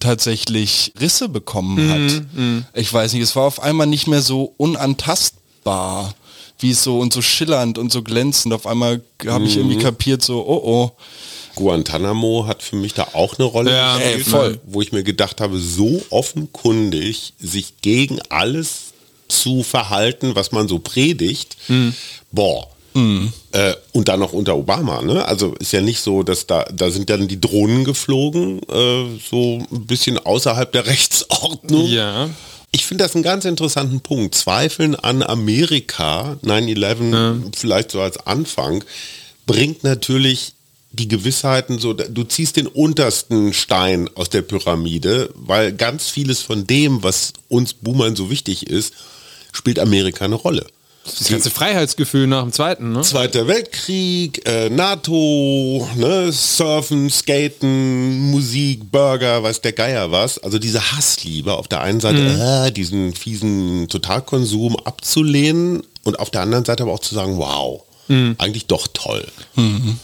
tatsächlich 0.00 0.94
Risse 0.98 1.28
bekommen 1.28 1.90
hat. 1.90 2.24
Mhm, 2.34 2.56
mh. 2.56 2.62
Ich 2.74 2.90
weiß 2.90 3.12
nicht, 3.12 3.22
es 3.22 3.36
war 3.36 3.44
auf 3.44 3.62
einmal 3.62 3.86
nicht 3.86 4.06
mehr 4.06 4.22
so 4.22 4.54
unantastbar 4.56 6.14
wie 6.58 6.70
es 6.70 6.82
so 6.82 6.98
und 6.98 7.12
so 7.12 7.22
schillernd 7.22 7.78
und 7.78 7.92
so 7.92 8.02
glänzend. 8.02 8.54
Auf 8.54 8.66
einmal 8.66 9.02
habe 9.26 9.44
ich 9.44 9.56
irgendwie 9.56 9.76
mhm. 9.76 9.82
kapiert, 9.82 10.22
so, 10.22 10.44
oh 10.46 10.62
oh. 10.64 10.90
Guantanamo 11.54 12.46
hat 12.46 12.62
für 12.62 12.76
mich 12.76 12.94
da 12.94 13.08
auch 13.12 13.38
eine 13.38 13.44
Rolle 13.44 13.72
ja, 13.72 13.98
gespielt, 13.98 14.26
voll. 14.26 14.60
wo 14.64 14.80
ich 14.80 14.92
mir 14.92 15.02
gedacht 15.02 15.40
habe, 15.40 15.58
so 15.58 16.02
offenkundig 16.10 17.34
sich 17.38 17.82
gegen 17.82 18.20
alles 18.30 18.92
zu 19.28 19.62
verhalten, 19.62 20.34
was 20.34 20.52
man 20.52 20.68
so 20.68 20.78
predigt, 20.78 21.56
mhm. 21.68 21.94
boah. 22.30 22.68
Mhm. 22.94 23.32
Äh, 23.52 23.74
und 23.92 24.08
dann 24.08 24.20
noch 24.20 24.34
unter 24.34 24.56
Obama, 24.56 25.00
ne? 25.00 25.24
Also 25.24 25.54
ist 25.54 25.72
ja 25.72 25.80
nicht 25.80 26.00
so, 26.00 26.22
dass 26.22 26.46
da, 26.46 26.64
da 26.64 26.90
sind 26.90 27.08
dann 27.08 27.26
die 27.26 27.40
Drohnen 27.40 27.84
geflogen, 27.84 28.60
äh, 28.68 29.18
so 29.30 29.62
ein 29.72 29.86
bisschen 29.86 30.18
außerhalb 30.18 30.70
der 30.72 30.86
Rechtsordnung. 30.86 31.86
Ja. 31.86 32.28
Ich 32.74 32.86
finde 32.86 33.04
das 33.04 33.14
einen 33.14 33.22
ganz 33.22 33.44
interessanten 33.44 34.00
Punkt. 34.00 34.34
Zweifeln 34.34 34.94
an 34.94 35.22
Amerika, 35.22 36.38
9-11 36.42 37.12
ja. 37.12 37.36
vielleicht 37.54 37.90
so 37.90 38.00
als 38.00 38.16
Anfang, 38.26 38.82
bringt 39.46 39.84
natürlich 39.84 40.54
die 40.90 41.08
Gewissheiten 41.08 41.78
so, 41.78 41.92
du 41.92 42.24
ziehst 42.24 42.56
den 42.56 42.66
untersten 42.66 43.52
Stein 43.52 44.10
aus 44.14 44.30
der 44.30 44.42
Pyramide, 44.42 45.30
weil 45.34 45.72
ganz 45.72 46.08
vieles 46.08 46.40
von 46.40 46.66
dem, 46.66 47.02
was 47.02 47.32
uns 47.48 47.74
Boomern 47.74 48.16
so 48.16 48.30
wichtig 48.30 48.66
ist, 48.66 48.94
spielt 49.52 49.78
Amerika 49.78 50.24
eine 50.24 50.34
Rolle. 50.34 50.66
Das 51.04 51.28
ganze 51.28 51.50
Freiheitsgefühl 51.50 52.28
nach 52.28 52.42
dem 52.42 52.52
Zweiten, 52.52 52.92
ne? 52.92 53.02
Zweiter 53.02 53.48
Weltkrieg, 53.48 54.46
äh, 54.46 54.70
NATO, 54.70 55.88
ne, 55.96 56.30
Surfen, 56.30 57.10
Skaten, 57.10 58.30
Musik, 58.30 58.90
Burger, 58.92 59.42
weiß 59.42 59.62
der 59.62 59.72
Geier 59.72 60.12
was. 60.12 60.38
Also 60.38 60.60
diese 60.60 60.92
Hassliebe 60.92 61.54
auf 61.54 61.66
der 61.66 61.80
einen 61.80 61.98
Seite, 61.98 62.20
mhm. 62.20 62.40
äh, 62.40 62.70
diesen 62.70 63.14
fiesen 63.14 63.88
Totalkonsum 63.88 64.76
abzulehnen 64.76 65.82
und 66.04 66.20
auf 66.20 66.30
der 66.30 66.42
anderen 66.42 66.64
Seite 66.64 66.84
aber 66.84 66.92
auch 66.92 67.00
zu 67.00 67.16
sagen, 67.16 67.36
wow, 67.36 67.82
mhm. 68.06 68.36
eigentlich 68.38 68.66
doch 68.66 68.86
toll. 68.92 69.26
Mhm. 69.56 69.98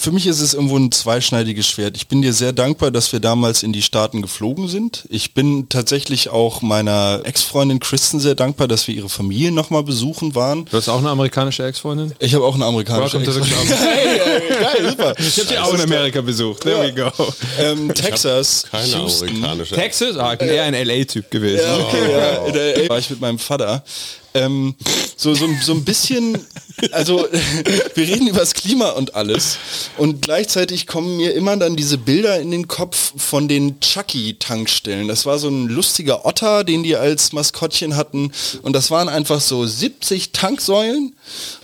Für 0.00 0.12
mich 0.12 0.26
ist 0.26 0.40
es 0.40 0.54
irgendwo 0.54 0.78
ein 0.78 0.90
zweischneidiges 0.90 1.68
Schwert. 1.68 1.94
Ich 1.94 2.08
bin 2.08 2.22
dir 2.22 2.32
sehr 2.32 2.54
dankbar, 2.54 2.90
dass 2.90 3.12
wir 3.12 3.20
damals 3.20 3.62
in 3.62 3.74
die 3.74 3.82
Staaten 3.82 4.22
geflogen 4.22 4.66
sind. 4.66 5.04
Ich 5.10 5.34
bin 5.34 5.68
tatsächlich 5.68 6.30
auch 6.30 6.62
meiner 6.62 7.20
Ex-Freundin 7.24 7.80
Kristen 7.80 8.18
sehr 8.18 8.34
dankbar, 8.34 8.66
dass 8.66 8.88
wir 8.88 8.94
ihre 8.94 9.10
Familie 9.10 9.52
nochmal 9.52 9.82
besuchen 9.82 10.34
waren. 10.34 10.64
Du 10.64 10.78
hast 10.78 10.88
auch 10.88 11.00
eine 11.00 11.10
amerikanische 11.10 11.66
Ex-Freundin? 11.66 12.14
Ich 12.18 12.34
habe 12.34 12.46
auch 12.46 12.54
eine 12.54 12.64
amerikanische 12.64 13.18
Ex-Freundin. 13.18 13.52
hey, 13.76 14.18
geil, 14.48 14.88
super. 14.88 15.14
Ich 15.18 15.38
habe 15.38 15.48
die 15.48 15.58
auch 15.58 15.74
in 15.74 15.82
Amerika 15.82 16.22
besucht. 16.22 16.62
There 16.62 16.82
we 16.82 16.94
go. 16.94 17.12
Ähm, 17.58 17.92
Texas. 17.94 18.64
Keine 18.70 18.86
Houston. 18.86 19.28
amerikanische. 19.28 19.74
Texas? 19.74 20.16
Ah, 20.16 20.32
ich 20.32 20.38
bin 20.38 20.48
eher 20.48 20.64
ein 20.64 20.72
LA-Typ 20.72 21.30
gewesen. 21.30 21.62
Ja, 21.62 21.76
okay, 21.78 22.10
ja. 22.10 22.46
In 22.46 22.84
LA 22.84 22.88
war 22.88 22.98
ich 22.98 23.10
mit 23.10 23.20
meinem 23.20 23.38
Vater. 23.38 23.84
Ähm, 24.34 24.74
so, 25.16 25.34
so, 25.34 25.48
so 25.62 25.72
ein 25.72 25.84
bisschen, 25.84 26.38
also 26.92 27.26
wir 27.94 28.08
reden 28.08 28.28
über 28.28 28.40
das 28.40 28.54
Klima 28.54 28.90
und 28.90 29.14
alles. 29.14 29.58
Und 29.98 30.22
gleichzeitig 30.22 30.86
kommen 30.86 31.16
mir 31.16 31.34
immer 31.34 31.56
dann 31.56 31.76
diese 31.76 31.98
Bilder 31.98 32.40
in 32.40 32.50
den 32.50 32.68
Kopf 32.68 33.12
von 33.16 33.48
den 33.48 33.80
Chucky-Tankstellen. 33.80 35.08
Das 35.08 35.26
war 35.26 35.38
so 35.38 35.48
ein 35.48 35.68
lustiger 35.68 36.24
Otter, 36.24 36.64
den 36.64 36.82
die 36.82 36.96
als 36.96 37.32
Maskottchen 37.32 37.96
hatten. 37.96 38.32
Und 38.62 38.72
das 38.72 38.90
waren 38.90 39.08
einfach 39.08 39.40
so 39.40 39.66
70 39.66 40.32
Tanksäulen 40.32 41.14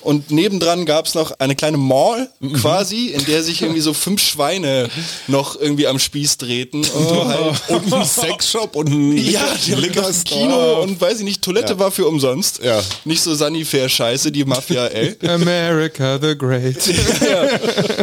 und 0.06 0.30
nebendran 0.30 0.86
gab 0.86 1.06
es 1.06 1.14
noch 1.14 1.32
eine 1.40 1.56
kleine 1.56 1.76
Mall 1.76 2.28
quasi, 2.54 3.08
in 3.08 3.24
der 3.26 3.42
sich 3.42 3.62
irgendwie 3.62 3.80
so 3.80 3.92
fünf 3.92 4.22
Schweine 4.22 4.88
noch 5.26 5.60
irgendwie 5.60 5.88
am 5.88 5.98
Spieß 5.98 6.38
drehten 6.38 6.84
und 6.84 7.10
du 7.10 7.24
halt 7.24 7.54
Und 7.68 7.92
ein 7.92 8.04
Sexshop 8.04 8.76
und 8.76 8.88
ein 8.88 9.16
ja, 9.16 9.44
Liquor 9.66 10.10
Kino 10.24 10.82
und 10.82 11.00
weiß 11.00 11.18
ich 11.18 11.24
nicht, 11.24 11.42
Toilette 11.42 11.78
war 11.78 11.90
für 11.90 12.06
umsonst. 12.06 12.60
Ja. 12.62 12.82
Nicht 13.04 13.22
so 13.22 13.34
Sunnyfair-Scheiße, 13.34 14.30
die 14.30 14.44
Mafia, 14.44 14.86
ey. 14.86 15.16
America 15.28 16.18
the 16.20 16.36
Great. 16.36 16.76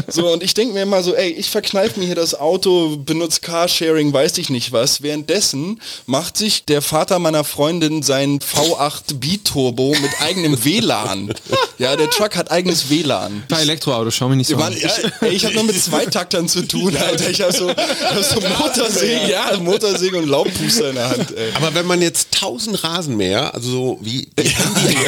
So, 0.08 0.32
und 0.32 0.44
ich 0.44 0.54
denke 0.54 0.74
mir 0.74 0.84
immer 0.84 1.02
so, 1.02 1.16
ey, 1.16 1.30
ich 1.30 1.50
verkneife 1.50 2.00
mir 2.00 2.06
hier 2.06 2.16
das 2.16 2.40
Auto, 2.40 2.98
benutze 2.98 3.42
Carsharing, 3.42 4.14
weiß 4.14 4.38
ich 4.38 4.50
nicht 4.50 4.72
was. 4.72 5.02
Währenddessen 5.02 5.82
macht 6.06 6.38
sich 6.38 6.66
der 6.66 6.82
Vater 6.82 7.20
meiner 7.20 7.44
Freundin 7.44 8.04
sein 8.04 8.40
V8 8.40 9.16
B-Turbo 9.16 9.96
mit 10.02 10.12
eigenem 10.22 10.64
WLAN. 10.64 11.34
Ja, 11.78 11.93
der 11.96 12.10
Truck 12.10 12.36
hat 12.36 12.52
eigenes 12.52 12.90
WLAN. 12.90 13.44
Bei 13.50 13.62
Elektroauto, 13.62 14.12
schau 14.12 14.30
mich 14.30 14.38
nicht 14.38 14.48
so 14.50 14.58
an. 14.58 14.74
ich, 14.74 14.84
ey, 15.22 15.30
ich 15.30 15.46
habe 15.46 15.56
noch 15.56 15.64
mit 15.64 15.82
Zweitaktern 15.82 16.48
zu 16.48 16.68
tun, 16.68 16.96
Alter. 16.96 17.30
Ich 17.30 17.42
habe 17.42 17.54
so, 17.54 17.70
hab 17.70 18.24
so 18.24 18.40
Motorsägen, 18.60 19.30
ja, 19.30 19.58
Motorsägen 19.60 20.20
und 20.24 20.30
Laubpuster 20.30 20.90
in 20.90 20.96
der 20.96 21.10
Hand, 21.10 21.32
ey. 21.36 21.52
Aber 21.56 21.74
wenn 21.76 21.86
man 21.86 22.02
jetzt 22.02 22.30
1000 22.36 22.84
Rasenmäher, 22.84 23.54
also 23.54 23.70
so 23.70 24.00
wie 24.02 24.28
die 24.38 24.50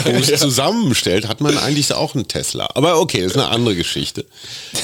Handy 0.04 0.34
zusammenstellt, 0.36 1.28
hat 1.28 1.42
man 1.42 1.58
eigentlich 1.58 1.94
auch 1.94 2.16
einen 2.16 2.28
Tesla. 2.28 2.68
Aber 2.76 3.00
okay, 3.00 3.22
das 3.22 3.32
ist 3.34 3.38
eine 3.38 3.50
andere 3.50 3.76
Geschichte. 3.76 4.26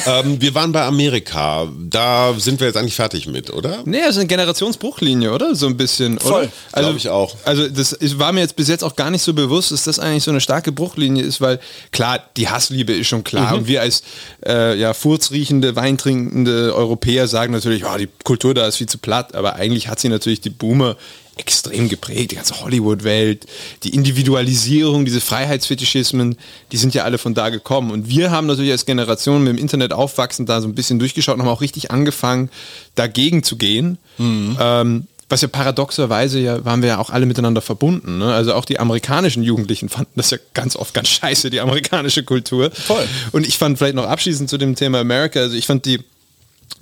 Ähm, 0.06 0.42
wir 0.42 0.54
waren 0.56 0.72
bei 0.72 0.84
Amerika. 0.84 1.68
Da 1.90 2.34
sind 2.38 2.60
wir 2.60 2.68
jetzt 2.68 2.78
eigentlich 2.78 2.96
fertig 2.96 3.28
mit, 3.28 3.52
oder? 3.52 3.80
Nee, 3.86 4.00
das 4.00 4.12
ist 4.12 4.18
eine 4.18 4.28
Generationsbruchlinie, 4.28 5.32
oder? 5.32 5.56
So 5.56 5.68
ein 5.68 5.78
bisschen, 5.78 6.20
Voll, 6.20 6.44
oder? 6.44 6.52
Also, 6.72 6.96
ich 6.96 7.10
auch. 7.10 7.36
Also 7.46 7.68
das 7.68 7.98
war 8.18 8.32
mir 8.32 8.42
jetzt 8.42 8.56
bis 8.56 8.68
jetzt 8.68 8.84
auch 8.84 8.96
gar 8.96 9.12
nicht 9.12 9.22
so 9.22 9.34
bewusst, 9.34 9.72
dass 9.72 9.84
das 9.84 10.00
eigentlich 10.00 10.24
so 10.24 10.32
eine 10.32 10.42
starke 10.42 10.72
Bruchlinie 10.72 11.24
ist, 11.24 11.42
weil 11.42 11.60
klar, 11.92 12.20
die 12.38 12.50
Hassliebe 12.50 12.94
ist 12.94 13.08
schon 13.08 13.24
klar. 13.24 13.56
Und 13.56 13.68
wir 13.68 13.82
als 13.82 14.04
äh, 14.46 14.78
ja, 14.80 14.94
furzriechende, 14.94 15.76
weintrinkende 15.76 16.74
Europäer 16.76 17.28
sagen 17.28 17.54
natürlich, 17.54 17.86
oh, 17.86 17.98
die 17.98 18.10
Kultur 18.24 18.54
da 18.54 18.68
ist 18.68 18.78
viel 18.78 18.88
zu 18.88 18.98
platt, 18.98 19.36
aber 19.36 19.56
eigentlich 19.56 19.88
hat 19.88 20.00
sie 20.00 20.10
natürlich 20.10 20.42
die 20.42 20.50
Boomer 20.50 20.96
extrem 21.38 21.90
geprägt, 21.90 22.32
die 22.32 22.36
ganze 22.36 22.62
Hollywood-Welt, 22.62 23.48
die 23.84 23.96
Individualisierung, 23.96 25.06
diese 25.06 25.22
Freiheitsfetischismen, 25.22 26.38
die 26.72 26.78
sind 26.78 26.94
ja 26.94 27.04
alle 27.04 27.18
von 27.18 27.34
da 27.34 27.50
gekommen. 27.50 27.92
Und 27.92 28.10
wir 28.10 28.32
haben 28.32 28.48
natürlich 28.48 28.72
als 28.72 28.86
Generation 28.86 29.44
mit 29.44 29.54
dem 29.54 29.58
Internet 29.58 29.94
aufwachsen, 29.94 30.46
da 30.46 30.62
so 30.62 30.68
ein 30.68 30.76
bisschen 30.76 31.00
durchgeschaut 31.00 31.36
und 31.36 31.42
haben 31.42 31.50
auch 31.50 31.62
richtig 31.62 31.90
angefangen, 31.90 32.50
dagegen 32.96 33.44
zu 33.44 33.56
gehen. 33.56 33.98
Ähm, 34.60 35.08
was 35.32 35.42
ja 35.42 35.48
paradoxerweise 35.48 36.40
ja 36.40 36.64
waren 36.66 36.82
wir 36.82 36.90
ja 36.90 36.98
auch 37.00 37.10
alle 37.10 37.26
miteinander 37.26 37.62
verbunden. 37.62 38.20
Ne? 38.20 38.34
Also 38.34 38.54
auch 38.54 38.66
die 38.66 38.80
amerikanischen 38.80 39.44
Jugendlichen 39.44 39.90
fanden 39.90 40.12
das 40.16 40.30
ja 40.32 40.38
ganz 40.54 40.76
oft 40.76 40.94
ganz 40.94 41.10
scheiße, 41.10 41.50
die 41.50 41.60
amerikanische 41.60 42.24
Kultur. 42.24 42.72
Voll. 42.72 43.08
Und 43.32 43.48
ich 43.48 43.58
fand 43.58 43.78
vielleicht 43.78 43.96
noch 43.96 44.06
abschließend 44.06 44.50
zu 44.50 44.58
dem 44.58 44.76
Thema 44.76 45.00
America, 45.00 45.40
also 45.40 45.56
ich 45.56 45.66
fand 45.66 45.86
die 45.86 46.00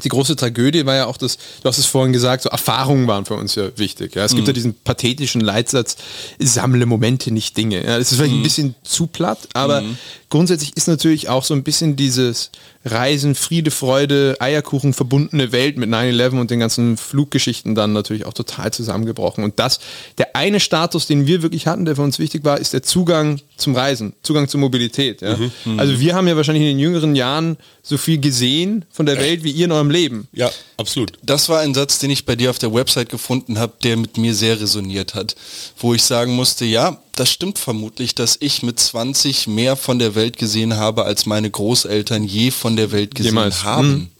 die 0.03 0.09
große 0.09 0.35
Tragödie 0.35 0.85
war 0.85 0.95
ja 0.95 1.05
auch 1.05 1.17
das, 1.17 1.37
du 1.61 1.67
hast 1.67 1.77
es 1.77 1.85
vorhin 1.85 2.13
gesagt, 2.13 2.43
so 2.43 2.49
Erfahrungen 2.49 3.07
waren 3.07 3.25
für 3.25 3.35
uns 3.35 3.55
ja 3.55 3.69
wichtig. 3.77 4.15
Ja. 4.15 4.23
Es 4.23 4.35
gibt 4.35 4.47
ja 4.47 4.53
diesen 4.53 4.73
pathetischen 4.73 5.41
Leitsatz, 5.41 5.97
sammle 6.39 6.85
Momente, 6.85 7.31
nicht 7.31 7.57
Dinge. 7.57 7.83
Ja, 7.83 7.97
das 7.97 8.11
ist 8.11 8.17
vielleicht 8.17 8.33
ein 8.33 8.43
bisschen 8.43 8.75
zu 8.83 9.07
platt, 9.07 9.39
aber 9.53 9.83
grundsätzlich 10.29 10.75
ist 10.77 10.87
natürlich 10.87 11.29
auch 11.29 11.43
so 11.43 11.53
ein 11.53 11.63
bisschen 11.63 11.95
dieses 11.95 12.51
Reisen, 12.85 13.35
Friede, 13.35 13.71
Freude, 13.71 14.37
Eierkuchen 14.39 14.93
verbundene 14.93 15.51
Welt 15.51 15.77
mit 15.77 15.89
9-11 15.89 16.39
und 16.39 16.49
den 16.49 16.61
ganzen 16.61 16.95
Fluggeschichten 16.95 17.75
dann 17.75 17.91
natürlich 17.91 18.25
auch 18.25 18.33
total 18.33 18.71
zusammengebrochen. 18.71 19.43
Und 19.43 19.59
das, 19.59 19.79
der 20.17 20.35
eine 20.35 20.61
Status, 20.61 21.05
den 21.05 21.27
wir 21.27 21.41
wirklich 21.41 21.67
hatten, 21.67 21.83
der 21.83 21.97
für 21.97 22.03
uns 22.03 22.19
wichtig 22.19 22.45
war, 22.45 22.57
ist 22.57 22.71
der 22.71 22.81
Zugang 22.81 23.41
zum 23.57 23.75
Reisen, 23.75 24.13
Zugang 24.23 24.47
zur 24.47 24.61
Mobilität. 24.61 25.21
Ja. 25.21 25.37
Also 25.75 25.99
wir 25.99 26.15
haben 26.15 26.27
ja 26.27 26.37
wahrscheinlich 26.37 26.63
in 26.63 26.69
den 26.69 26.79
jüngeren 26.79 27.15
Jahren 27.15 27.57
so 27.83 27.97
viel 27.97 28.19
gesehen 28.19 28.85
von 28.91 29.05
der 29.05 29.17
Welt 29.19 29.43
wie 29.43 29.51
ihr 29.51 29.65
in 29.65 29.71
eurem 29.79 29.91
Leben. 29.91 30.27
Ja, 30.33 30.51
absolut. 30.77 31.13
Das 31.23 31.49
war 31.49 31.59
ein 31.61 31.73
Satz, 31.73 31.99
den 31.99 32.09
ich 32.09 32.25
bei 32.25 32.35
dir 32.35 32.49
auf 32.49 32.59
der 32.59 32.73
Website 32.73 33.09
gefunden 33.09 33.57
habe, 33.57 33.73
der 33.83 33.97
mit 33.97 34.17
mir 34.17 34.35
sehr 34.35 34.59
resoniert 34.59 35.15
hat. 35.15 35.35
Wo 35.77 35.93
ich 35.93 36.03
sagen 36.03 36.33
musste, 36.33 36.65
ja, 36.65 37.01
das 37.15 37.31
stimmt 37.31 37.57
vermutlich, 37.57 38.15
dass 38.15 38.37
ich 38.39 38.63
mit 38.63 38.79
20 38.79 39.47
mehr 39.47 39.75
von 39.75 39.99
der 39.99 40.15
Welt 40.15 40.37
gesehen 40.37 40.75
habe, 40.75 41.05
als 41.05 41.25
meine 41.25 41.49
Großeltern 41.49 42.23
je 42.23 42.51
von 42.51 42.75
der 42.75 42.91
Welt 42.91 43.15
gesehen 43.15 43.31
Jemals. 43.31 43.63
haben. 43.63 44.11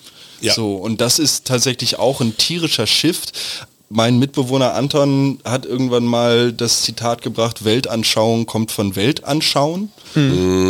Ja. 0.41 0.54
So, 0.54 0.76
und 0.76 1.02
das 1.02 1.19
ist 1.19 1.45
tatsächlich 1.45 2.00
auch 2.00 2.22
ein 2.22 2.38
tierischer 2.38 2.88
Shift. 2.88 3.34
Mein 3.91 4.19
Mitbewohner 4.19 4.75
Anton 4.75 5.39
hat 5.43 5.65
irgendwann 5.65 6.06
mal 6.06 6.54
das 6.54 6.84
Zitat 6.84 7.23
gebracht, 7.23 7.65
Weltanschauung 7.65 8.45
kommt 8.45 8.71
von 8.71 8.95
Weltanschauen. 8.95 9.91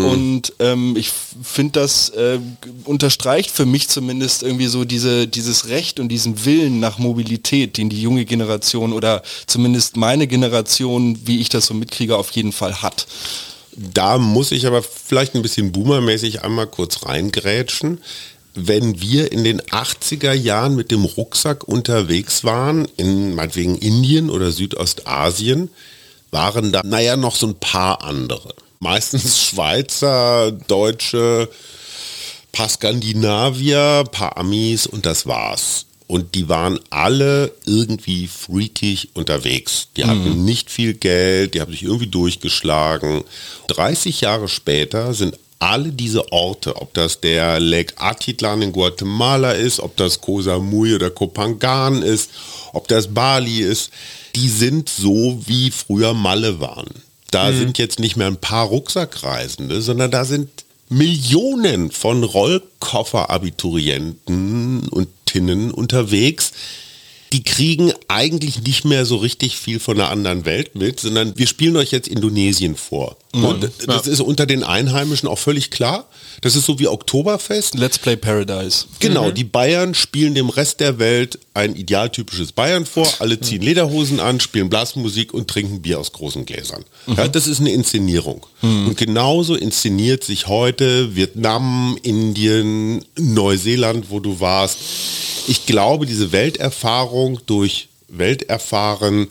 Und 0.05 0.53
ähm, 0.59 0.95
ich 0.95 1.11
finde, 1.43 1.81
das 1.81 2.09
äh, 2.09 2.39
unterstreicht 2.85 3.51
für 3.51 3.65
mich 3.65 3.89
zumindest 3.89 4.43
irgendwie 4.43 4.67
so 4.67 4.85
diese, 4.85 5.27
dieses 5.27 5.67
Recht 5.67 5.99
und 5.99 6.07
diesen 6.07 6.45
Willen 6.45 6.79
nach 6.79 6.97
Mobilität, 6.97 7.77
den 7.77 7.89
die 7.89 8.01
junge 8.01 8.23
Generation 8.23 8.93
oder 8.93 9.21
zumindest 9.47 9.97
meine 9.97 10.25
Generation, 10.25 11.19
wie 11.25 11.41
ich 11.41 11.49
das 11.49 11.65
so 11.65 11.73
mitkriege, 11.73 12.15
auf 12.17 12.31
jeden 12.31 12.53
Fall 12.53 12.81
hat. 12.81 13.05
Da 13.75 14.17
muss 14.17 14.51
ich 14.51 14.65
aber 14.65 14.81
vielleicht 14.81 15.35
ein 15.35 15.41
bisschen 15.41 15.71
boomermäßig 15.73 16.43
einmal 16.43 16.67
kurz 16.67 17.05
reingrätschen. 17.05 17.99
Wenn 18.55 18.99
wir 18.99 19.31
in 19.31 19.43
den 19.43 19.61
80er 19.61 20.33
Jahren 20.33 20.75
mit 20.75 20.91
dem 20.91 21.05
Rucksack 21.05 21.67
unterwegs 21.67 22.43
waren, 22.43 22.87
in 22.97 23.35
meinetwegen 23.35 23.75
Indien 23.77 24.29
oder 24.29 24.51
Südostasien, 24.51 25.69
waren 26.31 26.71
da, 26.71 26.81
naja, 26.83 27.15
noch 27.15 27.35
so 27.35 27.47
ein 27.47 27.55
paar 27.55 28.03
andere. 28.03 28.53
Meistens 28.79 29.41
Schweizer, 29.41 30.51
Deutsche, 30.51 31.49
paar 32.51 32.69
Skandinavier, 32.69 34.03
paar 34.11 34.37
Amis 34.37 34.87
und 34.87 35.05
das 35.05 35.25
war's. 35.25 35.85
Und 36.07 36.33
die 36.33 36.49
waren 36.49 36.79
alle 36.89 37.51
irgendwie 37.67 38.27
freakig 38.27 39.09
unterwegs. 39.13 39.89
Die 39.95 40.05
hatten 40.05 40.43
nicht 40.43 40.71
viel 40.71 40.95
Geld, 40.95 41.53
die 41.53 41.61
haben 41.61 41.71
sich 41.71 41.83
irgendwie 41.83 42.07
durchgeschlagen. 42.07 43.23
30 43.67 44.21
Jahre 44.21 44.47
später 44.47 45.13
sind 45.13 45.37
alle 45.59 45.91
diese 45.91 46.31
Orte, 46.31 46.77
ob 46.77 46.93
das 46.93 47.19
der 47.19 47.59
Lake 47.59 47.95
Atitlan 47.97 48.61
in 48.61 48.71
Guatemala 48.71 49.51
ist, 49.51 49.81
ob 49.81 49.97
das 49.97 50.21
Koh 50.21 50.41
Samui 50.41 50.95
oder 50.95 51.09
Kopangan 51.09 52.01
ist, 52.01 52.31
ob 52.73 52.87
das 52.87 53.13
Bali 53.13 53.59
ist, 53.59 53.91
die 54.35 54.47
sind 54.47 54.87
so 54.89 55.41
wie 55.45 55.69
früher 55.69 56.13
Malle 56.13 56.61
waren. 56.61 56.87
Da 57.31 57.53
sind 57.53 57.77
jetzt 57.77 57.99
nicht 57.99 58.15
mehr 58.15 58.27
ein 58.27 58.37
paar 58.37 58.67
Rucksackreisende, 58.67 59.83
sondern 59.83 60.09
da 60.09 60.25
sind 60.25 60.49
Millionen 60.89 61.91
von 61.91 62.23
Rollkoffer-Abiturienten 62.23 64.89
und 64.89 65.09
Tinnen 65.25 65.69
unterwegs. 65.69 66.53
Die 67.31 67.43
kriegen 67.43 67.93
eigentlich 68.07 68.63
nicht 68.63 68.85
mehr 68.85 69.05
so 69.05 69.17
richtig 69.17 69.57
viel 69.57 69.79
von 69.79 69.97
der 69.97 70.09
anderen 70.09 70.45
Welt 70.45 70.75
mit, 70.75 70.99
sondern 70.99 71.37
wir 71.37 71.45
spielen 71.45 71.77
euch 71.77 71.91
jetzt 71.91 72.07
Indonesien 72.07 72.75
vor. 72.75 73.17
Und 73.31 73.69
das 73.85 74.07
ist 74.07 74.19
unter 74.19 74.45
den 74.45 74.63
Einheimischen 74.63 75.29
auch 75.29 75.37
völlig 75.37 75.69
klar. 75.69 76.07
Das 76.41 76.55
ist 76.55 76.65
so 76.65 76.79
wie 76.79 76.87
Oktoberfest. 76.87 77.75
Let's 77.75 77.99
Play 77.99 78.15
Paradise. 78.15 78.85
Genau, 78.99 79.31
die 79.31 79.43
Bayern 79.43 79.93
spielen 79.93 80.35
dem 80.35 80.49
Rest 80.49 80.79
der 80.79 80.99
Welt 80.99 81.39
ein 81.53 81.75
idealtypisches 81.75 82.51
Bayern 82.51 82.85
vor. 82.85 83.07
Alle 83.19 83.39
ziehen 83.39 83.61
Lederhosen 83.61 84.19
an, 84.19 84.39
spielen 84.39 84.69
Blasmusik 84.69 85.33
und 85.33 85.49
trinken 85.49 85.81
Bier 85.81 85.99
aus 85.99 86.13
großen 86.13 86.45
Gläsern. 86.45 86.85
Ja, 87.07 87.27
das 87.27 87.47
ist 87.47 87.59
eine 87.59 87.71
Inszenierung. 87.71 88.45
Und 88.61 88.95
genauso 88.97 89.55
inszeniert 89.55 90.23
sich 90.23 90.47
heute 90.47 91.15
Vietnam, 91.15 91.97
Indien, 92.03 93.03
Neuseeland, 93.17 94.09
wo 94.09 94.19
du 94.19 94.39
warst. 94.39 94.79
Ich 95.47 95.65
glaube, 95.65 96.05
diese 96.05 96.31
Welterfahrung 96.31 97.39
durch 97.45 97.89
Welterfahren, 98.07 99.27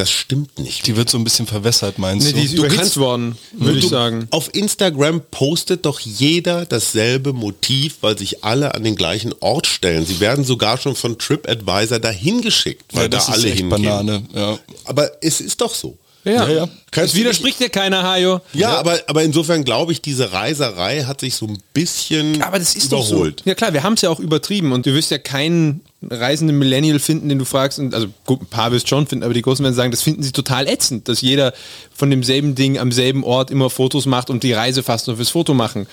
das 0.00 0.10
stimmt 0.10 0.58
nicht. 0.58 0.86
Die 0.86 0.96
wird 0.96 1.08
so 1.10 1.18
ein 1.18 1.24
bisschen 1.24 1.46
verwässert, 1.46 1.98
meinst 1.98 2.26
Nee, 2.26 2.32
du? 2.32 2.38
die 2.38 2.44
ist 2.46 2.52
Du 2.54 2.58
überhitzt 2.58 2.78
kannst- 2.80 2.96
worden, 2.96 3.36
würde 3.52 3.78
ich 3.78 3.88
sagen. 3.88 4.26
Auf 4.30 4.54
Instagram 4.54 5.20
postet 5.30 5.86
doch 5.86 6.00
jeder 6.00 6.66
dasselbe 6.66 7.32
Motiv, 7.32 7.98
weil 8.00 8.18
sich 8.18 8.42
alle 8.42 8.74
an 8.74 8.82
den 8.84 8.96
gleichen 8.96 9.32
Ort 9.40 9.66
stellen. 9.66 10.04
Sie 10.06 10.20
werden 10.20 10.44
sogar 10.44 10.78
schon 10.78 10.96
von 10.96 11.18
TripAdvisor 11.18 11.98
dahin 12.00 12.40
geschickt, 12.40 12.84
weil 12.92 13.02
Ja, 13.04 13.08
da 13.08 13.18
alle 13.18 13.46
echt 13.48 13.58
hingehen. 13.58 13.68
Banane, 13.68 14.22
ja. 14.34 14.58
Aber 14.84 15.10
es 15.22 15.40
ist 15.40 15.60
doch 15.60 15.74
so. 15.74 15.96
Ja, 16.24 16.32
Ja, 16.32 16.48
ja. 16.50 16.68
Das 16.90 17.14
widerspricht 17.14 17.60
dir 17.60 17.70
keiner, 17.70 18.02
Hajo. 18.02 18.40
Ja, 18.52 18.78
Aber, 18.78 18.98
aber 19.06 19.22
insofern 19.22 19.64
glaube 19.64 19.92
ich, 19.92 20.02
diese 20.02 20.32
Reiserei 20.32 21.04
hat 21.04 21.20
sich 21.20 21.34
so 21.34 21.46
ein 21.46 21.58
bisschen 21.72 22.42
Aber 22.42 22.58
das 22.58 22.74
ist 22.74 22.86
überholt. 22.92 23.38
doch 23.40 23.44
so. 23.44 23.48
Ja 23.48 23.54
klar, 23.54 23.72
wir 23.72 23.82
haben 23.82 23.94
es 23.94 24.02
ja 24.02 24.10
auch 24.10 24.20
übertrieben 24.20 24.72
und 24.72 24.84
du 24.84 24.92
wirst 24.92 25.10
ja 25.10 25.16
keinen 25.18 25.80
reisenden 26.08 26.58
Millennial 26.58 26.98
finden, 26.98 27.28
den 27.28 27.38
du 27.38 27.44
fragst, 27.44 27.78
und, 27.78 27.94
also 27.94 28.08
gut, 28.26 28.42
ein 28.42 28.46
paar 28.46 28.72
wirst 28.72 28.88
schon 28.88 29.06
finden, 29.06 29.24
aber 29.24 29.34
die 29.34 29.42
Großen 29.42 29.62
werden 29.62 29.74
sagen, 29.74 29.90
das 29.90 30.02
finden 30.02 30.22
sie 30.22 30.32
total 30.32 30.66
ätzend, 30.66 31.08
dass 31.08 31.20
jeder 31.20 31.52
von 31.94 32.10
demselben 32.10 32.54
Ding 32.54 32.78
am 32.78 32.92
selben 32.92 33.22
Ort 33.24 33.50
immer 33.50 33.68
Fotos 33.70 34.06
macht 34.06 34.30
und 34.30 34.42
die 34.42 34.52
Reise 34.52 34.82
fast 34.82 35.06
nur 35.06 35.16
fürs 35.16 35.30
Foto 35.30 35.52
machen 35.54 35.86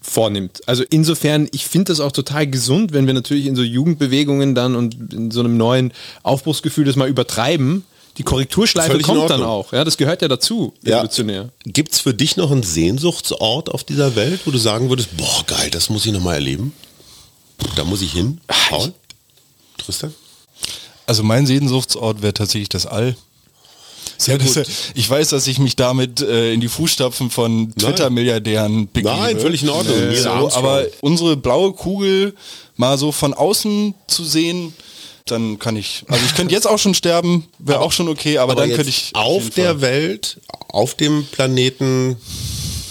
vornimmt. 0.00 0.60
Also 0.66 0.82
insofern, 0.90 1.48
ich 1.52 1.66
finde 1.66 1.92
das 1.92 2.00
auch 2.00 2.12
total 2.12 2.46
gesund, 2.48 2.92
wenn 2.92 3.06
wir 3.06 3.14
natürlich 3.14 3.46
in 3.46 3.54
so 3.54 3.62
Jugendbewegungen 3.62 4.54
dann 4.54 4.74
und 4.74 5.12
in 5.12 5.30
so 5.30 5.40
einem 5.40 5.56
neuen 5.56 5.92
Aufbruchsgefühl 6.24 6.84
das 6.84 6.96
mal 6.96 7.08
übertreiben. 7.08 7.84
Die 8.18 8.24
Korrekturschleife 8.24 8.98
kommt 8.98 9.30
dann 9.30 9.42
auch. 9.42 9.72
Ja, 9.72 9.84
das 9.84 9.96
gehört 9.96 10.20
ja 10.20 10.28
dazu, 10.28 10.74
Ja. 10.82 10.96
evolutionär. 10.96 11.48
Gibt 11.64 11.92
es 11.92 12.00
für 12.00 12.12
dich 12.12 12.36
noch 12.36 12.50
einen 12.50 12.62
Sehnsuchtsort 12.62 13.70
auf 13.70 13.84
dieser 13.84 14.16
Welt, 14.16 14.40
wo 14.44 14.50
du 14.50 14.58
sagen 14.58 14.90
würdest, 14.90 15.16
boah, 15.16 15.44
geil, 15.46 15.70
das 15.70 15.88
muss 15.88 16.04
ich 16.04 16.12
nochmal 16.12 16.34
erleben? 16.34 16.74
Da 17.76 17.84
muss 17.84 18.02
ich 18.02 18.12
hin. 18.12 18.40
Paul? 18.48 18.92
Tristan? 19.84 20.14
Also 21.06 21.22
mein 21.22 21.46
Sehnsuchtsort 21.46 22.22
wäre 22.22 22.34
tatsächlich 22.34 22.68
das 22.68 22.86
All. 22.86 23.16
Ja, 24.26 24.38
das, 24.38 24.54
gut. 24.54 24.66
ich 24.94 25.08
weiß, 25.08 25.30
dass 25.30 25.46
ich 25.46 25.58
mich 25.58 25.74
damit 25.76 26.20
äh, 26.20 26.52
in 26.52 26.60
die 26.60 26.68
Fußstapfen 26.68 27.30
von 27.30 27.74
Twitter-Milliardären 27.74 28.88
begebe. 28.92 29.14
Nein, 29.14 29.38
völlig 29.38 29.62
in 29.62 29.68
Ordnung. 29.68 29.98
Neil 29.98 30.16
so, 30.16 30.30
aber 30.30 30.86
unsere 31.00 31.36
blaue 31.36 31.72
Kugel 31.72 32.34
mal 32.76 32.98
so 32.98 33.10
von 33.10 33.34
außen 33.34 33.94
zu 34.06 34.24
sehen, 34.24 34.74
dann 35.26 35.58
kann 35.58 35.76
ich, 35.76 36.04
also 36.08 36.24
ich 36.24 36.34
könnte 36.34 36.54
jetzt 36.54 36.66
auch 36.66 36.78
schon 36.78 36.94
sterben, 36.94 37.48
wäre 37.58 37.80
auch 37.80 37.92
schon 37.92 38.08
okay, 38.08 38.38
aber, 38.38 38.54
dann 38.54 38.68
jetzt 38.68 38.76
könnte 38.76 38.90
ich 38.90 39.10
auf 39.14 39.42
jeden 39.42 39.54
der 39.54 39.80
Welt, 39.80 40.40
auf 40.68 40.94
dem 40.94 41.26
Planeten 41.26 42.16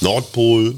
Nordpol, 0.01 0.75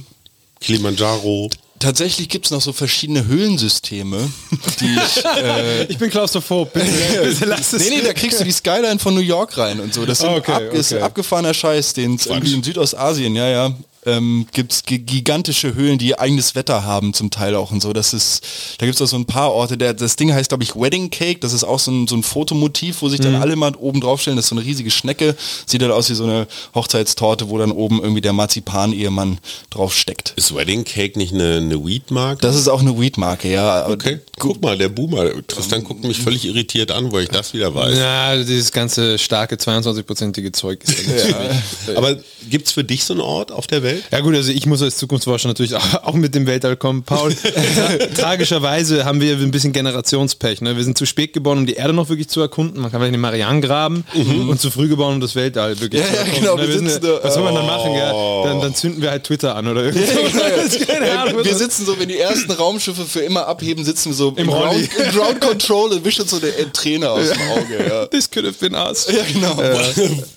Kilimanjaro. 0.59 1.49
Tatsächlich 1.83 2.29
gibt 2.29 2.45
es 2.45 2.51
noch 2.51 2.61
so 2.61 2.71
verschiedene 2.71 3.25
Höhlensysteme, 3.27 4.31
die 4.79 4.85
ich, 5.17 5.25
äh, 5.25 5.83
Ich 5.87 5.97
bin 5.97 6.09
klaustrophob, 6.09 6.71
bitte, 6.71 6.87
bitte 7.23 7.43
lass 7.43 7.73
es. 7.73 7.89
Nee, 7.89 7.97
nee, 7.97 8.01
da 8.01 8.13
kriegst 8.13 8.39
du 8.39 8.45
die 8.45 8.53
Skyline 8.53 8.99
von 8.99 9.13
New 9.13 9.19
York 9.19 9.57
rein 9.57 9.81
und 9.81 9.93
so. 9.93 10.05
Das 10.05 10.23
Okay, 10.23 10.51
ab, 10.53 10.73
ist 10.73 10.93
okay. 10.93 11.01
abgefahrener 11.01 11.53
Scheiß, 11.53 11.91
den 11.93 12.15
es 12.15 12.25
in 12.27 12.63
Südostasien, 12.63 13.35
ja, 13.35 13.49
ja, 13.49 13.73
ähm, 14.05 14.47
gibt 14.51 14.71
es 14.73 14.83
gigantische 14.83 15.73
Höhlen, 15.75 15.97
die 15.97 16.17
eigenes 16.17 16.55
Wetter 16.55 16.83
haben 16.83 17.13
zum 17.13 17.29
Teil 17.29 17.55
auch 17.55 17.71
und 17.71 17.81
so. 17.81 17.93
Das 17.93 18.13
ist, 18.13 18.43
da 18.77 18.85
gibt 18.85 18.95
es 18.95 19.01
auch 19.01 19.07
so 19.07 19.15
ein 19.17 19.25
paar 19.25 19.51
Orte. 19.53 19.77
Der, 19.77 19.93
das 19.93 20.15
Ding 20.15 20.33
heißt, 20.33 20.49
glaube 20.49 20.63
ich, 20.63 20.75
Wedding 20.75 21.09
Cake. 21.09 21.39
Das 21.39 21.53
ist 21.53 21.63
auch 21.63 21.79
so 21.79 21.91
ein, 21.91 22.07
so 22.07 22.15
ein 22.15 22.23
Fotomotiv, 22.23 23.01
wo 23.01 23.09
sich 23.09 23.19
Mhm. 23.19 23.23
dann 23.23 23.35
alle 23.35 23.55
mal 23.55 23.75
oben 23.75 24.01
draufstellen. 24.01 24.35
Das 24.37 24.45
ist 24.45 24.49
so 24.49 24.55
eine 24.55 24.65
riesige 24.65 24.91
Schnecke. 24.91 25.35
Sieht 25.65 25.81
halt 25.81 25.91
aus 25.91 26.09
wie 26.09 26.15
so 26.15 26.23
eine 26.25 26.47
Hochzeitstorte, 26.75 27.49
wo 27.49 27.57
dann 27.57 27.71
oben 27.71 28.01
irgendwie 28.01 28.21
der 28.21 28.33
Marzipan-Ehemann 28.33 29.39
drauf 29.69 29.93
steckt. 29.95 30.33
Ist 30.35 30.55
Wedding 30.55 30.83
Cake 30.83 31.17
nicht 31.17 31.33
eine, 31.33 31.57
eine 31.57 31.83
Weed-Marke? 31.85 32.41
Das 32.41 32.55
ist 32.55 32.67
auch 32.67 32.81
eine 32.81 32.99
Weed-Marke, 32.99 33.51
ja. 33.51 33.87
Okay, 33.89 34.19
guck 34.39 34.61
mal, 34.61 34.77
der 34.77 34.89
Boomer. 34.89 35.25
Tristan 35.47 35.83
guckt 35.83 36.03
mich 36.03 36.19
völlig 36.19 36.45
irritiert 36.45 36.91
an, 36.91 37.11
wo 37.11 37.19
ich 37.19 37.29
das 37.29 37.53
wieder 37.53 37.73
weiß. 37.73 37.97
Ja, 37.97 38.35
dieses 38.35 38.71
ganze 38.71 39.17
starke 39.17 39.55
22-prozentige 39.55 40.51
Zeug 40.51 40.83
ist 40.83 40.95
ja. 41.87 41.95
Aber 41.95 42.17
gibt 42.49 42.67
es 42.67 42.73
für 42.73 42.83
dich 42.83 43.03
so 43.05 43.13
einen 43.13 43.21
Ort 43.21 43.51
auf 43.51 43.67
der 43.67 43.83
Welt? 43.83 44.03
Ja 44.11 44.19
gut, 44.21 44.35
also 44.35 44.51
ich 44.51 44.65
muss 44.65 44.81
als 44.81 44.97
Zukunftsforscher 44.97 45.47
natürlich 45.47 45.75
auch, 45.75 46.03
auch 46.03 46.13
mit 46.15 46.35
dem 46.35 46.45
Weltall 46.47 46.75
kommen. 46.75 47.03
Paul, 47.03 47.33
tra 48.15 48.33
tragischerweise 48.33 49.05
haben 49.05 49.21
wir 49.21 49.37
ein 49.37 49.51
bisschen 49.51 49.71
Generationspech. 49.71 50.61
Ne? 50.61 50.75
Wir 50.75 50.83
sind 50.83 50.97
zu 50.97 51.05
spät 51.05 51.33
geboren, 51.33 51.59
um 51.59 51.65
die 51.65 51.73
Erde 51.75 51.93
noch 51.93 52.09
wirklich 52.09 52.27
zu 52.27 52.41
erkunden. 52.41 52.81
Man 52.81 52.91
kann 52.91 52.99
vielleicht 53.01 53.13
den 53.13 53.21
Marianengraben 53.21 54.03
und 54.49 54.59
zu 54.59 54.71
früh 54.71 54.87
geboren, 54.89 55.13
um 55.15 55.21
das 55.21 55.35
Weltall 55.35 55.79
wirklich 55.79 56.01
Ja, 56.01 56.07
zu 56.07 56.13
ja, 56.13 56.19
erkunden. 56.21 56.41
genau, 56.41 56.55
Ne, 56.57 56.67
wir 56.67 56.73
sind, 56.75 56.89
sitzen 56.89 57.05
ja- 57.05 57.19
da, 57.19 57.23
was 57.23 57.33
soll 57.35 57.43
man 57.43 57.55
dann 57.55 57.65
machen? 57.65 57.93
Ja? 57.93 58.43
Dann, 58.45 58.61
dann 58.61 58.75
zünden 58.75 59.01
wir 59.01 59.11
halt 59.11 59.23
Twitter 59.23 59.55
an 59.55 59.67
oder 59.67 59.83
irgendwas. 59.85 60.09
Wir 61.43 61.55
sitzen 61.55 61.85
so, 61.85 61.99
wenn 61.99 62.07
die 62.09 62.17
ersten 62.17 62.51
Raumschiffe 62.51 63.05
für 63.05 63.19
immer 63.21 63.47
abheben, 63.47 63.83
sitzen 63.85 64.09
wir 64.09 64.15
so 64.15 64.32
im, 64.37 64.49
Rolli. 64.49 64.87
Ground, 64.87 65.07
im 65.07 65.11
Ground 65.11 65.41
Control 65.41 65.91
und 65.91 66.05
wischen 66.05 66.27
so 66.27 66.39
der 66.39 66.71
Träne 66.73 67.09
aus 67.09 67.29
dem 67.29 67.41
Auge. 67.49 67.87
Ja. 67.87 68.05
This 68.07 68.29
could 68.29 68.45
have 68.45 68.57
been 68.59 68.75
us. 68.75 69.07
Ja, 69.11 69.23
genau. 69.23 69.57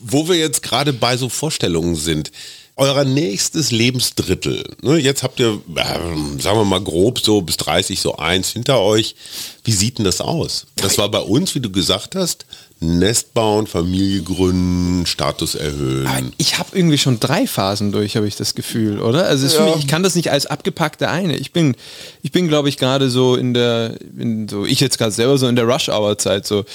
Wo 0.01 0.29
wir 0.29 0.37
jetzt 0.37 0.63
gerade 0.63 0.93
bei 0.93 1.17
so 1.17 1.29
Vorstellungen 1.29 1.97
sind. 1.97 2.31
Euer 2.79 3.05
nächstes 3.05 3.71
Lebensdrittel. 3.71 4.63
Ne, 4.83 4.99
jetzt 4.99 5.23
habt 5.23 5.41
ihr, 5.41 5.61
ähm, 5.77 6.39
sagen 6.39 6.59
wir 6.59 6.65
mal 6.67 6.83
grob 6.83 7.21
so 7.21 7.41
bis 7.41 7.57
30 7.57 7.99
so 7.99 8.17
eins 8.17 8.51
hinter 8.51 8.81
euch. 8.81 9.17
Wie 9.65 9.73
sieht 9.73 9.97
denn 9.97 10.05
das 10.05 10.21
aus? 10.21 10.67
Das 10.77 10.99
war 10.99 11.11
bei 11.11 11.21
uns, 11.21 11.55
wie 11.55 11.61
du 11.61 11.71
gesagt 11.71 12.15
hast, 12.15 12.45
Nest 12.79 13.33
bauen, 13.33 13.67
Familie 13.67 14.23
gründen, 14.23 15.07
Status 15.07 15.55
erhöhen. 15.55 16.35
Ich 16.37 16.59
habe 16.59 16.77
irgendwie 16.77 16.99
schon 16.99 17.19
drei 17.19 17.47
Phasen 17.47 17.93
durch, 17.93 18.17
habe 18.17 18.29
ich 18.29 18.37
das 18.37 18.55
Gefühl, 18.55 19.01
oder? 19.01 19.25
Also 19.25 19.49
für 19.49 19.65
mich, 19.65 19.77
ich 19.77 19.87
kann 19.87 20.03
das 20.03 20.15
nicht 20.15 20.31
als 20.31 20.45
abgepackte 20.45 21.09
eine. 21.09 21.39
Ich 21.39 21.53
bin, 21.53 21.75
ich 22.23 22.33
bin, 22.33 22.49
glaube 22.49 22.69
ich, 22.69 22.77
gerade 22.77 23.09
so 23.09 23.35
in 23.35 23.55
der, 23.55 23.95
in 24.19 24.47
so 24.49 24.67
ich 24.67 24.81
jetzt 24.81 24.99
gerade 24.99 25.13
selber 25.13 25.39
so 25.39 25.49
in 25.49 25.57
der 25.57 25.65
Rush-Hour-Zeit 25.65 26.47
so. 26.47 26.67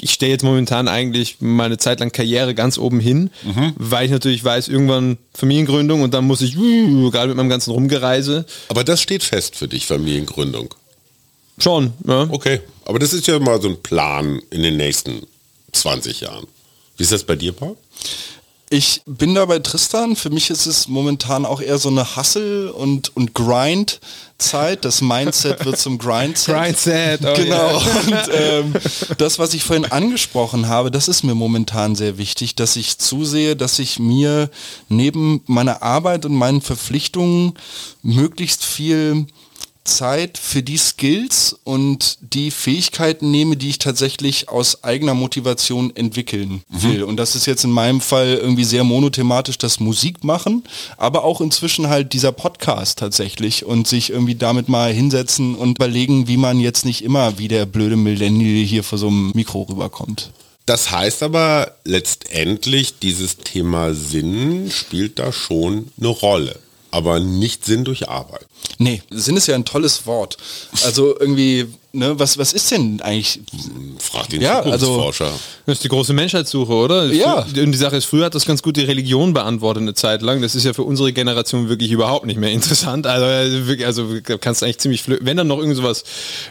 Ich 0.00 0.12
stehe 0.12 0.32
jetzt 0.32 0.42
momentan 0.42 0.88
eigentlich 0.88 1.36
meine 1.40 1.78
Zeit 1.78 2.00
lang 2.00 2.10
Karriere 2.10 2.54
ganz 2.54 2.76
oben 2.78 2.98
hin, 2.98 3.30
weil 3.76 4.06
ich 4.06 4.10
natürlich 4.10 4.42
weiß, 4.42 4.66
irgendwann 4.68 5.16
Familiengründung 5.32 6.02
und 6.02 6.12
dann 6.12 6.24
muss 6.26 6.40
ich, 6.40 6.56
uh, 6.58 7.10
gerade 7.10 7.28
mit 7.28 7.36
meinem 7.36 7.48
ganzen 7.48 7.70
Rumgereise, 7.70 8.44
Aber 8.68 8.82
das 8.82 9.00
steht 9.00 9.22
fest 9.22 9.54
für 9.54 9.68
dich, 9.68 9.86
Familiengründung. 9.86 10.74
schon. 11.58 11.92
Ja. 12.06 12.26
Okay, 12.30 12.60
aber 12.84 12.98
das 12.98 13.12
ist 13.12 13.26
ja 13.28 13.38
mal 13.38 13.60
so 13.62 13.68
ein 13.68 13.80
Plan 13.80 14.40
in 14.50 14.62
den 14.62 14.76
nächsten 14.76 15.26
20 15.72 16.20
Jahren. 16.22 16.46
Wie 16.96 17.04
ist 17.04 17.12
das 17.12 17.22
bei 17.24 17.36
dir, 17.36 17.52
Paul? 17.52 17.76
Ich 18.72 19.02
bin 19.04 19.34
da 19.34 19.44
bei 19.44 19.58
Tristan. 19.58 20.16
Für 20.16 20.30
mich 20.30 20.48
ist 20.48 20.64
es 20.64 20.88
momentan 20.88 21.44
auch 21.44 21.60
eher 21.60 21.76
so 21.76 21.90
eine 21.90 22.16
Hustle- 22.16 22.72
und, 22.72 23.14
und 23.14 23.34
Grind-Zeit. 23.34 24.86
Das 24.86 25.02
Mindset 25.02 25.62
wird 25.66 25.76
zum 25.76 25.98
Grind-Set. 25.98 26.54
Grindset, 26.56 27.20
oh 27.22 27.34
genau. 27.36 27.70
ja. 27.70 27.76
Und 27.76 28.30
ähm, 28.32 28.74
das, 29.18 29.38
was 29.38 29.52
ich 29.52 29.62
vorhin 29.62 29.84
angesprochen 29.84 30.68
habe, 30.68 30.90
das 30.90 31.08
ist 31.08 31.22
mir 31.22 31.34
momentan 31.34 31.96
sehr 31.96 32.16
wichtig, 32.16 32.54
dass 32.54 32.76
ich 32.76 32.96
zusehe, 32.96 33.56
dass 33.56 33.78
ich 33.78 33.98
mir 33.98 34.48
neben 34.88 35.42
meiner 35.44 35.82
Arbeit 35.82 36.24
und 36.24 36.34
meinen 36.34 36.62
Verpflichtungen 36.62 37.52
möglichst 38.02 38.64
viel 38.64 39.26
Zeit 39.84 40.38
für 40.38 40.62
die 40.62 40.76
Skills 40.76 41.58
und 41.64 42.18
die 42.20 42.50
Fähigkeiten 42.50 43.30
nehme, 43.30 43.56
die 43.56 43.70
ich 43.70 43.78
tatsächlich 43.78 44.48
aus 44.48 44.84
eigener 44.84 45.14
Motivation 45.14 45.94
entwickeln 45.96 46.62
will. 46.68 47.02
Und 47.02 47.16
das 47.16 47.34
ist 47.34 47.46
jetzt 47.46 47.64
in 47.64 47.70
meinem 47.70 48.00
Fall 48.00 48.38
irgendwie 48.40 48.64
sehr 48.64 48.84
monothematisch 48.84 49.58
das 49.58 49.80
Musik 49.80 50.24
machen, 50.24 50.64
aber 50.96 51.24
auch 51.24 51.40
inzwischen 51.40 51.88
halt 51.88 52.12
dieser 52.12 52.32
Podcast 52.32 52.98
tatsächlich 52.98 53.64
und 53.64 53.88
sich 53.88 54.10
irgendwie 54.10 54.36
damit 54.36 54.68
mal 54.68 54.92
hinsetzen 54.92 55.54
und 55.54 55.78
überlegen, 55.78 56.28
wie 56.28 56.36
man 56.36 56.60
jetzt 56.60 56.84
nicht 56.84 57.02
immer 57.02 57.38
wie 57.38 57.48
der 57.48 57.66
blöde 57.66 57.96
Millennial 57.96 58.64
hier 58.64 58.84
vor 58.84 58.98
so 58.98 59.08
einem 59.08 59.32
Mikro 59.34 59.62
rüberkommt. 59.62 60.30
Das 60.66 60.92
heißt 60.92 61.24
aber 61.24 61.74
letztendlich, 61.84 62.98
dieses 63.00 63.38
Thema 63.38 63.94
Sinn 63.94 64.70
spielt 64.70 65.18
da 65.18 65.32
schon 65.32 65.90
eine 65.98 66.08
Rolle. 66.08 66.58
Aber 66.92 67.18
nicht 67.18 67.64
Sinn 67.64 67.84
durch 67.84 68.08
Arbeit. 68.08 68.46
Nee, 68.78 69.02
Sinn 69.10 69.36
ist 69.36 69.48
ja 69.48 69.56
ein 69.56 69.64
tolles 69.64 70.06
Wort. 70.06 70.36
Also 70.84 71.18
irgendwie, 71.18 71.66
ne, 71.92 72.18
was, 72.18 72.38
was 72.38 72.52
ist 72.52 72.70
denn 72.70 73.00
eigentlich 73.02 73.40
Frag 73.98 74.28
den 74.30 74.40
Ja, 74.42 74.60
also- 74.60 74.86
Zukunftsforscher. 74.86 75.32
Das 75.66 75.76
ist 75.78 75.84
die 75.84 75.88
große 75.88 76.12
Menschheitssuche, 76.12 76.72
oder? 76.72 77.06
Ja. 77.06 77.42
Und 77.42 77.54
die 77.72 77.74
Sache 77.78 77.96
ist, 77.96 78.06
früher 78.06 78.24
hat 78.24 78.34
das 78.34 78.46
ganz 78.46 78.62
gut 78.62 78.76
die 78.76 78.82
Religion 78.84 79.32
beantwortet 79.32 79.82
eine 79.82 79.94
Zeit 79.94 80.20
lang. 80.22 80.42
Das 80.42 80.54
ist 80.56 80.64
ja 80.64 80.72
für 80.72 80.82
unsere 80.82 81.12
Generation 81.12 81.68
wirklich 81.68 81.92
überhaupt 81.92 82.26
nicht 82.26 82.38
mehr 82.40 82.50
interessant. 82.52 83.06
Also, 83.06 83.26
äh, 83.26 83.66
wirklich, 83.68 83.86
also 83.86 84.14
du 84.14 84.38
kannst 84.38 84.62
eigentlich 84.62 84.78
ziemlich 84.78 85.02
flö 85.02 85.18
wenn 85.20 85.36
dann 85.36 85.46
noch 85.46 85.58
irgend 85.58 85.76
sowas 85.76 86.02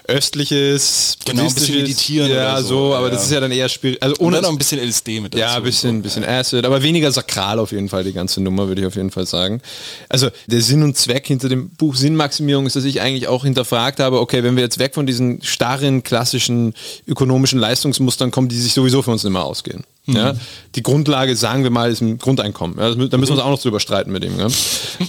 östliches, 0.07 1.17
Genau, 1.25 1.43
ein 1.47 1.53
bisschen 1.53 1.75
meditieren 1.75 2.29
Ja, 2.31 2.53
oder 2.53 2.61
so, 2.63 2.67
so, 2.89 2.95
aber 2.95 3.07
ja. 3.07 3.13
das 3.13 3.25
ist 3.25 3.31
ja 3.31 3.39
dann 3.39 3.51
eher 3.51 3.69
spirituell. 3.69 4.01
Also 4.11 4.15
und 4.21 4.27
ohne 4.27 4.35
dann 4.37 4.43
noch 4.43 4.51
ein 4.51 4.57
bisschen 4.57 4.79
LSD 4.79 5.19
mit 5.19 5.35
ja, 5.35 5.47
dazu. 5.47 5.57
ein 5.57 5.63
bisschen, 5.63 5.97
ein 5.97 6.01
bisschen 6.01 6.23
Acid, 6.25 6.65
aber 6.65 6.81
weniger 6.83 7.11
sakral 7.11 7.59
auf 7.59 7.71
jeden 7.71 7.89
Fall, 7.89 8.03
die 8.03 8.13
ganze 8.13 8.41
Nummer, 8.41 8.67
würde 8.67 8.81
ich 8.81 8.87
auf 8.87 8.95
jeden 8.95 9.11
Fall 9.11 9.25
sagen. 9.25 9.61
Also 10.09 10.29
der 10.47 10.61
Sinn 10.61 10.83
und 10.83 10.97
Zweck 10.97 11.27
hinter 11.27 11.49
dem 11.49 11.69
Buch 11.71 11.95
Sinnmaximierung 11.95 12.65
ist, 12.65 12.75
dass 12.75 12.83
ich 12.83 13.01
eigentlich 13.01 13.27
auch 13.27 13.43
hinterfragt 13.43 13.99
habe, 13.99 14.19
okay, 14.19 14.43
wenn 14.43 14.55
wir 14.55 14.63
jetzt 14.63 14.79
weg 14.79 14.93
von 14.95 15.05
diesen 15.05 15.30
starren, 15.41 16.03
klassischen 16.03 16.73
ökonomischen 17.07 17.59
Leistungsmustern 17.59 18.31
kommen, 18.31 18.49
die 18.49 18.57
sich 18.57 18.73
sowieso 18.73 19.01
für 19.01 19.11
uns 19.11 19.23
nicht 19.23 19.33
mehr 19.33 19.43
ausgehen. 19.43 19.83
Ja, 20.07 20.35
die 20.75 20.83
Grundlage, 20.83 21.35
sagen 21.35 21.63
wir 21.63 21.69
mal, 21.69 21.91
ist 21.91 22.01
ein 22.01 22.17
Grundeinkommen. 22.17 22.77
Ja, 22.77 22.89
da 22.89 22.95
müssen 22.95 23.11
wir 23.11 23.35
uns 23.35 23.39
auch 23.39 23.49
noch 23.51 23.61
drüber 23.61 23.79
streiten 23.79 24.11
mit 24.11 24.23
dem. 24.23 24.37
Ja? 24.37 24.47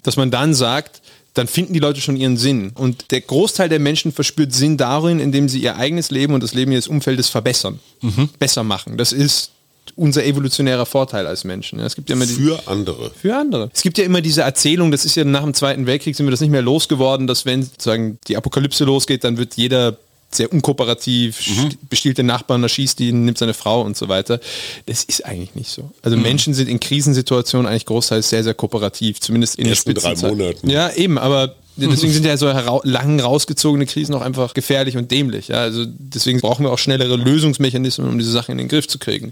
Dass 0.02 0.16
man 0.16 0.30
dann 0.30 0.54
sagt, 0.54 1.00
dann 1.34 1.46
finden 1.46 1.72
die 1.72 1.80
Leute 1.80 2.00
schon 2.00 2.16
ihren 2.16 2.36
Sinn. 2.36 2.72
Und 2.74 3.10
der 3.10 3.22
Großteil 3.22 3.68
der 3.68 3.78
Menschen 3.78 4.12
verspürt 4.12 4.52
Sinn 4.52 4.76
darin, 4.76 5.18
indem 5.18 5.48
sie 5.48 5.60
ihr 5.60 5.76
eigenes 5.76 6.10
Leben 6.10 6.34
und 6.34 6.42
das 6.42 6.52
Leben 6.52 6.72
ihres 6.72 6.88
Umfeldes 6.88 7.30
verbessern, 7.30 7.80
besser 8.38 8.64
machen. 8.64 8.98
Das 8.98 9.12
ist 9.12 9.50
unser 9.96 10.24
evolutionärer 10.24 10.86
Vorteil 10.86 11.26
als 11.26 11.44
Menschen. 11.44 11.78
Es 11.80 11.94
gibt 11.94 12.08
ja 12.08 12.16
immer 12.16 12.26
die, 12.26 12.32
Für 12.32 12.66
andere. 12.66 13.10
für 13.10 13.36
andere. 13.36 13.70
Es 13.74 13.82
gibt 13.82 13.98
ja 13.98 14.04
immer 14.04 14.20
diese 14.20 14.42
Erzählung, 14.42 14.90
das 14.90 15.04
ist 15.04 15.16
ja 15.16 15.24
nach 15.24 15.42
dem 15.42 15.54
Zweiten 15.54 15.86
Weltkrieg 15.86 16.16
sind 16.16 16.26
wir 16.26 16.30
das 16.30 16.40
nicht 16.40 16.50
mehr 16.50 16.62
losgeworden, 16.62 17.26
dass 17.26 17.44
wenn 17.44 17.62
sozusagen 17.62 18.18
die 18.28 18.36
Apokalypse 18.36 18.84
losgeht, 18.84 19.24
dann 19.24 19.36
wird 19.36 19.54
jeder 19.54 19.96
sehr 20.34 20.52
unkooperativ, 20.52 21.38
st- 21.38 21.76
bestiehlt 21.88 22.18
den 22.18 22.26
Nachbarn, 22.26 22.62
erschießt 22.62 23.00
ihn, 23.00 23.24
nimmt 23.24 23.38
seine 23.38 23.54
Frau 23.54 23.82
und 23.82 23.96
so 23.96 24.08
weiter. 24.08 24.40
Das 24.86 25.04
ist 25.04 25.24
eigentlich 25.24 25.54
nicht 25.54 25.70
so. 25.70 25.90
Also 26.02 26.16
Menschen 26.16 26.54
sind 26.54 26.68
in 26.68 26.80
Krisensituationen 26.80 27.66
eigentlich 27.66 27.86
großteils 27.86 28.28
sehr, 28.30 28.42
sehr 28.44 28.54
kooperativ, 28.54 29.20
zumindest 29.20 29.56
in 29.56 29.66
Ersten 29.66 29.92
der 29.94 30.02
drei 30.02 30.10
Spitzenzeit. 30.10 30.36
Monaten. 30.38 30.70
Ja, 30.70 30.90
eben, 30.92 31.18
aber 31.18 31.56
Deswegen 31.76 32.12
sind 32.12 32.26
ja 32.26 32.36
so 32.36 32.52
lang 32.84 33.18
rausgezogene 33.18 33.86
Krisen 33.86 34.14
auch 34.14 34.20
einfach 34.20 34.52
gefährlich 34.52 34.96
und 34.96 35.10
dämlich. 35.10 35.48
Ja? 35.48 35.56
Also 35.62 35.84
deswegen 35.86 36.40
brauchen 36.40 36.64
wir 36.64 36.70
auch 36.70 36.78
schnellere 36.78 37.16
Lösungsmechanismen, 37.16 38.08
um 38.08 38.18
diese 38.18 38.30
Sachen 38.30 38.52
in 38.52 38.58
den 38.58 38.68
Griff 38.68 38.86
zu 38.88 38.98
kriegen. 38.98 39.30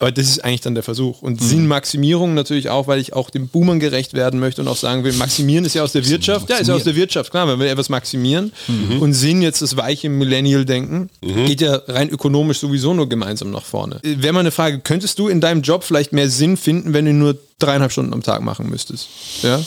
Aber 0.00 0.10
das 0.10 0.28
ist 0.28 0.44
eigentlich 0.44 0.62
dann 0.62 0.74
der 0.74 0.82
Versuch. 0.82 1.22
Und 1.22 1.40
Mhm. 1.40 1.46
Sinnmaximierung 1.46 2.34
natürlich 2.34 2.70
auch, 2.70 2.88
weil 2.88 2.98
ich 2.98 3.12
auch 3.12 3.30
dem 3.30 3.48
Boomern 3.48 3.78
gerecht 3.78 4.14
werden 4.14 4.40
möchte 4.40 4.62
und 4.62 4.68
auch 4.68 4.76
sagen 4.76 5.04
will, 5.04 5.12
maximieren 5.12 5.64
ist 5.64 5.74
ja 5.74 5.84
aus 5.84 5.92
der 5.92 6.06
Wirtschaft. 6.08 6.50
Ja, 6.50 6.56
ist 6.56 6.66
ja 6.68 6.74
aus 6.74 6.84
der 6.84 6.96
Wirtschaft, 6.96 7.30
klar, 7.30 7.46
man 7.46 7.58
will 7.60 7.68
etwas 7.68 7.88
maximieren. 7.88 8.52
Mhm. 8.66 9.00
Und 9.00 9.12
Sinn, 9.14 9.40
jetzt 9.40 9.62
das 9.62 9.76
weiche 9.76 10.08
Millennial-Denken, 10.08 11.08
geht 11.20 11.60
ja 11.60 11.80
rein 11.86 12.08
ökonomisch 12.10 12.58
sowieso 12.58 12.94
nur 12.94 13.08
gemeinsam 13.08 13.50
nach 13.52 13.64
vorne. 13.64 14.00
Wäre 14.02 14.32
mal 14.32 14.40
eine 14.40 14.50
Frage, 14.50 14.80
könntest 14.80 15.18
du 15.18 15.28
in 15.28 15.40
deinem 15.40 15.62
Job 15.62 15.84
vielleicht 15.84 16.12
mehr 16.12 16.28
Sinn 16.30 16.56
finden, 16.56 16.92
wenn 16.94 17.04
du 17.04 17.12
nur 17.12 17.38
dreieinhalb 17.58 17.92
Stunden 17.92 18.12
am 18.12 18.22
Tag 18.22 18.42
machen 18.42 18.68
müsstest? 18.68 19.08
Ja? 19.42 19.60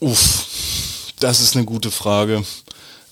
Uff, 0.00 0.46
das 1.20 1.40
ist 1.40 1.56
eine 1.56 1.64
gute 1.64 1.90
Frage. 1.90 2.44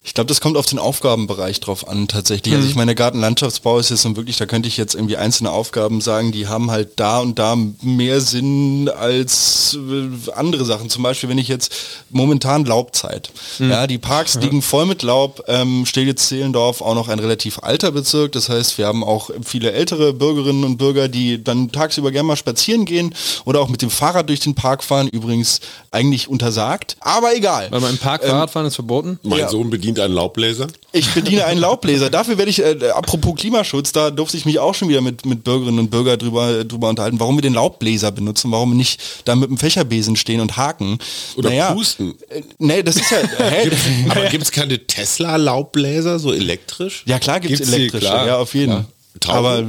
Ich 0.07 0.13
glaube, 0.13 0.29
das 0.29 0.43
kommt 0.43 0.59
auf 0.59 0.67
den 0.67 0.79
Aufgabenbereich 0.79 1.61
drauf 1.61 1.89
an 1.89 2.09
tatsächlich. 2.09 2.55
Also 2.55 2.69
ich 2.69 2.75
meine, 2.75 2.95
Gartenlandschaftsbau 2.95 3.79
ist 3.79 3.89
jetzt 3.89 4.05
nun 4.05 4.17
wirklich, 4.17 4.37
da 4.37 4.45
könnte 4.45 4.69
ich 4.69 4.77
jetzt 4.77 4.95
irgendwie 4.95 5.17
einzelne 5.17 5.51
Aufgaben 5.51 6.03
sagen, 6.03 6.31
die 6.31 6.47
haben 6.47 6.71
halt 6.71 6.91
da 6.97 7.21
und 7.21 7.39
da 7.39 7.57
mehr 7.81 8.21
Sinn 8.21 8.91
als 8.91 9.79
äh, 9.81 10.31
andere 10.33 10.67
Sachen. 10.67 10.91
Zum 10.91 11.03
Beispiel, 11.03 11.31
wenn 11.31 11.39
ich 11.39 11.49
jetzt 11.49 11.75
momentan 12.11 12.67
Laubzeit. 12.67 13.31
Ja, 13.59 13.87
die 13.87 13.97
Parks 13.97 14.35
liegen 14.35 14.61
voll 14.61 14.85
mit 14.85 15.03
Laub. 15.03 15.43
Ähm, 15.49 15.87
Steglitz-Zehlendorf 15.87 16.83
auch 16.83 16.95
noch 16.95 17.09
ein 17.09 17.19
relativ 17.19 17.61
alter 17.61 17.91
Bezirk. 17.91 18.33
Das 18.33 18.51
heißt, 18.51 18.77
wir 18.77 18.87
haben 18.87 19.03
auch 19.03 19.31
viele 19.43 19.73
ältere 19.73 20.13
Bürgerinnen 20.13 20.65
und 20.65 20.77
Bürger, 20.77 21.09
die 21.09 21.43
dann 21.43 21.73
tagsüber 21.73 22.11
gerne 22.11 22.27
mal 22.27 22.37
spazieren 22.37 22.85
gehen 22.85 23.15
oder 23.47 23.61
auch 23.61 23.69
mit 23.71 23.81
dem 23.81 23.89
Fahrrad 23.91 24.29
durch 24.29 24.41
den 24.41 24.55
Park 24.55 24.85
fahren. 24.85 25.09
Übrigens 25.09 25.61
eigentlich 25.91 26.29
untersagt. 26.29 26.97
Aber 27.01 27.35
egal. 27.35 27.69
Weil 27.71 27.81
man 27.81 27.91
im 27.93 27.99
Park 27.99 28.23
Fahrradfahren 28.23 28.69
ist 28.69 28.75
verboten? 28.75 29.19
Mein 29.23 29.39
Ja. 29.39 29.49
Sohn 29.49 29.71
bedient 29.71 29.94
einen 30.01 30.15
Laubbläser. 30.15 30.67
Ich 30.93 31.13
bediene 31.13 31.45
einen 31.45 31.61
Laubbläser. 31.61 32.11
Dafür 32.11 32.39
werde 32.39 32.51
ich, 32.51 32.61
äh, 32.61 32.91
apropos 32.91 33.35
Klimaschutz, 33.37 33.93
da 33.93 34.11
durfte 34.11 34.37
ich 34.37 34.45
mich 34.45 34.59
auch 34.59 34.75
schon 34.75 34.89
wieder 34.89 35.01
mit, 35.01 35.27
mit 35.27 35.45
Bürgerinnen 35.45 35.79
und 35.79 35.91
Bürgern 35.91 36.19
drüber, 36.19 36.65
drüber 36.65 36.89
unterhalten, 36.89 37.21
warum 37.21 37.37
wir 37.37 37.43
den 37.43 37.55
Laubbläser 37.55 38.13
benutzen, 38.13 38.51
warum 38.51 38.71
wir 38.71 38.77
nicht 38.77 39.01
da 39.25 39.35
mit 39.35 39.51
dem 39.51 39.59
Fächerbesen 39.59 40.17
stehen 40.17 40.41
und 40.41 40.57
haken. 40.57 40.99
Oder 41.37 41.73
pusten. 41.73 42.15
Äh, 42.29 42.43
nee, 42.59 42.83
das 42.83 42.97
ist 42.97 43.11
ja, 43.11 43.19
hä? 43.39 43.71
Aber 44.09 44.27
gibt 44.27 44.45
es 44.45 44.51
keine 44.51 44.79
Tesla-Laubbläser, 44.87 46.19
so 46.19 46.33
elektrisch? 46.33 47.03
ja 47.07 47.19
klar 47.19 47.41
gibt's 47.41 47.59
Gibt's 47.59 47.73
sie, 47.73 47.77
elektrische, 47.77 48.07
klar. 48.07 48.27
ja 48.27 48.37
auf 48.39 48.55
jeden. 48.55 48.87
Taugen? 49.21 49.37
Aber 49.37 49.65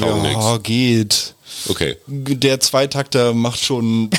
Taugen 0.00 0.24
ja, 0.24 0.58
geht. 0.58 1.34
Okay. 1.68 1.96
Der 2.06 2.60
Zweitakter 2.60 3.34
macht 3.34 3.64
schon. 3.64 4.10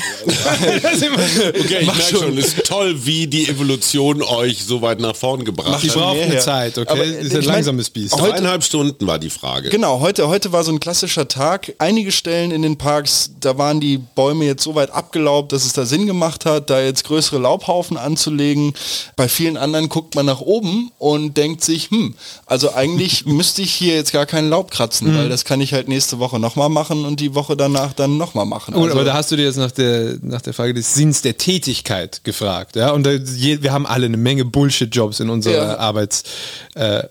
Okay, 0.60 1.78
ich 1.80 1.86
merke 1.86 2.02
schon. 2.02 2.36
ist 2.38 2.64
toll, 2.66 2.94
wie 3.04 3.26
die 3.26 3.48
Evolution 3.48 4.22
euch 4.22 4.64
so 4.64 4.82
weit 4.82 5.00
nach 5.00 5.16
vorn 5.16 5.44
gebracht 5.44 5.82
Die 5.82 5.88
hat. 5.88 5.92
schon 5.94 6.02
braucht 6.02 6.16
mehr 6.16 6.26
eine. 6.26 6.38
Zeit, 6.38 6.78
okay? 6.78 6.90
Aber, 6.90 7.04
ist 7.04 7.32
ich 7.32 7.38
ein 7.38 7.42
langsames 7.44 7.90
Biest. 7.90 8.14
heute- 8.14 8.32
Dreieinhalb 8.32 8.64
Stunden 8.64 9.06
war 9.06 9.18
die 9.18 9.30
Frage. 9.30 9.70
Genau, 9.70 10.00
heute, 10.00 10.28
heute 10.28 10.52
war 10.52 10.64
so 10.64 10.72
ein 10.72 10.80
klassischer 10.80 11.28
Tag. 11.28 11.74
Einige 11.78 12.12
Stellen 12.12 12.50
in 12.50 12.62
den 12.62 12.76
Parks, 12.78 13.30
da 13.40 13.58
waren 13.58 13.80
die 13.80 13.98
Bäume 13.98 14.44
jetzt 14.44 14.62
so 14.62 14.74
weit 14.74 14.90
abgelaubt, 14.90 15.52
dass 15.52 15.64
es 15.64 15.72
da 15.72 15.86
Sinn 15.86 16.06
gemacht 16.06 16.44
hat, 16.44 16.70
da 16.70 16.80
jetzt 16.80 17.04
größere 17.04 17.38
Laubhaufen 17.38 17.96
anzulegen. 17.96 18.74
Bei 19.16 19.28
vielen 19.28 19.56
anderen 19.56 19.88
guckt 19.88 20.14
man 20.14 20.26
nach 20.26 20.40
oben 20.40 20.90
und 20.98 21.36
denkt 21.36 21.64
sich, 21.64 21.90
hm, 21.90 22.14
also 22.46 22.74
eigentlich 22.74 23.24
müsste 23.26 23.62
ich 23.62 23.72
hier 23.74 23.94
jetzt 23.94 24.12
gar 24.12 24.26
keinen 24.26 24.50
Laub 24.50 24.70
kratzen, 24.70 25.16
weil 25.16 25.28
das 25.28 25.44
kann 25.44 25.60
ich 25.60 25.72
halt 25.72 25.88
nächste 25.88 26.18
Woche 26.18 26.38
nochmal 26.38 26.68
machen 26.68 27.04
und 27.04 27.20
die 27.20 27.29
Woche 27.34 27.56
danach 27.56 27.92
dann 27.92 28.16
nochmal 28.16 28.46
machen. 28.46 28.74
Gut, 28.74 28.84
Also- 28.84 28.96
aber 28.96 29.04
da 29.04 29.14
hast 29.14 29.30
du 29.32 29.36
dir 29.36 29.44
jetzt 29.44 29.56
nach 29.56 29.70
der, 29.70 30.16
nach 30.22 30.40
der 30.42 30.52
Frage 30.54 30.74
des 30.74 30.94
Sinns 30.94 31.22
der 31.22 31.36
Tätigkeit 31.36 32.22
gefragt. 32.24 32.76
Ja? 32.76 32.90
Und 32.90 33.04
da, 33.04 33.12
je, 33.12 33.62
wir 33.62 33.72
haben 33.72 33.86
alle 33.86 34.06
eine 34.06 34.16
Menge 34.16 34.44
Bullshit-Jobs 34.44 35.20
in 35.20 35.30
unserer 35.30 35.54
Ja. 35.54 35.76
Arbeitswelt 35.78 36.30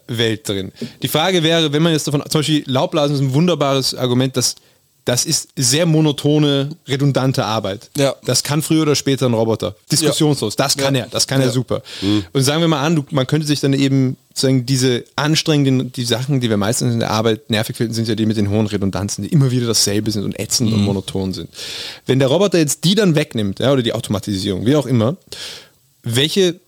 äh, 0.08 0.38
drin. 0.44 0.72
Die 1.02 1.08
Frage 1.08 1.44
wäre, 1.44 1.72
wenn 1.74 1.82
man 1.84 1.94
jetzt 1.94 2.08
davon, 2.08 2.24
zum 2.30 2.40
Beispiel 2.40 2.64
Laubblasen 2.68 3.16
ist 3.16 3.22
ein 3.22 3.34
wunderbares 3.34 3.96
Argument, 3.96 4.36
dass 4.38 4.56
das 5.06 5.26
ist 5.26 5.50
sehr 5.56 5.86
monotone, 5.86 6.70
redundante 6.88 7.44
Arbeit. 7.46 7.90
Ja. 7.98 8.16
Das 8.26 8.44
kann 8.44 8.62
früher 8.62 8.84
oder 8.84 8.96
später 8.96 9.26
ein 9.26 9.34
Roboter. 9.34 9.76
Diskussionslos. 9.92 10.56
Das 10.56 10.78
kann 10.78 10.94
Ja. 10.94 11.04
er. 11.06 11.08
Das 11.10 11.26
kann 11.26 11.42
er 11.42 11.48
Ja. 11.48 11.54
super. 11.54 11.82
Und 12.34 12.44
sagen 12.44 12.62
wir 12.62 12.68
mal 12.68 12.82
an, 12.86 12.96
du, 12.96 13.06
man 13.10 13.26
könnte 13.26 13.48
sich 13.48 13.60
dann 13.60 13.74
eben 13.74 14.18
sozusagen 14.30 14.66
diese 14.66 15.04
anstrengenden, 15.16 15.92
die 15.92 16.04
Sachen, 16.06 16.40
die 16.42 16.50
wir 16.50 16.58
meistens 16.58 16.94
in 16.94 17.00
der 17.00 17.12
Arbeit 17.12 17.50
nervig 17.50 17.76
finden, 17.76 17.94
sind 17.94 18.08
ja 18.08 18.16
die 18.16 18.26
mit 18.26 18.38
den 18.38 18.50
hohen 18.50 18.68
Redundanzen, 18.68 19.24
die 19.24 19.30
immer 19.30 19.50
wieder 19.52 19.68
dasselbe 19.68 20.12
sind 20.12 20.24
und 20.24 20.40
ätzend 20.40 20.72
und 20.72 20.82
monoton 20.84 21.34
sind. 21.34 21.50
Wenn 22.06 22.20
der 22.20 22.28
Roboter 22.28 22.58
jetzt 22.60 22.84
die 22.84 22.94
dann 22.96 23.16
wegnimmt, 23.16 23.60
ja, 23.60 23.72
oder 23.74 23.82
die 23.82 23.94
Automatisierung, 23.94 24.66
wie 24.66 24.76
auch 24.76 24.86
immer, 24.86 25.18
welche 26.04 26.60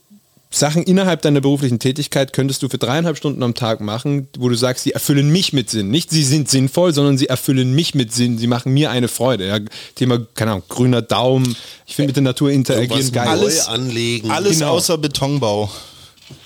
Sachen 0.54 0.84
innerhalb 0.84 1.22
deiner 1.22 1.40
beruflichen 1.40 1.80
Tätigkeit 1.80 2.34
könntest 2.34 2.62
du 2.62 2.68
für 2.68 2.78
dreieinhalb 2.78 3.16
Stunden 3.18 3.42
am 3.42 3.54
Tag 3.54 3.80
machen, 3.80 4.28
wo 4.38 4.50
du 4.50 4.56
sagst, 4.56 4.84
sie 4.84 4.92
erfüllen 4.92 5.30
mich 5.32 5.54
mit 5.54 5.70
Sinn. 5.70 5.90
Nicht 5.90 6.10
sie 6.10 6.24
sind 6.24 6.50
sinnvoll, 6.50 6.94
sondern 6.94 7.18
sie 7.18 7.28
erfüllen 7.28 7.74
mich 7.74 7.96
mit 7.96 8.14
Sinn. 8.14 8.38
Sie 8.38 8.48
machen 8.48 8.74
mir 8.74 8.92
eine 8.92 9.08
Freude. 9.08 9.48
Ja, 9.48 9.60
Thema, 9.96 10.20
keine 10.36 10.52
Ahnung, 10.52 10.64
grüner 10.68 11.02
Daumen. 11.02 11.56
Ich 11.88 11.96
finde 11.96 12.08
mit 12.10 12.16
der 12.18 12.24
Natur 12.24 12.52
interagieren 12.52 13.12
geil. 13.14 13.28
Alles- 13.30 13.68
anlegen. 13.68 14.30
Alles 14.30 14.60
Genau. 14.60 14.72
außer 14.74 14.98
Betonbau. 14.98 15.70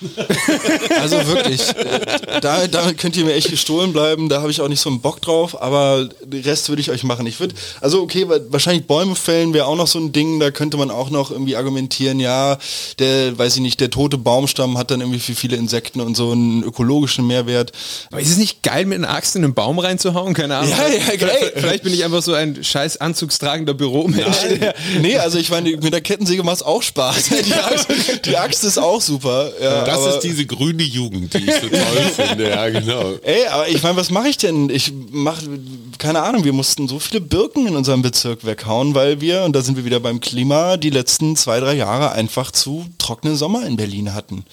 also 1.02 1.26
wirklich, 1.28 1.62
da, 2.42 2.68
damit 2.68 2.98
könnt 2.98 3.16
ihr 3.18 3.26
mir 3.26 3.34
echt 3.34 3.50
gestohlen 3.50 3.94
bleiben, 3.94 4.30
da 4.30 4.42
habe 4.42 4.52
ich 4.52 4.62
auch 4.62 4.68
nicht 4.68 4.80
so 4.82 4.90
einen 4.90 5.02
Bock 5.02 5.22
drauf, 5.22 5.62
aber 5.62 6.08
den 6.24 6.44
Rest 6.44 6.70
würde 6.70 6.82
ich 6.82 6.90
euch 6.92 7.04
machen. 7.04 7.26
Ich 7.28 7.40
würde, 7.40 7.56
also 7.82 8.02
okay, 8.02 8.28
wa- 8.30 8.40
wahrscheinlich 8.50 8.86
Bäume 8.88 9.16
fällen 9.16 9.54
wäre 9.54 9.66
auch 9.68 9.76
noch 9.76 9.88
so 9.88 10.00
ein 10.00 10.12
Ding, 10.12 10.40
da 10.40 10.52
könnte 10.52 10.78
man 10.78 10.92
auch 10.92 11.10
noch 11.10 11.32
irgendwie 11.32 11.56
argumentieren, 11.56 12.20
ja, 12.20 12.58
der, 13.00 13.38
weiß 13.38 13.56
ich 13.56 13.62
nicht, 13.62 13.80
der 13.80 13.90
tote 13.90 14.18
Baumstamm 14.18 14.78
hat 14.78 14.92
dann 14.92 15.02
irgendwie 15.02 15.20
für 15.20 15.36
viele 15.36 15.56
Insekten 15.58 16.02
und 16.02 16.16
so 16.16 16.32
einen 16.32 16.64
ökologischen 16.64 17.26
Mehrwert. 17.28 17.72
Aber 18.12 18.22
ist 18.22 18.30
es 18.30 18.38
nicht 18.38 18.64
geil, 18.64 18.86
mit 18.86 18.98
einer 18.98 19.10
Axt 19.10 19.36
in 19.36 19.44
einen 19.44 19.54
Baum 19.54 19.80
reinzuhauen? 19.80 20.34
Keine 20.34 20.58
Ahnung. 20.58 20.72
Ja, 20.72 20.88
ja, 20.88 21.00
vielleicht, 21.00 21.20
geil. 21.42 21.54
vielleicht 21.56 21.84
bin 21.84 21.94
ich 21.94 22.04
einfach 22.04 22.22
so 22.22 22.34
ein 22.34 22.64
scheiß 22.64 22.98
anzugstragender 23.02 23.74
Büromensch. 23.74 24.38
der- 24.60 24.76
Nee, 25.02 25.18
also 25.18 25.38
ich 25.38 25.50
meine, 25.50 25.70
mit 25.72 25.94
der 25.94 26.02
Kettensäge 26.02 26.44
macht 26.44 26.58
es 26.58 26.64
auch 26.64 26.82
Spaß. 26.82 27.30
Die 27.46 27.54
Axt, 27.54 27.88
die 28.26 28.38
Axt 28.38 28.64
ist 28.64 28.78
auch 28.78 29.02
super. 29.02 29.52
Ja, 29.62 29.75
das 29.84 30.06
ist 30.16 30.20
diese 30.20 30.46
grüne 30.46 30.84
Jugend, 30.84 31.34
die 31.34 31.46
ich 31.46 31.54
so 31.56 31.68
toll 31.68 31.80
finde. 32.16 32.50
Ja, 32.50 32.70
genau. 32.70 33.14
Ey, 33.24 33.48
aber 33.48 33.68
ich 33.68 33.82
meine, 33.84 33.98
was 33.98 34.10
mache 34.10 34.30
ich 34.30 34.38
denn? 34.38 34.70
Ich 34.70 34.94
mach, 35.12 35.42
keine 35.98 36.22
Ahnung, 36.22 36.44
wir 36.44 36.54
mussten 36.54 36.88
so 36.88 37.00
viele 37.00 37.22
Birken 37.22 37.68
in 37.68 37.76
unserem 37.76 38.02
Bezirk 38.02 38.46
weghauen, 38.46 38.96
weil 38.96 39.22
wir, 39.22 39.44
und 39.44 39.56
da 39.56 39.62
sind 39.62 39.78
wir 39.78 39.86
wieder 39.86 40.00
beim 40.00 40.20
Klima, 40.20 40.78
die 40.78 40.90
letzten 40.90 41.36
zwei, 41.36 41.60
drei 41.60 41.74
Jahre 41.74 42.12
einfach 42.12 42.52
zu 42.52 42.86
trockene 42.98 43.36
Sommer 43.36 43.66
in 43.66 43.76
Berlin 43.76 44.14
hatten. 44.14 44.46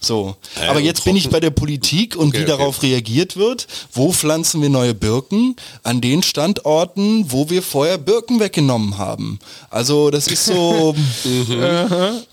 So. 0.00 0.36
Äh, 0.60 0.66
aber 0.66 0.80
jetzt 0.80 1.04
bin 1.04 1.16
ich 1.16 1.28
bei 1.28 1.40
der 1.40 1.50
Politik 1.50 2.16
und 2.16 2.28
Okay, 2.28 2.38
wie 2.38 2.42
okay. 2.42 2.50
darauf 2.50 2.82
reagiert 2.82 3.36
wird. 3.36 3.66
Wo 3.92 4.12
pflanzen 4.12 4.62
wir 4.62 4.68
neue 4.68 4.94
Birken? 4.94 5.56
An 5.82 6.00
den 6.00 6.22
Standorten, 6.22 7.30
wo 7.30 7.50
wir 7.50 7.62
vorher 7.62 7.98
Birken 7.98 8.40
weggenommen 8.40 8.98
haben. 8.98 9.38
Also 9.70 10.10
das 10.10 10.26
ist 10.28 10.46
so. 10.46 10.94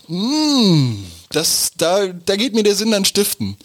Mm, 0.08 1.04
das, 1.30 1.72
da, 1.76 2.06
da 2.06 2.36
geht 2.36 2.54
mir 2.54 2.62
der 2.62 2.76
Sinn 2.76 2.94
an 2.94 3.04
Stiften. 3.04 3.56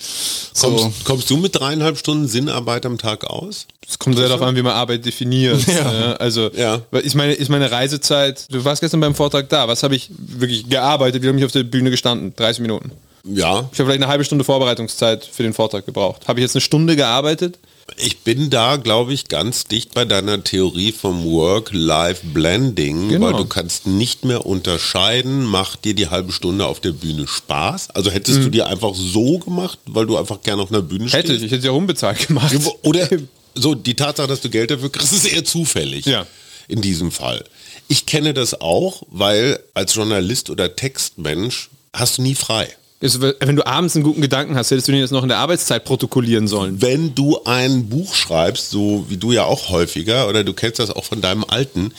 So. 0.53 0.71
Kommst, 0.71 1.05
kommst 1.05 1.29
du 1.29 1.37
mit 1.37 1.59
dreieinhalb 1.59 1.97
Stunden 1.97 2.27
Sinnarbeit 2.27 2.85
am 2.85 2.97
Tag 2.97 3.25
aus? 3.25 3.67
Es 3.87 3.99
kommt 3.99 4.17
sehr 4.17 4.27
darauf 4.27 4.41
an, 4.41 4.55
wie 4.55 4.61
man 4.61 4.73
Arbeit 4.73 5.05
definiert. 5.05 5.61
Ja. 5.67 6.13
also, 6.13 6.49
Ja. 6.55 6.81
ist 6.91 7.15
meine, 7.15 7.33
ist 7.33 7.49
meine 7.49 7.69
Reisezeit, 7.69 8.45
du 8.51 8.63
warst 8.65 8.81
gestern 8.81 8.99
beim 9.01 9.13
Vortrag 9.15 9.49
da, 9.49 9.67
was 9.67 9.83
habe 9.83 9.95
ich 9.95 10.09
wirklich 10.17 10.67
gearbeitet, 10.69 11.21
wie 11.23 11.27
habe 11.27 11.37
ich 11.37 11.45
auf 11.45 11.51
der 11.51 11.63
Bühne 11.63 11.91
gestanden? 11.91 12.33
30 12.35 12.61
Minuten. 12.61 12.91
Ja, 13.23 13.69
Ich 13.71 13.79
habe 13.79 13.87
vielleicht 13.89 14.01
eine 14.01 14.07
halbe 14.07 14.23
Stunde 14.25 14.43
Vorbereitungszeit 14.43 15.25
für 15.25 15.43
den 15.43 15.53
Vortrag 15.53 15.85
gebraucht. 15.85 16.27
Habe 16.27 16.39
ich 16.39 16.43
jetzt 16.43 16.55
eine 16.55 16.61
Stunde 16.61 16.95
gearbeitet? 16.95 17.59
ich 17.97 18.19
bin 18.19 18.49
da, 18.49 18.77
glaube 18.77 19.11
ich, 19.13 19.27
ganz 19.27 19.65
dicht 19.65 19.93
bei 19.93 20.05
deiner 20.05 20.41
Theorie 20.43 20.93
vom 20.93 21.25
Work-Life-Blending, 21.25 23.09
Genau. 23.09 23.25
weil 23.27 23.33
du 23.33 23.45
kannst 23.45 23.85
nicht 23.85 24.23
mehr 24.23 24.45
unterscheiden, 24.45 25.43
macht 25.43 25.83
dir 25.85 25.93
die 25.93 26.07
halbe 26.09 26.31
Stunde 26.31 26.65
auf 26.67 26.79
der 26.79 26.91
Bühne 26.91 27.27
Spaß? 27.27 27.89
Also 27.91 28.09
hättest 28.11 28.39
du 28.43 28.49
dir 28.49 28.67
einfach 28.67 28.93
so 28.95 29.39
gemacht, 29.39 29.77
weil 29.85 30.05
du 30.05 30.17
einfach 30.17 30.41
gerne 30.41 30.61
auf 30.61 30.71
einer 30.71 30.81
Bühne 30.81 31.09
stehst? 31.09 31.23
Hätte 31.25 31.33
ich, 31.33 31.39
ich 31.43 31.51
hätte 31.51 31.59
es 31.59 31.65
ja 31.65 31.71
unbezahlt 31.71 32.27
gemacht. 32.27 32.55
Oder 32.83 33.09
so, 33.55 33.75
die 33.75 33.95
Tatsache, 33.95 34.27
dass 34.27 34.41
du 34.41 34.49
Geld 34.49 34.71
dafür 34.71 34.91
kriegst, 34.91 35.11
ist 35.11 35.25
eher 35.25 35.43
zufällig. 35.43 36.05
Ja. 36.05 36.25
In 36.67 36.81
diesem 36.81 37.11
Fall. 37.11 37.43
Ich 37.89 38.05
kenne 38.05 38.33
das 38.33 38.61
auch, 38.61 39.03
weil 39.09 39.59
als 39.73 39.95
Journalist 39.95 40.49
oder 40.49 40.73
Textmensch 40.75 41.69
hast 41.91 42.17
du 42.19 42.21
nie 42.21 42.35
frei. 42.35 42.69
Wenn 43.01 43.55
du 43.55 43.65
abends 43.65 43.95
einen 43.95 44.03
guten 44.03 44.21
Gedanken 44.21 44.55
hast, 44.55 44.71
hättest 44.71 44.87
du 44.87 44.91
den 44.91 45.01
jetzt 45.01 45.11
noch 45.11 45.23
in 45.23 45.29
der 45.29 45.39
Arbeitszeit 45.39 45.83
protokollieren 45.83 46.47
sollen. 46.47 46.81
Wenn 46.81 47.15
du 47.15 47.43
ein 47.45 47.89
Buch 47.89 48.13
schreibst, 48.13 48.69
so 48.69 49.05
wie 49.09 49.17
du 49.17 49.31
ja 49.31 49.43
auch 49.43 49.69
häufiger, 49.69 50.29
oder 50.29 50.43
du 50.43 50.53
kennst 50.53 50.79
das 50.79 50.91
auch 50.91 51.03
von 51.03 51.19
deinem 51.19 51.43
Alten, 51.43 51.93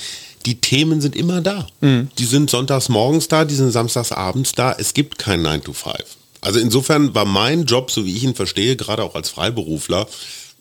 die 0.46 0.61
Themen 0.61 1.00
sind 1.00 1.16
immer 1.16 1.40
da. 1.40 1.66
Die 1.80 2.24
sind 2.24 2.50
sonntags 2.50 2.88
morgens 2.88 3.28
da, 3.28 3.44
die 3.44 3.55
sind 3.55 3.72
samstags 3.72 4.12
abends 4.12 4.53
da. 4.53 4.74
Es 4.78 4.94
gibt 4.94 5.18
kein 5.18 5.42
9 5.42 5.64
to 5.64 5.72
5. 5.72 5.92
Also 6.40 6.59
insofern 6.59 7.14
war 7.14 7.24
mein 7.24 7.64
Job, 7.64 7.90
so 7.90 8.05
wie 8.05 8.16
ich 8.16 8.24
ihn 8.24 8.34
verstehe, 8.34 8.76
gerade 8.76 9.03
auch 9.05 9.14
als 9.14 9.28
Freiberufler, 9.28 10.07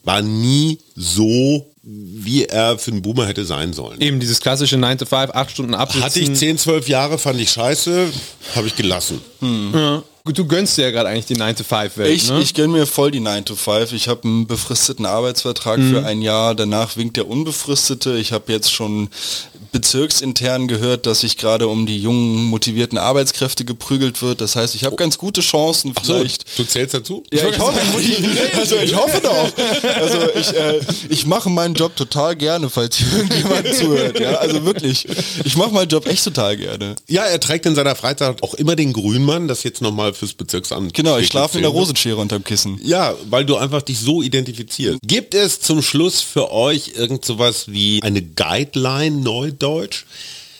war 0.03 0.21
nie 0.21 0.79
so 0.95 1.67
wie 1.83 2.45
er 2.45 2.77
für 2.77 2.91
einen 2.91 3.01
Boomer 3.01 3.25
hätte 3.25 3.43
sein 3.43 3.73
sollen. 3.73 3.99
Eben 4.01 4.19
dieses 4.19 4.39
klassische 4.39 4.77
9 4.77 4.99
to 4.99 5.05
5, 5.05 5.31
8 5.31 5.51
Stunden 5.51 5.73
absitzen. 5.73 6.03
Hatte 6.03 6.19
ich 6.19 6.33
10, 6.35 6.59
12 6.59 6.87
Jahre, 6.87 7.17
fand 7.17 7.39
ich 7.39 7.49
scheiße, 7.49 8.09
habe 8.55 8.67
ich 8.67 8.75
gelassen. 8.75 9.19
Ja. 9.41 10.03
Du 10.25 10.45
gönnst 10.45 10.77
dir 10.77 10.83
ja 10.83 10.91
gerade 10.91 11.09
eigentlich 11.09 11.25
die 11.25 11.35
9 11.35 11.55
to 11.55 11.63
5 11.63 11.97
Welt. 11.97 12.11
Ich, 12.15 12.29
ne? 12.29 12.39
ich 12.41 12.53
gönne 12.53 12.73
mir 12.73 12.85
voll 12.85 13.09
die 13.11 13.19
9 13.19 13.43
to 13.45 13.55
5. 13.55 13.91
Ich 13.93 14.07
habe 14.07 14.23
einen 14.23 14.45
befristeten 14.45 15.05
Arbeitsvertrag 15.05 15.79
für 15.79 16.05
ein 16.05 16.21
Jahr. 16.21 16.53
Danach 16.53 16.95
winkt 16.95 17.17
der 17.17 17.27
unbefristete. 17.27 18.17
Ich 18.17 18.31
habe 18.31 18.51
jetzt 18.51 18.71
schon 18.71 19.09
bezirksintern 19.71 20.67
gehört, 20.67 21.05
dass 21.05 21.21
sich 21.21 21.37
gerade 21.37 21.67
um 21.67 21.85
die 21.85 21.97
jungen, 21.99 22.43
motivierten 22.45 22.97
Arbeitskräfte 22.97 23.65
geprügelt 23.65 24.21
wird. 24.21 24.41
Das 24.41 24.55
heißt, 24.55 24.75
ich 24.75 24.83
habe 24.83 24.95
ganz 24.95 25.17
gute 25.17 25.41
Chancen 25.41 25.93
So, 26.03 26.15
vielleicht. 26.15 26.59
du 26.59 26.65
zählst 26.65 26.93
dazu? 26.93 27.23
Ja, 27.31 27.47
ich 27.47 27.57
hoffe, 27.57 27.79
also 28.59 28.75
ich 28.77 28.95
hoffe 28.95 29.21
doch. 29.23 29.49
Also 29.95 30.17
ich, 30.35 30.53
äh, 30.53 30.79
ich 31.09 31.25
mache 31.25 31.49
meinen 31.49 31.73
Job 31.73 31.95
total 31.95 32.35
gerne, 32.35 32.69
falls 32.69 32.99
irgendjemand 32.99 33.67
zuhört. 33.75 34.19
Ja, 34.19 34.35
also 34.35 34.65
wirklich, 34.65 35.07
ich 35.45 35.55
mache 35.55 35.71
meinen 35.71 35.89
Job 35.89 36.05
echt 36.05 36.23
total 36.23 36.57
gerne. 36.57 36.95
Ja, 37.07 37.23
er 37.23 37.39
trägt 37.39 37.65
in 37.65 37.73
seiner 37.75 37.95
Freizeit 37.95 38.43
auch 38.43 38.53
immer 38.55 38.75
den 38.75 38.91
Grünmann, 38.93 39.47
das 39.47 39.63
jetzt 39.63 39.81
nochmal 39.81 40.10
fürs 40.13 40.33
Bezirksamt. 40.33 40.93
Genau, 40.93 41.17
ich 41.17 41.27
schlafe 41.27 41.57
in 41.57 41.63
der. 41.63 41.71
Rosenschere 41.71 42.17
unterm 42.17 42.43
Kissen. 42.43 42.79
Ja, 42.83 43.15
weil 43.29 43.45
du 43.45 43.55
einfach 43.55 43.81
dich 43.81 43.99
so 43.99 44.21
identifizierst. 44.21 44.99
Gibt 45.05 45.33
es 45.33 45.61
zum 45.61 45.81
Schluss 45.81 46.21
für 46.21 46.51
euch 46.51 46.93
irgend 46.95 47.23
sowas 47.23 47.65
wie 47.67 48.01
eine 48.03 48.21
Guideline 48.21 49.17
Neudeutsch? 49.21 50.03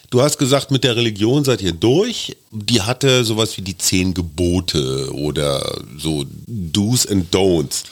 Du 0.10 0.22
hast 0.22 0.38
gesagt, 0.38 0.72
mit 0.72 0.84
der 0.84 0.98
Religion 0.98 1.46
seid 1.46 1.62
ihr 1.62 1.72
durch. 1.72 2.36
Die 2.52 2.82
hatte 2.82 3.24
sowas 3.24 3.56
wie 3.56 3.62
die 3.62 3.78
zehn 3.78 4.14
Gebote 4.14 5.10
oder 5.14 5.82
so 5.98 6.26
Do's 6.48 7.06
and 7.06 7.34
Don'ts. 7.34 7.84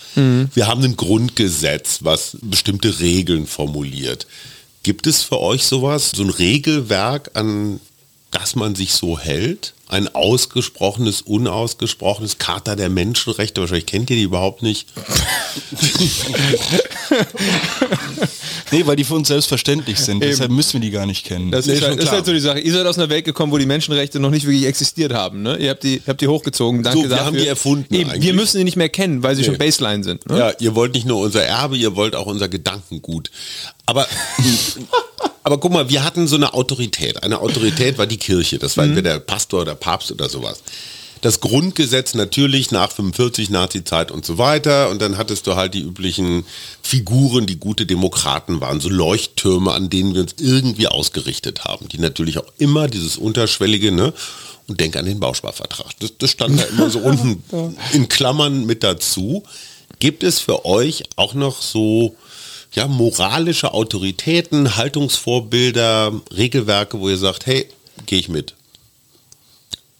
Wir 0.53 0.68
haben 0.68 0.84
ein 0.84 0.97
Grundgesetz, 0.97 1.99
was 2.01 2.38
bestimmte 2.41 2.99
Regeln 2.99 3.47
formuliert. 3.47 4.28
Gibt 4.84 5.07
es 5.07 5.24
für 5.24 5.39
euch 5.39 5.64
sowas, 5.64 6.12
so 6.14 6.24
ein 6.24 6.30
Regelwerk, 6.30 7.32
an 7.36 7.80
das 8.32 8.55
man 8.55 8.75
sich 8.75 8.93
so 8.93 9.17
hält? 9.19 9.73
Ein 9.88 10.07
ausgesprochenes, 10.13 11.21
unausgesprochenes 11.21 12.38
Charta 12.38 12.75
der 12.75 12.89
Menschenrechte, 12.89 13.59
wahrscheinlich 13.61 13.88
kennt 13.88 14.09
ihr 14.11 14.17
die 14.17 14.23
überhaupt 14.23 14.61
nicht. 14.61 14.88
Nee, 18.71 18.86
weil 18.86 18.95
die 18.95 19.03
für 19.03 19.15
uns 19.15 19.27
selbstverständlich 19.30 19.97
sind. 19.99 20.21
Deshalb 20.21 20.51
müssen 20.51 20.73
wir 20.73 20.80
die 20.82 20.91
gar 20.91 21.07
nicht 21.07 21.25
kennen. 21.25 21.49
Das, 21.49 21.65
Nee, 21.65 21.73
ist, 21.73 21.82
halt, 21.82 21.97
das 21.97 22.05
ist 22.05 22.11
halt 22.11 22.25
so 22.27 22.34
die 22.34 22.39
Sache. 22.39 22.59
Ihr 22.59 22.71
seid 22.71 22.86
aus 22.86 22.99
einer 22.99 23.09
Welt 23.09 23.25
gekommen, 23.25 23.51
wo 23.51 23.57
die 23.57 23.65
Menschenrechte 23.65 24.19
noch 24.19 24.30
nicht 24.30 24.45
wirklich 24.45 24.65
existiert 24.67 25.11
haben. 25.11 25.41
Ne? 25.41 25.57
Ihr 25.57 25.71
habt 25.71 25.84
die, 25.84 26.03
habt 26.05 26.21
die 26.21 26.27
hochgezogen. 26.27 26.84
Danke 26.84 26.99
So, 26.99 27.03
wir 27.05 27.09
dafür. 27.09 27.25
haben 27.25 27.38
die 27.38 27.47
erfunden 27.47 27.91
Eben, 27.93 28.11
eigentlich. 28.11 28.23
wir 28.27 28.34
müssen 28.36 28.59
die 28.59 28.63
nicht 28.63 28.77
mehr 28.77 28.89
kennen, 28.89 29.23
weil 29.23 29.36
sie 29.36 29.43
schon 29.43 29.57
Baseline 29.57 30.03
sind. 30.03 30.30
Ne? 30.30 30.38
Ja, 30.38 30.51
ihr 30.59 30.75
wollt 30.75 30.93
nicht 30.93 31.07
nur 31.07 31.19
unser 31.19 31.41
Erbe, 31.43 31.77
ihr 31.77 31.95
wollt 31.95 32.15
auch 32.15 32.27
unser 32.27 32.47
Gedankengut. 32.47 33.32
Aber, 33.88 34.07
aber 35.49 35.59
guck 35.59 35.73
mal, 35.73 35.89
wir 35.89 36.03
hatten 36.03 36.27
so 36.27 36.35
eine 36.35 36.53
Autorität. 36.53 37.23
Eine 37.23 37.39
Autorität 37.39 37.97
war 37.97 38.05
die 38.05 38.17
Kirche. 38.17 38.59
Das 38.59 38.77
war 38.77 38.83
entweder 38.83 39.13
der 39.13 39.19
Pastor 39.19 39.63
oder 39.63 39.73
Papst 39.73 40.11
oder 40.11 40.29
sowas. 40.29 40.61
Das 41.21 41.39
Grundgesetz 41.39 42.13
natürlich 42.13 42.69
nach 42.69 42.91
45 42.91 43.49
Nazi-Zeit 43.49 44.11
und 44.11 44.27
so 44.27 44.37
weiter. 44.37 44.91
Und 44.91 45.01
dann 45.01 45.17
hattest 45.17 45.47
du 45.47 45.55
halt 45.55 45.73
die 45.73 45.81
üblichen 45.81 46.45
Figuren, 46.83 47.47
die 47.47 47.55
gute 47.55 47.87
Demokraten 47.87 48.61
waren, 48.61 48.79
so 48.79 48.89
Leuchttürme, 48.89 49.73
an 49.73 49.89
denen 49.89 50.13
wir 50.13 50.21
uns 50.21 50.35
irgendwie 50.37 50.85
ausgerichtet 50.85 51.65
haben, 51.65 51.89
die 51.89 51.97
natürlich 51.97 52.37
auch 52.37 52.53
immer 52.59 52.87
dieses 52.87 53.17
unterschwellige, 53.17 53.91
ne? 53.91 54.13
Und 54.67 54.79
denk 54.79 54.95
an 54.97 55.05
den 55.05 55.19
Bausparvertrag. 55.19 55.99
Das, 55.99 56.13
das 56.19 56.29
stand 56.29 56.59
da 56.59 56.63
immer 56.65 56.91
so 56.91 56.99
unten 56.99 57.43
in 57.93 58.07
Klammern 58.07 58.67
mit 58.67 58.83
dazu. 58.83 59.41
Gibt 59.97 60.21
es 60.21 60.37
für 60.37 60.63
euch 60.63 61.05
auch 61.15 61.33
noch 61.33 61.59
so 61.63 62.15
ja, 62.74 62.88
moralische 62.88 63.74
Autoritäten, 63.74 64.76
Haltungsvorbilder, 64.76 66.13
Regelwerke, 66.36 66.99
wo 66.99 67.09
ihr 67.09 67.17
sagt, 67.17 67.45
hey, 67.45 67.67
gehe 68.05 68.20
ich 68.20 68.30
mit? 68.30 68.53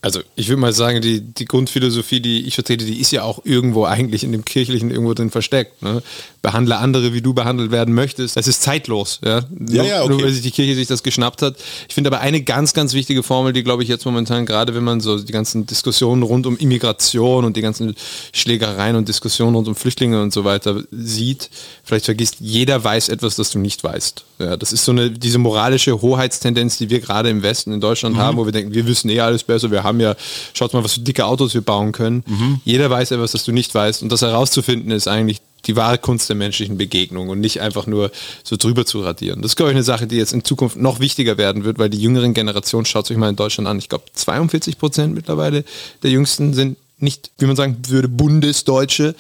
Also 0.02 0.22
ich 0.36 0.48
würde 0.48 0.62
mal 0.62 0.72
sagen, 0.72 1.02
die, 1.02 1.20
die 1.20 1.44
Grundphilosophie, 1.44 2.22
die 2.22 2.48
ich 2.48 2.56
vertrete, 2.56 2.86
die 2.86 3.02
ist 3.02 3.12
ja 3.12 3.24
auch 3.24 3.42
irgendwo 3.44 3.84
eigentlich 3.84 4.24
in 4.24 4.32
dem 4.32 4.46
Kirchlichen 4.46 4.92
irgendwo 4.92 5.14
drin 5.14 5.30
versteckt. 5.30 5.82
Ne? 5.82 6.02
Behandle 6.42 6.78
andere, 6.78 7.14
wie 7.14 7.22
du 7.22 7.34
behandelt 7.34 7.72
werden 7.72 7.94
möchtest. 7.94 8.38
Das 8.38 8.48
ist 8.48 8.62
zeitlos. 8.62 9.20
Ja? 9.26 9.42
nur, 9.50 9.84
ja, 9.84 10.02
okay. 10.02 10.10
nur 10.10 10.24
weil 10.24 10.32
sich 10.32 10.42
die 10.42 10.52
Kirche 10.52 10.76
sich 10.76 10.88
das 10.88 11.04
geschnappt 11.04 11.42
hat. 11.42 11.58
Ich 11.90 11.96
finde 11.96 12.10
aber 12.10 12.22
eine 12.22 12.42
ganz, 12.42 12.74
ganz 12.74 12.94
wichtige 12.94 13.24
Formel, 13.24 13.52
die 13.52 13.62
glaube 13.62 13.84
ich 13.84 13.90
jetzt 13.90 14.06
momentan, 14.06 14.46
gerade 14.46 14.74
wenn 14.74 14.86
man 14.86 15.02
so 15.02 15.20
die 15.20 15.34
ganzen 15.34 15.66
Diskussionen 15.66 16.24
rund 16.24 16.48
um 16.48 16.56
Immigration 16.58 17.44
und 17.44 17.58
die 17.58 17.62
ganzen 17.62 17.94
Schlägereien 18.32 18.96
und 18.96 19.10
Diskussionen 19.10 19.56
rund 19.56 19.68
um 19.68 19.76
Flüchtlinge 19.76 20.22
und 20.22 20.32
so 20.32 20.46
weiter 20.46 20.82
sieht, 20.92 21.50
vielleicht 21.84 22.06
vergisst, 22.06 22.38
jeder 22.40 22.82
weiß 22.82 23.10
etwas, 23.10 23.36
das 23.36 23.52
du 23.52 23.60
nicht 23.60 23.84
weißt. 23.84 24.24
Ja, 24.40 24.56
das 24.56 24.72
ist 24.72 24.86
so 24.86 24.94
eine, 24.94 25.12
diese 25.12 25.38
moralische 25.38 26.02
Hoheitstendenz, 26.02 26.78
die 26.78 26.90
wir 26.90 27.02
gerade 27.02 27.30
im 27.30 27.44
Westen 27.44 27.74
in 27.74 27.82
Deutschland 27.82 28.16
haben, 28.16 28.38
wo 28.38 28.46
wir 28.46 28.54
denken, 28.54 28.74
wir 28.74 28.88
wissen 28.88 29.10
eh 29.10 29.20
alles 29.20 29.44
besser, 29.44 29.70
wir 29.70 29.84
haben 29.84 29.89
ja, 29.98 30.16
schaut 30.54 30.74
mal, 30.74 30.84
was 30.84 30.94
für 30.94 31.00
dicke 31.02 31.26
Autos 31.26 31.54
wir 31.54 31.62
bauen 31.62 31.92
können. 31.92 32.24
Jeder 32.66 32.90
weiß 32.90 33.12
etwas, 33.12 33.32
das 33.32 33.44
du 33.44 33.52
nicht 33.52 33.74
weißt. 33.74 34.04
Und 34.04 34.12
das 34.12 34.22
herauszufinden 34.22 34.92
ist 34.92 35.08
eigentlich 35.08 35.42
die 35.66 35.76
wahre 35.76 35.98
Kunst 35.98 36.30
der 36.30 36.36
menschlichen 36.36 36.78
Begegnung 36.78 37.30
und 37.30 37.40
nicht 37.40 37.62
einfach 37.62 37.86
nur 37.86 38.12
so 38.44 38.56
drüber 38.56 38.86
zu 38.86 39.02
radieren. 39.02 39.42
Das 39.42 39.52
ist, 39.52 39.56
glaube 39.56 39.72
ich, 39.72 39.76
eine 39.76 39.84
Sache, 39.84 40.08
die 40.08 40.16
jetzt 40.16 40.34
in 40.34 40.44
Zukunft 40.44 40.78
noch 40.78 41.00
wichtiger 41.00 41.38
werden 41.38 41.64
wird, 41.64 41.80
weil 41.80 41.90
die 41.90 42.00
jüngeren 42.00 42.34
Generationen, 42.34 42.86
schaut 42.86 43.10
euch 43.12 43.18
mal 43.18 43.30
in 43.30 43.36
Deutschland 43.36 43.68
an, 43.68 43.78
ich 43.78 43.90
glaube 43.90 44.06
42 44.14 44.78
Prozent 44.78 45.14
mittlerweile 45.14 45.66
der 46.04 46.12
Jüngsten 46.12 46.54
sind 46.54 46.78
nicht, 47.00 47.32
wie 47.38 47.46
man 47.46 47.56
sagen 47.56 47.78
würde, 47.88 48.08
Bundesdeutsche. 48.08 49.16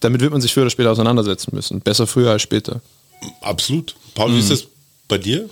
Damit 0.00 0.20
wird 0.20 0.32
man 0.32 0.40
sich 0.40 0.52
früher 0.52 0.64
oder 0.64 0.70
später 0.70 0.92
auseinandersetzen 0.92 1.54
müssen. 1.54 1.80
Besser 1.80 2.06
früher 2.06 2.30
als 2.30 2.42
später. 2.42 2.80
Absolut. 3.40 3.94
Paul, 4.14 4.32
wie 4.34 4.38
ist 4.38 4.50
das 4.50 4.66
bei 5.08 5.18
dir? 5.18 5.48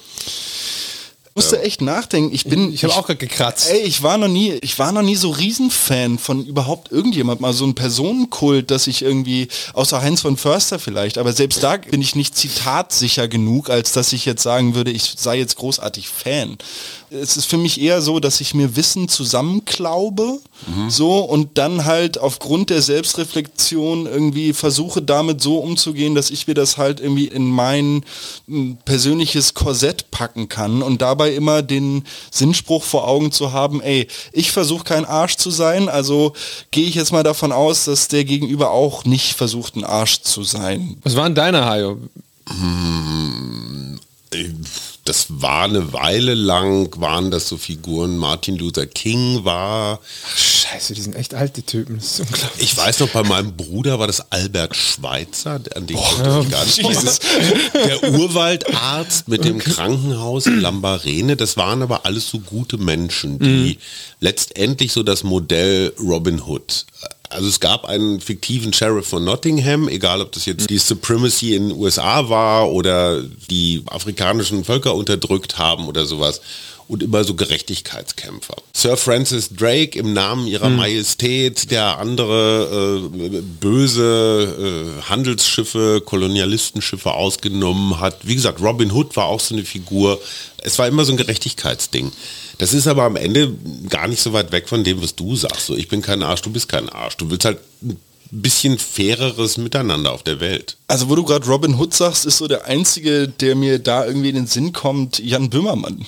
Ich 1.36 1.42
musste 1.42 1.62
echt 1.62 1.80
nachdenken. 1.80 2.32
Ich 2.32 2.44
bin, 2.44 2.72
Ich 2.72 2.84
habe 2.84 2.94
auch 2.94 3.06
gerade 3.06 3.16
gekratzt. 3.16 3.68
Ey, 3.68 3.80
ich 3.80 4.04
war 4.04 4.18
noch 4.18 4.28
nie, 4.28 4.52
ich 4.60 4.78
war 4.78 4.92
noch 4.92 5.02
nie 5.02 5.16
so 5.16 5.30
Riesenfan 5.30 6.16
von 6.16 6.46
überhaupt 6.46 6.92
irgendjemand, 6.92 7.40
mal 7.40 7.52
so 7.52 7.64
ein 7.64 7.74
Personenkult, 7.74 8.70
dass 8.70 8.86
ich 8.86 9.02
irgendwie, 9.02 9.48
außer 9.72 10.00
Heinz 10.00 10.20
von 10.20 10.36
Förster 10.36 10.78
vielleicht, 10.78 11.18
aber 11.18 11.32
selbst 11.32 11.60
da 11.60 11.76
bin 11.76 12.00
ich 12.00 12.14
nicht 12.14 12.36
zitatsicher 12.36 13.26
genug, 13.26 13.68
als 13.68 13.90
dass 13.90 14.12
ich 14.12 14.24
jetzt 14.26 14.44
sagen 14.44 14.76
würde, 14.76 14.92
ich 14.92 15.14
sei 15.16 15.38
jetzt 15.38 15.56
großartig 15.56 16.08
Fan. 16.08 16.56
Es 17.10 17.36
ist 17.36 17.46
für 17.46 17.58
mich 17.58 17.80
eher 17.80 18.00
so, 18.00 18.20
dass 18.20 18.40
ich 18.40 18.54
mir 18.54 18.76
Wissen 18.76 19.08
zusammenklaube, 19.08 20.38
so, 20.88 21.18
und 21.18 21.58
dann 21.58 21.84
halt 21.84 22.16
aufgrund 22.16 22.70
der 22.70 22.80
Selbstreflexion 22.80 24.06
irgendwie 24.06 24.52
versuche 24.52 25.02
damit 25.02 25.42
so 25.42 25.58
umzugehen, 25.58 26.14
dass 26.14 26.30
ich 26.30 26.46
mir 26.46 26.54
das 26.54 26.78
halt 26.78 27.00
irgendwie 27.00 27.26
in 27.26 27.44
mein 27.44 28.04
persönliches 28.84 29.54
Korsett 29.54 30.10
packen 30.10 30.48
kann 30.48 30.80
und 30.80 31.02
dabei 31.02 31.23
immer 31.32 31.62
den 31.62 32.04
Sinnspruch 32.30 32.82
vor 32.82 33.06
Augen 33.08 33.32
zu 33.32 33.52
haben, 33.52 33.80
ey, 33.80 34.08
ich 34.32 34.52
versuche 34.52 34.84
kein 34.84 35.04
Arsch 35.04 35.36
zu 35.36 35.50
sein, 35.50 35.88
also 35.88 36.32
gehe 36.70 36.86
ich 36.86 36.94
jetzt 36.94 37.12
mal 37.12 37.22
davon 37.22 37.52
aus, 37.52 37.84
dass 37.84 38.08
der 38.08 38.24
Gegenüber 38.24 38.70
auch 38.70 39.04
nicht 39.04 39.34
versucht, 39.34 39.76
ein 39.76 39.84
Arsch 39.84 40.22
zu 40.22 40.42
sein. 40.42 40.96
Was 41.02 41.16
war 41.16 41.24
denn 41.24 41.34
deiner, 41.34 41.64
Hajo? 41.64 41.98
Das 45.04 45.26
war 45.28 45.64
eine 45.64 45.92
Weile 45.92 46.34
lang, 46.34 46.88
waren 46.98 47.30
das 47.30 47.48
so 47.48 47.58
Figuren, 47.58 48.16
Martin 48.16 48.56
Luther 48.56 48.86
King 48.86 49.44
war, 49.44 50.00
Scheiße, 50.34 50.94
die 50.94 51.02
sind 51.02 51.14
echt 51.14 51.34
alt, 51.34 51.56
die 51.56 51.62
Typen. 51.62 51.96
Das 51.96 52.18
ist 52.18 52.20
unglaublich. 52.20 52.62
ich 52.62 52.76
weiß 52.76 53.00
noch, 53.00 53.10
bei 53.10 53.22
meinem 53.22 53.54
Bruder 53.54 53.98
war 53.98 54.06
das 54.06 54.32
Albert 54.32 54.74
Schweitzer, 54.74 55.60
an 55.74 55.86
den 55.86 55.96
konnte 55.96 56.40
ich 56.42 56.50
gar 56.50 56.64
nicht 56.64 56.82
Jesus. 56.82 57.20
Der 57.74 58.12
Urwaldarzt 58.12 59.28
mit 59.28 59.44
dem 59.44 59.58
Krankenhaus 59.58 60.46
in 60.46 60.60
Lambarene, 60.60 61.36
das 61.36 61.56
waren 61.56 61.82
aber 61.82 62.06
alles 62.06 62.28
so 62.28 62.38
gute 62.40 62.78
Menschen, 62.78 63.38
die 63.38 63.78
letztendlich 64.20 64.92
so 64.92 65.02
das 65.02 65.22
Modell 65.22 65.92
Robin 66.00 66.40
Hood. 66.42 66.86
Also 67.30 67.48
es 67.48 67.58
gab 67.58 67.84
einen 67.86 68.20
fiktiven 68.20 68.72
Sheriff 68.72 69.08
von 69.08 69.24
Nottingham, 69.24 69.88
egal 69.88 70.20
ob 70.20 70.32
das 70.32 70.46
jetzt 70.46 70.70
die 70.70 70.78
Supremacy 70.78 71.54
in 71.54 71.70
den 71.70 71.78
USA 71.78 72.28
war 72.28 72.70
oder 72.70 73.22
die 73.50 73.82
afrikanischen 73.86 74.64
Völker 74.64 74.94
unterdrückt 74.94 75.58
haben 75.58 75.88
oder 75.88 76.06
sowas. 76.06 76.40
Und 76.86 77.02
immer 77.02 77.24
so 77.24 77.34
Gerechtigkeitskämpfer. 77.34 78.56
Sir 78.74 78.98
Francis 78.98 79.48
Drake 79.48 79.98
im 79.98 80.12
Namen 80.12 80.46
ihrer 80.46 80.68
Majestät, 80.68 81.70
der 81.70 81.98
andere 81.98 83.00
äh, 83.02 83.40
böse 83.40 84.92
äh, 85.00 85.02
Handelsschiffe, 85.08 86.02
Kolonialistenschiffe 86.04 87.10
ausgenommen 87.12 88.00
hat. 88.00 88.18
Wie 88.24 88.34
gesagt, 88.34 88.60
Robin 88.60 88.92
Hood 88.92 89.16
war 89.16 89.24
auch 89.24 89.40
so 89.40 89.54
eine 89.54 89.64
Figur. 89.64 90.20
Es 90.58 90.78
war 90.78 90.86
immer 90.86 91.06
so 91.06 91.12
ein 91.12 91.16
Gerechtigkeitsding. 91.16 92.12
Das 92.58 92.72
ist 92.72 92.86
aber 92.86 93.04
am 93.04 93.16
Ende 93.16 93.52
gar 93.88 94.08
nicht 94.08 94.22
so 94.22 94.32
weit 94.32 94.52
weg 94.52 94.68
von 94.68 94.84
dem, 94.84 95.02
was 95.02 95.14
du 95.14 95.36
sagst. 95.36 95.66
So, 95.66 95.76
ich 95.76 95.88
bin 95.88 96.02
kein 96.02 96.22
Arsch, 96.22 96.42
du 96.42 96.50
bist 96.50 96.68
kein 96.68 96.88
Arsch. 96.88 97.16
Du 97.16 97.30
willst 97.30 97.44
halt 97.44 97.58
ein 97.82 97.98
bisschen 98.30 98.78
faireres 98.78 99.56
Miteinander 99.56 100.12
auf 100.12 100.22
der 100.22 100.40
Welt. 100.40 100.76
Also 100.86 101.08
wo 101.08 101.14
du 101.16 101.24
gerade 101.24 101.46
Robin 101.46 101.76
Hood 101.78 101.94
sagst, 101.94 102.26
ist 102.26 102.36
so 102.36 102.46
der 102.46 102.66
einzige, 102.66 103.26
der 103.26 103.54
mir 103.54 103.78
da 103.78 104.04
irgendwie 104.04 104.28
in 104.28 104.34
den 104.34 104.46
Sinn 104.46 104.74
kommt, 104.74 105.18
Jan 105.18 105.48
Böhmermann. 105.48 106.04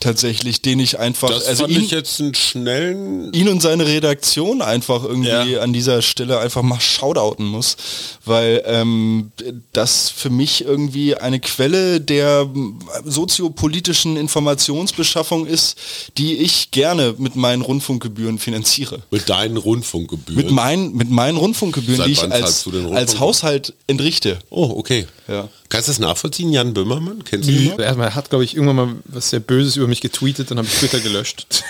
Tatsächlich, 0.00 0.60
den 0.62 0.80
ich 0.80 0.98
einfach, 0.98 1.28
Das 1.30 1.46
also 1.46 1.66
ihn, 1.68 1.82
ich 1.82 1.92
jetzt 1.92 2.20
einen 2.20 2.34
schnellen... 2.34 3.32
ihn 3.32 3.48
und 3.48 3.62
seine 3.62 3.86
Redaktion 3.86 4.62
einfach 4.62 5.04
irgendwie 5.04 5.28
Ja. 5.52 5.60
an 5.60 5.72
dieser 5.72 6.02
Stelle 6.02 6.40
einfach 6.40 6.62
mal 6.62 6.80
shoutouten 6.80 7.46
muss, 7.46 7.76
weil 8.24 8.64
ähm, 8.66 9.30
das 9.72 10.10
für 10.10 10.28
mich 10.30 10.64
irgendwie 10.64 11.14
eine 11.14 11.38
Quelle 11.38 12.00
der 12.00 12.48
soziopolitischen 13.04 14.16
Informationsbeschaffung 14.16 15.46
ist, 15.46 15.76
die 16.18 16.36
ich 16.38 16.70
gerne 16.72 17.14
mit 17.18 17.36
meinen 17.36 17.62
Rundfunkgebühren 17.62 18.38
finanziere. 18.38 19.02
Mit 19.10 19.28
deinen 19.28 19.56
Rundfunkgebühren. 19.56 20.36
Mit, 20.36 20.50
mein, 20.50 20.92
mit 20.92 21.10
meinen 21.10 21.36
Rundfunkgebühren, 21.38 21.98
Seit 21.98 22.06
die 22.08 22.12
ich 22.12 22.22
als, 22.22 22.64
den 22.64 22.74
als 22.92 23.12
Rundfunk? 23.12 23.20
Haushalt 23.20 23.72
entrichte. 23.86 24.25
Oh, 24.50 24.74
okay. 24.76 25.06
Ja. 25.28 25.48
Kannst 25.68 25.88
du 25.88 25.90
das 25.92 25.98
nachvollziehen, 25.98 26.52
Jan 26.52 26.72
Böhmermann? 26.74 27.24
Kennst 27.24 27.48
du 27.48 27.52
ihn? 27.52 27.70
noch? 27.70 27.78
Erstmal 27.80 28.14
hat, 28.14 28.30
glaube 28.30 28.44
ich, 28.44 28.54
irgendwann 28.54 28.76
mal 28.76 28.88
was 29.06 29.30
sehr 29.30 29.40
Böses 29.40 29.76
über 29.76 29.88
mich 29.88 30.00
getweetet, 30.00 30.50
dann 30.50 30.58
habe 30.58 30.68
ich 30.68 30.74
Twitter 30.74 31.00
gelöscht. 31.00 31.46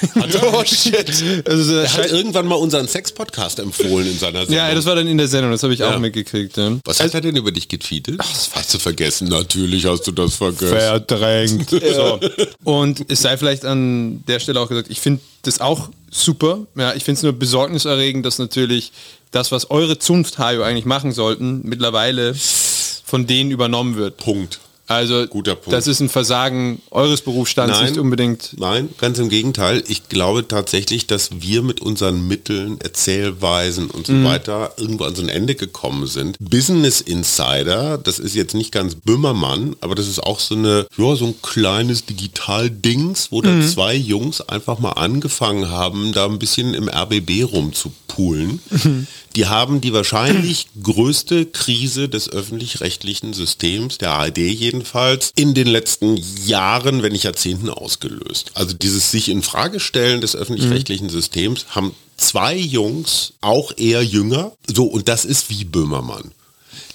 Oh 0.53 0.63
shit. 0.65 1.09
also, 1.49 1.75
Er 1.77 1.83
das 1.83 1.97
hat 1.97 2.11
irgendwann 2.11 2.47
mal 2.47 2.57
unseren 2.57 2.87
Sex-Podcast 2.89 3.59
empfohlen 3.59 4.07
in 4.07 4.19
seiner 4.19 4.41
Sendung. 4.41 4.57
ja, 4.57 4.75
das 4.75 4.85
war 4.87 4.95
dann 4.95 5.07
in 5.07 5.17
der 5.19 5.29
Sendung, 5.29 5.51
das 5.53 5.63
habe 5.63 5.73
ich 5.73 5.81
Ja. 5.81 5.95
auch 5.95 5.99
mitgekriegt. 5.99 6.57
Ja. 6.57 6.77
Was 6.85 7.01
hat 7.01 7.15
er 7.15 7.21
denn 7.23 7.37
über 7.37 7.51
dich 7.53 7.69
getweetet? 7.69 8.21
hast 8.21 8.75
du 8.75 8.79
vergessen? 8.79 9.29
Natürlich 9.29 9.87
hast 9.87 10.03
du 10.07 10.13
das 10.13 10.35
vergessen. 10.35 10.69
Verdrängt. 10.77 11.71
so. 11.95 12.21
Und 12.65 13.05
es 13.11 13.23
sei 13.23 13.37
vielleicht 13.39 13.65
an 13.65 14.23
der 14.27 14.41
Stelle 14.41 14.61
auch 14.61 14.69
gesagt, 14.69 14.91
ich 14.91 15.01
finde 15.01 15.21
das 15.43 15.61
auch 15.61 15.89
super. 16.11 16.67
Ja, 16.77 16.95
ich 16.95 17.05
finde 17.05 17.19
es 17.19 17.23
nur 17.23 17.33
besorgniserregend, 17.33 18.25
dass 18.27 18.39
natürlich 18.39 18.93
das, 19.37 19.53
was 19.53 19.71
eure 19.71 19.99
Zunft 19.99 20.39
Hajo 20.39 20.63
eigentlich 20.63 20.87
machen 20.87 21.13
sollten, 21.13 21.61
mittlerweile 21.63 22.35
von 22.35 23.27
denen 23.27 23.51
übernommen 23.51 23.97
wird. 23.97 24.17
Punkt. 24.17 24.59
Also 24.89 25.27
Guter 25.27 25.55
Punkt. 25.57 25.73
das 25.73 25.87
ist 25.87 26.01
ein 26.01 26.09
Versagen 26.09 26.81
eures 26.91 27.21
Berufsstands, 27.23 27.81
nicht 27.83 27.99
unbedingt. 27.99 28.51
Nein, 28.59 28.89
ganz 28.99 29.19
im 29.19 29.29
Gegenteil. 29.29 29.83
Ich 29.89 30.09
glaube 30.09 30.47
tatsächlich, 30.47 31.07
dass 31.07 31.31
wir 31.41 31.63
mit 31.63 31.81
unseren 31.81 32.27
Mitteln, 32.29 32.81
Erzählweisen 32.81 33.91
und 33.91 34.07
so 34.07 34.13
Mhm. 34.13 34.25
weiter 34.25 34.73
irgendwo 34.77 35.05
an 35.05 35.15
so 35.15 35.23
ein 35.23 35.29
Ende 35.29 35.55
gekommen 35.57 36.07
sind. 36.07 36.37
Business 36.39 37.01
Insider, 37.01 37.99
das 37.99 38.19
ist 38.19 38.35
jetzt 38.35 38.55
nicht 38.55 38.71
ganz 38.73 38.95
Böhmermann, 38.95 39.75
aber 39.81 39.95
das 39.95 40.07
ist 40.09 40.21
auch 40.23 40.39
so 40.39 40.55
eine, 40.55 40.87
ja, 40.97 41.17
so 41.17 41.27
ein 41.27 41.35
kleines 41.43 42.05
Digital-Dings, 42.07 43.33
wo 43.33 43.41
Mhm. 43.43 43.61
da 43.63 43.67
zwei 43.67 43.95
Jungs 43.95 44.41
einfach 44.41 44.79
mal 44.79 44.93
angefangen 44.93 45.69
haben, 45.71 46.13
da 46.13 46.27
ein 46.27 46.39
bisschen 46.39 46.75
im 46.75 46.89
RBB 46.89 47.43
rumzupulen. 47.45 48.61
Mhm. 48.71 49.07
Die 49.35 49.47
haben 49.47 49.83
die 49.83 49.93
wahrscheinlich 49.93 50.69
größte 50.83 51.45
Krise 51.47 52.09
des 52.09 52.31
öffentlich-rechtlichen 52.31 53.35
Systems, 53.35 53.99
der 53.99 54.13
ARD 54.13 54.39
jedenfalls, 54.77 55.33
in 55.37 55.55
den 55.55 55.67
letzten 55.67 56.17
Jahren, 56.45 57.03
wenn 57.03 57.13
nicht 57.13 57.25
Jahrzehnten 57.25 57.69
ausgelöst. 57.71 58.53
Also 58.55 58.75
dieses 58.75 59.11
sich 59.11 59.29
in 59.29 59.43
Frage 59.43 59.81
stellen 59.81 60.21
des 60.21 60.37
öffentlich-rechtlichen 60.37 61.09
Systems 61.09 61.67
haben 61.71 61.95
zwei 62.17 62.57
Jungs, 62.57 63.33
auch 63.41 63.73
eher 63.77 64.03
jünger, 64.03 64.53
so 64.67 64.85
und 64.85 65.09
das 65.09 65.25
ist 65.25 65.51
wie 65.51 65.65
Böhmermann. 65.65 66.33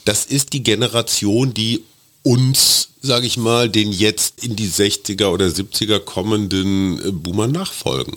Das 0.05 0.25
ist 0.25 0.53
die 0.53 0.63
Generation, 0.63 1.53
die 1.53 1.83
uns, 2.23 2.89
sage 3.01 3.25
ich 3.25 3.37
mal, 3.37 3.69
den 3.69 3.91
jetzt 3.91 4.43
in 4.43 4.55
die 4.55 4.67
60er 4.67 5.27
oder 5.27 5.47
70er 5.47 5.99
kommenden 5.99 6.99
äh, 6.99 7.11
Boomer 7.11 7.47
nachfolgen. 7.47 8.15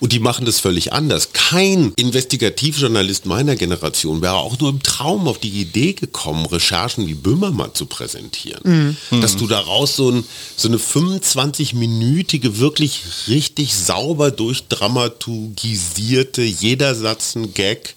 Und 0.00 0.12
die 0.12 0.18
machen 0.18 0.44
das 0.44 0.58
völlig 0.60 0.92
anders. 0.92 1.32
Kein 1.32 1.92
Investigativjournalist 1.96 3.24
meiner 3.26 3.54
Generation 3.56 4.22
wäre 4.22 4.34
auch 4.34 4.58
nur 4.58 4.70
im 4.70 4.82
Traum 4.82 5.28
auf 5.28 5.38
die 5.38 5.60
Idee 5.60 5.92
gekommen, 5.92 6.46
Recherchen 6.46 7.06
wie 7.06 7.14
Böhmermann 7.14 7.74
zu 7.74 7.86
präsentieren. 7.86 8.96
Dass 9.20 9.36
du 9.36 9.46
daraus 9.46 9.94
so, 9.96 10.10
ein, 10.10 10.24
so 10.56 10.68
eine 10.68 10.78
25-minütige, 10.78 12.58
wirklich 12.58 13.02
richtig 13.28 13.74
sauber 13.74 14.30
durchdramatisierte, 14.30 16.42
jeder 16.42 16.94
Satz 16.94 17.34
ein 17.36 17.54
Gag, 17.54 17.94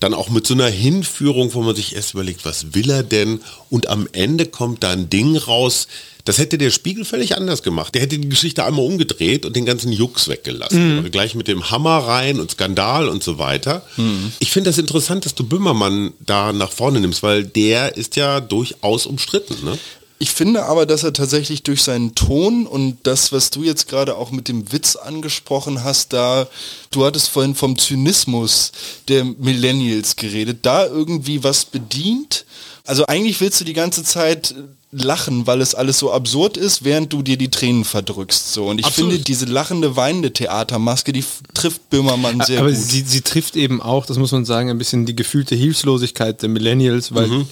dann 0.00 0.14
auch 0.14 0.30
mit 0.30 0.46
so 0.46 0.54
einer 0.54 0.68
Hinführung, 0.68 1.54
wo 1.54 1.62
man 1.62 1.74
sich 1.74 1.96
erst 1.96 2.14
überlegt, 2.14 2.44
was 2.44 2.74
will 2.74 2.88
er 2.90 3.02
denn? 3.02 3.40
Und 3.70 3.88
am 3.88 4.06
Ende 4.12 4.46
kommt 4.46 4.84
da 4.84 4.90
ein 4.90 5.10
Ding 5.10 5.36
raus, 5.36 5.88
das 6.28 6.36
hätte 6.36 6.58
der 6.58 6.70
Spiegel 6.70 7.06
völlig 7.06 7.38
anders 7.38 7.62
gemacht. 7.62 7.94
Der 7.94 8.02
hätte 8.02 8.18
die 8.18 8.28
Geschichte 8.28 8.62
einmal 8.62 8.84
umgedreht 8.84 9.46
und 9.46 9.56
den 9.56 9.64
ganzen 9.64 9.90
Jux 9.90 10.28
weggelassen. 10.28 10.98
Mhm. 10.98 11.10
Gleich 11.10 11.34
mit 11.34 11.48
dem 11.48 11.70
Hammer 11.70 12.00
rein 12.00 12.38
und 12.38 12.50
Skandal 12.50 13.08
und 13.08 13.22
so 13.22 13.38
weiter. 13.38 13.82
Mhm. 13.96 14.32
Ich 14.38 14.52
finde 14.52 14.68
das 14.68 14.76
interessant, 14.76 15.24
dass 15.24 15.34
du 15.34 15.44
Böhmermann 15.44 16.12
da 16.20 16.52
nach 16.52 16.70
vorne 16.70 17.00
nimmst, 17.00 17.22
weil 17.22 17.44
der 17.44 17.96
ist 17.96 18.16
ja 18.16 18.40
durchaus 18.40 19.06
umstritten. 19.06 19.56
Ne? 19.64 19.78
Ich 20.20 20.30
finde 20.30 20.64
aber, 20.64 20.84
dass 20.84 21.04
er 21.04 21.12
tatsächlich 21.12 21.62
durch 21.62 21.82
seinen 21.82 22.14
Ton 22.16 22.66
und 22.66 22.98
das, 23.04 23.30
was 23.30 23.50
du 23.50 23.62
jetzt 23.62 23.88
gerade 23.88 24.16
auch 24.16 24.32
mit 24.32 24.48
dem 24.48 24.72
Witz 24.72 24.96
angesprochen 24.96 25.84
hast, 25.84 26.12
da, 26.12 26.48
du 26.90 27.04
hattest 27.04 27.28
vorhin 27.28 27.54
vom 27.54 27.78
Zynismus 27.78 28.72
der 29.06 29.24
Millennials 29.24 30.16
geredet, 30.16 30.58
da 30.62 30.86
irgendwie 30.86 31.44
was 31.44 31.64
bedient. 31.64 32.44
Also 32.84 33.06
eigentlich 33.06 33.40
willst 33.40 33.60
du 33.60 33.64
die 33.64 33.74
ganze 33.74 34.02
Zeit 34.02 34.54
lachen, 34.90 35.46
weil 35.46 35.60
es 35.60 35.74
alles 35.74 35.98
so 35.98 36.10
absurd 36.10 36.56
ist, 36.56 36.82
während 36.82 37.12
du 37.12 37.22
dir 37.22 37.36
die 37.36 37.50
Tränen 37.50 37.84
verdrückst. 37.84 38.54
So. 38.54 38.66
Und 38.68 38.78
ich 38.80 38.86
Absolut. 38.86 39.12
finde, 39.12 39.24
diese 39.24 39.44
lachende, 39.44 39.96
weinende 39.96 40.32
Theatermaske, 40.32 41.12
die 41.12 41.22
trifft 41.54 41.90
Böhmermann 41.90 42.40
sehr 42.40 42.60
Aber 42.60 42.70
gut. 42.72 42.78
sie, 42.80 43.02
sie 43.06 43.20
trifft 43.20 43.54
eben 43.54 43.82
auch, 43.82 44.06
das 44.06 44.16
muss 44.16 44.32
man 44.32 44.46
sagen, 44.46 44.70
ein 44.70 44.78
bisschen 44.78 45.04
die 45.04 45.14
gefühlte 45.14 45.54
Hilflosigkeit 45.54 46.40
der 46.42 46.48
Millennials, 46.48 47.14
weil 47.14 47.28
Mhm. 47.28 47.46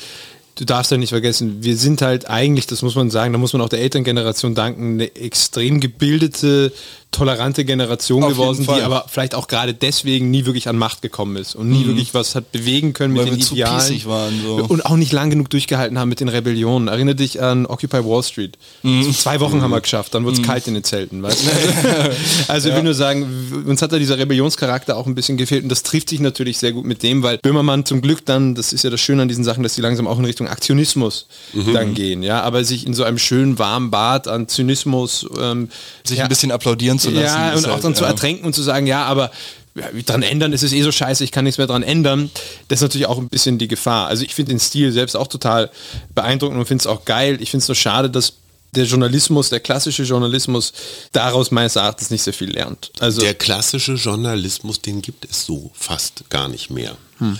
Du 0.56 0.64
darfst 0.64 0.90
ja 0.90 0.96
nicht 0.96 1.10
vergessen, 1.10 1.62
wir 1.62 1.76
sind 1.76 2.02
halt 2.02 2.28
eigentlich, 2.28 2.66
das 2.66 2.82
muss 2.82 2.94
man 2.96 3.10
sagen, 3.10 3.32
da 3.32 3.38
muss 3.38 3.52
man 3.52 3.62
auch 3.62 3.68
der 3.68 3.80
Elterngeneration 3.80 4.54
danken, 4.54 4.94
eine 4.94 5.14
extrem 5.14 5.80
gebildete, 5.80 6.72
tolerante 7.16 7.64
Generation 7.64 8.22
Auf 8.22 8.30
geworden, 8.30 8.62
die 8.66 8.82
aber 8.82 9.06
vielleicht 9.08 9.34
auch 9.34 9.48
gerade 9.48 9.74
deswegen 9.74 10.30
nie 10.30 10.44
wirklich 10.46 10.68
an 10.68 10.76
Macht 10.76 11.02
gekommen 11.02 11.36
ist 11.36 11.54
und 11.54 11.68
nie 11.68 11.86
wirklich 11.86 12.14
was 12.14 12.34
hat 12.34 12.52
bewegen 12.52 12.92
können 12.92 13.14
mit 13.14 13.22
Mhm. 13.22 13.26
Weil 13.26 13.30
den 13.34 13.38
wir 13.40 13.46
zu 13.46 13.54
Idealen. 13.54 13.78
pießig 13.78 14.06
waren, 14.06 14.40
so. 14.42 14.56
Und 14.68 14.84
auch 14.86 14.96
nicht 14.96 15.12
lang 15.12 15.30
genug 15.30 15.50
durchgehalten 15.50 15.98
haben 15.98 16.08
mit 16.08 16.20
den 16.20 16.28
Rebellionen. 16.28 16.88
Erinnere 16.88 17.14
dich 17.14 17.40
an 17.42 17.66
Occupy 17.66 18.04
Wall 18.04 18.22
Street. 18.22 18.58
Mhm. 18.82 19.02
So 19.04 19.12
zwei 19.12 19.40
Wochen 19.40 19.62
haben 19.62 19.70
wir 19.70 19.80
geschafft, 19.80 20.14
dann 20.14 20.24
wurde 20.24 20.40
es 20.40 20.46
kalt 20.46 20.66
in 20.68 20.74
den 20.74 20.84
Zelten. 20.84 21.22
Weißt 21.22 21.42
du? 21.44 22.10
also 22.48 22.68
ich 22.68 22.74
will 22.74 22.82
nur 22.82 22.94
sagen, 22.94 23.64
uns 23.66 23.80
hat 23.82 23.92
da 23.92 23.98
dieser 23.98 24.18
Rebellionscharakter 24.18 24.96
auch 24.96 25.06
ein 25.06 25.14
bisschen 25.14 25.36
gefehlt 25.36 25.62
und 25.62 25.68
das 25.70 25.82
trifft 25.82 26.10
sich 26.10 26.20
natürlich 26.20 26.58
sehr 26.58 26.72
gut 26.72 26.84
mit 26.84 27.02
dem, 27.02 27.22
weil 27.22 27.38
Böhmermann 27.38 27.84
zum 27.84 28.00
Glück 28.02 28.24
dann, 28.26 28.54
das 28.54 28.72
ist 28.72 28.84
ja 28.84 28.90
das 28.90 29.00
Schöne 29.00 29.22
an 29.22 29.28
diesen 29.28 29.44
Sachen, 29.44 29.62
dass 29.62 29.74
die 29.74 29.80
langsam 29.80 30.06
auch 30.06 30.18
in 30.18 30.24
Richtung 30.24 30.48
Aktionismus 30.48 31.26
Mhm. 31.52 31.72
dann 31.72 31.94
gehen, 31.94 32.22
ja, 32.22 32.42
aber 32.42 32.64
sich 32.64 32.86
in 32.86 32.92
so 32.94 33.04
einem 33.04 33.18
schönen 33.18 33.58
warmen 33.58 33.90
Bad 33.90 34.28
an 34.28 34.48
Zynismus 34.48 35.26
ähm, 35.40 35.68
sich 36.04 36.18
ja, 36.18 36.24
ein 36.24 36.28
bisschen 36.28 36.50
applaudieren 36.50 36.98
zu 36.98 37.05
lassen. 37.10 37.24
ja, 37.24 37.50
ist 37.50 37.58
und 37.58 37.66
auch 37.66 37.74
halt, 37.74 37.84
dann 37.84 37.94
zu 37.94 38.04
ja. 38.04 38.10
ertränken 38.10 38.44
und 38.46 38.54
zu 38.54 38.62
sagen, 38.62 38.86
ja, 38.86 39.04
aber 39.04 39.30
dran 40.06 40.22
ändern 40.22 40.52
ist 40.52 40.62
es 40.62 40.72
eh 40.72 40.82
so 40.82 40.92
scheiße, 40.92 41.22
ich 41.22 41.32
kann 41.32 41.44
nichts 41.44 41.58
mehr 41.58 41.66
dran 41.66 41.82
ändern. 41.82 42.30
Das 42.68 42.78
ist 42.78 42.82
natürlich 42.82 43.06
auch 43.06 43.18
ein 43.18 43.28
bisschen 43.28 43.58
die 43.58 43.68
Gefahr. 43.68 44.08
Also 44.08 44.24
ich 44.24 44.34
finde 44.34 44.50
den 44.50 44.60
Stil 44.60 44.92
selbst 44.92 45.16
auch 45.16 45.26
total 45.26 45.70
beeindruckend 46.14 46.58
und 46.58 46.66
finde 46.66 46.82
es 46.82 46.86
auch 46.86 47.04
geil. 47.04 47.38
Ich 47.40 47.50
finde 47.50 47.62
es 47.62 47.68
nur 47.68 47.74
schade, 47.74 48.08
dass 48.08 48.34
der 48.76 48.84
Journalismus, 48.84 49.48
der 49.48 49.60
klassische 49.60 50.02
Journalismus, 50.04 50.72
daraus 51.12 51.50
meines 51.50 51.76
Erachtens 51.76 52.10
nicht 52.10 52.22
sehr 52.22 52.32
viel 52.32 52.50
lernt. 52.50 52.90
Also 53.00 53.20
Der 53.20 53.34
klassische 53.34 53.94
Journalismus, 53.94 54.80
den 54.80 55.02
gibt 55.02 55.24
es 55.28 55.44
so 55.46 55.70
fast 55.74 56.28
gar 56.30 56.48
nicht 56.48 56.70
mehr. 56.70 56.96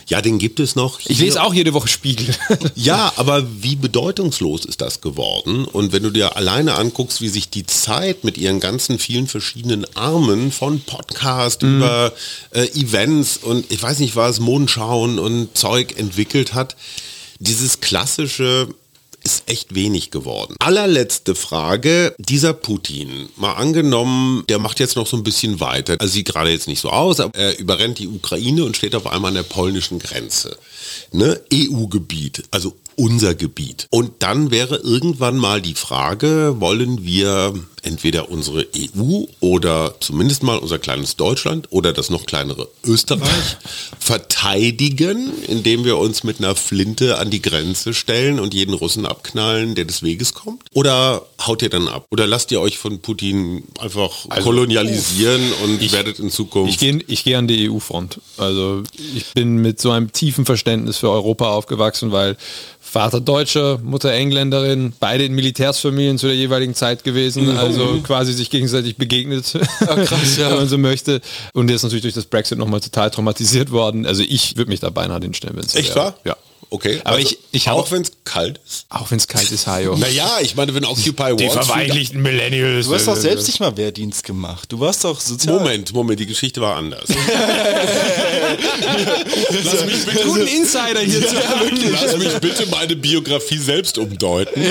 Ja, 0.06 0.22
den 0.22 0.38
gibt 0.38 0.58
es 0.58 0.74
noch. 0.74 1.00
ich 1.04 1.18
lese 1.18 1.42
auch 1.42 1.52
jede 1.52 1.74
Woche 1.74 1.88
Spiegel. 1.88 2.34
Ja, 2.74 3.12
aber 3.16 3.44
wie 3.62 3.76
bedeutungslos 3.76 4.64
ist 4.64 4.80
das 4.80 5.02
geworden? 5.02 5.66
Und 5.66 5.92
wenn 5.92 6.02
du 6.02 6.08
dir 6.08 6.34
alleine 6.36 6.76
anguckst, 6.76 7.20
wie 7.20 7.28
sich 7.28 7.50
die 7.50 7.66
Zeit 7.66 8.24
mit 8.24 8.38
ihren 8.38 8.58
ganzen 8.58 8.98
vielen 8.98 9.26
verschiedenen 9.26 9.84
Armen 9.94 10.50
von 10.50 10.80
Podcast 10.80 11.62
über 11.62 12.12
äh, 12.52 12.66
Events 12.68 13.36
und 13.36 13.70
ich 13.70 13.82
weiß 13.82 13.98
nicht 13.98 14.16
was, 14.16 14.40
Mondschauen 14.40 15.18
und 15.18 15.54
Zeug 15.58 15.98
entwickelt 15.98 16.54
hat, 16.54 16.74
dieses 17.38 17.80
klassische 17.80 18.68
ist 19.26 19.50
echt 19.50 19.74
wenig 19.74 20.12
geworden. 20.12 20.54
Allerletzte 20.60 21.34
Frage, 21.34 22.14
dieser 22.16 22.52
Putin, 22.52 23.28
mal 23.36 23.54
angenommen, 23.54 24.44
der 24.48 24.60
macht 24.60 24.78
jetzt 24.78 24.94
noch 24.94 25.08
so 25.08 25.16
ein 25.16 25.24
bisschen 25.24 25.58
weiter. 25.58 25.96
Also 25.98 26.12
sieht 26.12 26.28
gerade 26.28 26.50
jetzt 26.50 26.68
nicht 26.68 26.80
so 26.80 26.90
aus, 26.90 27.18
aber 27.18 27.36
er 27.36 27.58
überrennt 27.58 27.98
die 27.98 28.06
Ukraine 28.06 28.64
und 28.64 28.76
steht 28.76 28.94
auf 28.94 29.06
einmal 29.08 29.30
an 29.30 29.34
der 29.34 29.42
polnischen 29.42 29.98
Grenze. 29.98 30.56
Ne? 31.10 31.40
EU-Gebiet, 31.52 32.44
also 32.52 32.76
unser 32.94 33.34
Gebiet. 33.34 33.88
Und 33.90 34.12
dann 34.20 34.52
wäre 34.52 34.76
irgendwann 34.76 35.36
mal 35.36 35.60
die 35.60 35.74
Frage, 35.74 36.60
wollen 36.60 37.04
wir 37.04 37.54
entweder 37.86 38.30
unsere 38.30 38.66
EU 38.76 39.24
oder 39.40 39.94
zumindest 40.00 40.42
mal 40.42 40.58
unser 40.58 40.78
kleines 40.78 41.16
Deutschland 41.16 41.68
oder 41.70 41.92
das 41.92 42.10
noch 42.10 42.26
kleinere 42.26 42.68
Österreich 42.84 43.56
verteidigen, 43.98 45.30
indem 45.46 45.84
wir 45.84 45.96
uns 45.96 46.24
mit 46.24 46.40
einer 46.40 46.54
Flinte 46.54 47.18
an 47.18 47.30
die 47.30 47.40
Grenze 47.40 47.94
stellen 47.94 48.40
und 48.40 48.54
jeden 48.54 48.74
Russen 48.74 49.06
abknallen, 49.06 49.74
der 49.74 49.84
des 49.84 50.02
Weges 50.02 50.34
kommt? 50.34 50.64
Oder 50.74 51.22
haut 51.46 51.62
ihr 51.62 51.70
dann 51.70 51.88
ab? 51.88 52.06
Oder 52.10 52.26
lasst 52.26 52.50
ihr 52.50 52.60
euch 52.60 52.76
von 52.76 53.00
Putin 53.00 53.62
einfach 53.78 54.28
kolonialisieren 54.42 55.52
und 55.64 55.92
werdet 55.92 56.18
in 56.18 56.30
Zukunft... 56.30 56.72
Ich 56.72 56.78
gehe 56.78 57.00
ich 57.06 57.24
geh 57.24 57.36
an 57.36 57.46
die 57.46 57.70
EU-Front. 57.70 58.20
Also 58.36 58.82
ich 59.14 59.32
bin 59.34 59.58
mit 59.58 59.80
so 59.80 59.90
einem 59.92 60.12
tiefen 60.12 60.44
Verständnis 60.44 60.98
für 60.98 61.10
Europa 61.10 61.48
aufgewachsen, 61.50 62.10
weil 62.10 62.36
Vater 62.96 63.20
Deutscher, 63.20 63.78
Mutter 63.82 64.12
Engländerin, 64.12 64.92
beide 65.00 65.24
in 65.24 65.34
Militärsfamilien 65.34 66.18
zu 66.18 66.28
der 66.28 66.36
jeweiligen 66.36 66.74
Zeit 66.74 67.02
gewesen, 67.04 67.50
also 67.58 67.75
quasi 68.02 68.32
sich 68.32 68.50
gegenseitig 68.50 68.96
begegnet, 68.96 69.44
krass, 69.78 70.36
ja. 70.38 70.50
wenn 70.50 70.56
man 70.58 70.68
so 70.68 70.78
möchte. 70.78 71.20
Und 71.52 71.66
der 71.68 71.76
ist 71.76 71.82
natürlich 71.82 72.02
durch 72.02 72.14
das 72.14 72.26
Brexit 72.26 72.58
nochmal 72.58 72.80
total 72.80 73.10
traumatisiert 73.10 73.70
worden. 73.70 74.06
Also 74.06 74.22
ich 74.26 74.56
würde 74.56 74.70
mich 74.70 74.80
da 74.80 74.90
beinahe 74.90 75.20
hinstellen, 75.20 75.56
wenn 75.56 75.64
es 75.64 75.72
so 75.72 75.78
Echt 75.78 75.90
wäre. 75.94 75.98
wahr? 76.06 76.18
Ja. 76.24 76.36
Okay. 76.68 77.00
Aber 77.04 77.20
ich- 77.20 77.38
ich 77.52 77.68
habe- 77.68 77.78
auch 77.78 77.92
wenn 77.92 78.02
es 78.02 78.10
kalt 78.24 78.58
ist. 78.66 78.86
Auch 78.88 79.08
wenn 79.12 79.18
es 79.18 79.28
kalt 79.28 79.52
ist, 79.52 79.68
Hajo. 79.68 79.96
Naja, 79.96 80.38
ich 80.42 80.56
meine, 80.56 80.74
wenn 80.74 80.84
Occupy 80.84 81.12
Die 81.12 81.14
Wall 81.22 81.36
Street 81.36 81.50
verweichlichten 81.64 82.20
Millennials. 82.20 82.86
Du 82.88 82.94
hast 82.94 83.06
doch 83.06 83.14
selbst 83.14 83.46
nicht 83.46 83.60
mal 83.60 83.76
Wehrdienst 83.76 84.24
gemacht. 84.24 84.72
Du 84.72 84.80
warst 84.80 85.04
doch 85.04 85.20
sozial. 85.20 85.60
Moment, 85.60 85.92
Moment, 85.94 86.18
die 86.18 86.26
Geschichte 86.26 86.60
war 86.60 86.74
anders. 86.74 87.04
Lass 89.64 89.84
mich 89.86 90.04
bitte 90.06 90.24
guten 90.26 90.46
Insider 90.48 91.00
hier 91.00 91.26
zu 91.26 91.36
haben. 91.36 91.70
Lass 91.92 92.16
mich 92.16 92.34
bitte 92.40 92.66
meine 92.66 92.96
Biografie 92.96 93.58
selbst 93.58 93.96
umdeuten. 93.98 94.60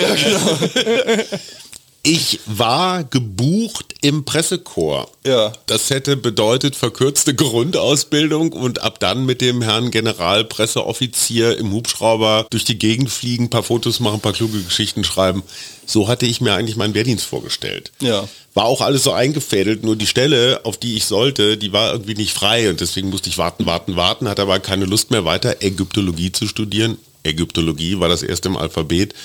Ich 2.08 2.40
war 2.46 3.04
gebucht 3.04 3.96
im 4.02 4.26
Pressekorps. 4.26 5.12
Ja. 5.26 5.52
Das 5.66 5.90
hätte 5.90 6.16
bedeutet 6.16 6.76
verkürzte 6.76 7.34
Grundausbildung 7.34 8.52
und 8.52 8.84
ab 8.84 9.00
dann 9.00 9.26
mit 9.26 9.42
dem 9.42 9.64
Herrn 9.64 9.90
Generalpresseoffizier 9.90 11.58
im 11.58 11.72
Hubschrauber 11.72 12.46
durch 12.52 12.64
die 12.64 12.78
Gegend 12.78 13.10
fliegen, 13.10 13.50
paar 13.50 13.64
Fotos 13.64 14.00
machen, 14.00 14.20
paar 14.20 14.34
kluge 14.34 14.62
Geschichten 14.62 15.04
schreiben. 15.04 15.42
So 15.88 16.08
hatte 16.08 16.28
ich 16.28 16.42
mir 16.42 16.54
eigentlich 16.54 16.76
meinen 16.76 16.94
Wehrdienst 16.94 17.26
vorgestellt. 17.26 17.92
Ja. 18.02 18.30
War 18.54 18.66
auch 18.66 18.82
alles 18.82 19.02
so 19.02 19.12
eingefädelt, 19.12 19.84
nur 19.84 19.96
die 19.96 20.06
Stelle, 20.06 20.62
auf 20.64 20.78
die 20.78 20.98
ich 20.98 21.06
sollte, 21.06 21.58
die 21.58 21.74
war 21.74 21.92
irgendwie 21.92 22.14
nicht 22.14 22.34
frei 22.34 22.70
und 22.70 22.82
deswegen 22.82 23.10
musste 23.10 23.30
ich 23.30 23.40
warten, 23.40 23.66
warten, 23.66 23.96
warten, 23.96 24.30
hatte 24.30 24.44
aber 24.44 24.60
keine 24.60 24.86
Lust 24.86 25.10
mehr 25.10 25.26
weiter 25.26 25.64
Ägyptologie 25.64 26.32
zu 26.32 26.46
studieren. 26.46 27.00
Ägyptologie 27.24 28.00
war 28.00 28.10
das 28.10 28.22
erste 28.22 28.50
im 28.50 28.58
Alphabet. 28.58 29.16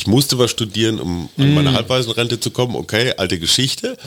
Ich 0.00 0.06
musste 0.06 0.38
was 0.38 0.50
studieren, 0.50 0.98
um 0.98 1.28
an 1.36 1.54
meine 1.54 1.74
Halbwaisenrente 1.74 2.40
zu 2.40 2.50
kommen. 2.52 2.74
Okay, 2.74 3.12
alte 3.18 3.38
Geschichte. 3.38 3.98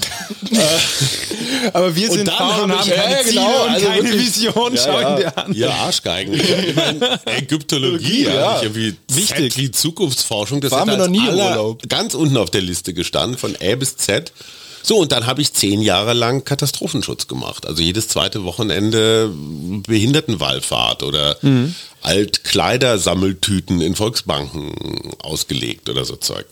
Aber 1.74 1.96
wir 1.96 2.10
sind 2.12 2.30
Frauen 2.32 2.62
und 2.64 2.72
hab 2.72 2.80
haben 2.80 2.90
ich- 2.90 2.96
keine 2.96 3.14
Ja, 3.16 3.22
Ziele 3.24 3.32
genau, 3.42 3.64
und 3.66 3.70
also 3.70 3.86
keine 3.86 4.04
wirklich. 4.04 4.22
Vision. 4.26 4.78
Schau 4.84 5.00
ihn 5.12 5.18
dir 5.18 5.38
an. 5.38 5.54
Ja, 5.54 5.70
Arschgeigen. 5.70 6.34
Ägyptologie, 7.26 8.24
ja. 8.24 8.34
Ja. 8.34 8.62
Irgendwie 8.64 8.96
Wichtig. 9.12 9.76
Zukunftsforschung. 9.76 10.62
Das 10.62 10.72
Waren 10.72 10.90
wir 10.90 10.98
noch 10.98 11.08
nie 11.08 11.20
im 11.28 11.36
Urlaub. 11.36 11.88
Ganz 11.88 12.16
unten 12.16 12.38
auf 12.38 12.50
der 12.50 12.62
Liste 12.62 12.96
gestanden, 12.96 13.38
von 13.38 13.56
A 13.62 13.76
bis 13.76 13.96
Z. 13.98 14.32
So, 14.86 14.98
und 14.98 15.12
dann 15.14 15.26
habe 15.26 15.42
ich 15.42 15.54
zehn 15.54 15.82
Jahre 15.82 16.14
lang 16.14 16.44
Katastrophenschutz 16.44 17.28
gemacht. 17.28 17.66
Also 17.66 17.82
jedes 17.82 18.10
zweite 18.10 18.44
Wochenende 18.44 19.32
Behindertenwallfahrt 19.88 21.04
oder 21.04 21.38
Mhm. 21.42 21.74
Altkleidersammeltüten 22.02 23.82
in 23.82 23.96
Volksbanken 23.96 24.74
ausgelegt 25.22 25.90
oder 25.90 26.04
so 26.06 26.16
Zeug. 26.18 26.46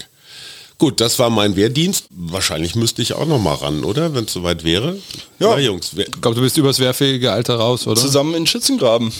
Gut, 0.77 0.99
das 0.99 1.19
war 1.19 1.29
mein 1.29 1.55
Wehrdienst. 1.55 2.05
Wahrscheinlich 2.09 2.73
müsste 2.75 3.01
ich 3.01 3.13
auch 3.13 3.27
noch 3.27 3.38
mal 3.39 3.53
ran, 3.55 3.84
oder? 3.84 4.15
Wenn 4.15 4.25
es 4.25 4.34
soweit 4.34 4.63
wäre. 4.63 4.97
Ja. 5.39 5.49
Na, 5.51 5.59
Jungs, 5.59 5.91
Ich 5.95 6.21
glaube, 6.21 6.36
du 6.36 6.41
bist 6.41 6.57
übers 6.57 6.79
wehrfähige 6.79 7.32
Alter 7.32 7.55
raus, 7.55 7.86
oder? 7.86 7.99
Zusammen 8.01 8.34
in 8.34 8.47
Schützengraben. 8.47 9.11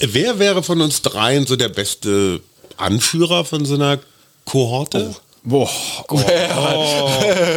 wer 0.00 0.38
wäre 0.38 0.62
von 0.62 0.80
uns 0.80 1.00
dreien 1.02 1.46
so 1.46 1.56
der 1.56 1.68
beste 1.70 2.40
Anführer 2.76 3.44
von 3.44 3.64
so 3.64 3.74
einer 3.74 3.98
Kohorte? 4.44 5.14
Boah, 5.48 5.70
oh, 6.10 6.20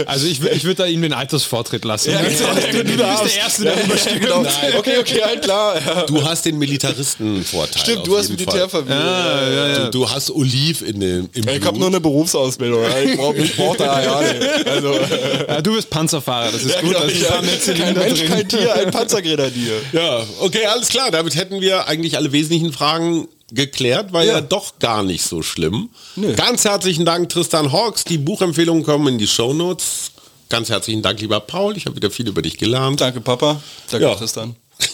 Also 0.06 0.26
ich, 0.26 0.42
ich 0.42 0.64
würde 0.64 0.76
da 0.76 0.86
ihm 0.86 1.02
den 1.02 1.12
Altersvortritt 1.12 1.84
lassen. 1.84 2.12
Ja, 2.12 2.22
Ganz 2.22 2.38
genau. 2.38 2.54
du, 2.54 2.84
du 2.84 2.98
bist 2.98 3.36
der 3.36 3.44
Erste, 3.44 3.64
der 3.64 3.84
überstimmt. 3.84 4.22
Genau. 4.22 4.46
Okay, 4.78 4.98
okay, 5.00 5.22
halt 5.26 5.42
klar. 5.42 5.76
Ja. 5.86 6.04
Du 6.04 6.24
hast 6.24 6.46
den 6.46 6.58
Militaristenvorteil. 6.58 7.82
Stimmt, 7.82 8.08
du 8.08 8.18
hast 8.18 8.30
Militärfamilie. 8.30 9.86
Du, 9.86 9.92
du 9.92 10.10
hast 10.10 10.32
Oliv 10.32 10.82
in 10.84 11.00
dem 11.02 11.30
im 11.34 11.48
Ich 11.48 11.66
habe 11.66 11.78
nur 11.78 11.88
eine 11.88 12.00
Berufsausbildung. 12.00 12.82
Ich 13.04 13.18
brauche 13.18 13.34
brauch 13.58 13.76
da 13.76 14.02
ja 14.02 14.22
nicht. 14.22 14.68
Also, 14.68 15.00
Ja, 15.48 15.62
du 15.62 15.76
bist 15.76 15.90
Panzerfahrer, 15.90 16.52
das 16.52 16.64
ist 16.64 16.80
gut. 16.80 16.96
Da 16.96 17.10
sind 17.10 17.26
ein 17.26 17.32
paar 17.32 17.42
mehr 17.42 17.58
kein 17.58 17.94
Mensch, 17.94 18.20
drin. 18.20 18.30
kein 18.30 18.48
Tier, 18.48 18.74
ein 18.74 18.92
Panzergrenadier. 18.92 19.74
Ja, 19.92 20.26
okay, 20.40 20.66
alles 20.66 20.88
klar. 20.88 21.12
Damit 21.12 21.36
hätten 21.36 21.60
wir 21.60 21.88
eigentlich 21.88 22.16
alle 22.16 22.32
wesentlichen 22.32 22.72
Fragen 22.72 23.28
geklärt. 23.52 24.12
War 24.14 24.24
ja, 24.24 24.34
Ja. 24.34 24.42
doch 24.42 24.80
gar 24.80 25.04
nicht 25.04 25.24
so 25.24 25.42
schlimm. 25.42 25.90
Nö. 26.16 26.34
Ganz 26.36 26.66
herzlichen 26.66 27.06
Dank, 27.06 27.30
Tristan 27.30 27.72
Hawks. 27.72 28.04
Die 28.04 28.18
Buchempfehlungen 28.18 28.84
kommen 28.84 29.08
in 29.10 29.18
die 29.18 29.28
Shownotes. 29.28 30.12
Ganz 30.50 30.70
herzlichen 30.70 31.02
Dank, 31.02 31.22
lieber 31.22 31.40
Paul. 31.40 31.78
Ich 31.78 31.86
habe 31.86 31.96
wieder 31.96 32.12
viel 32.12 32.28
über 32.28 32.42
dich 32.42 32.58
gelernt. 32.58 33.00
Danke, 33.02 33.22
Papa. 33.22 33.62
Danke, 33.90 34.06
Ja. 34.08 34.16
Tristan. 34.16 34.56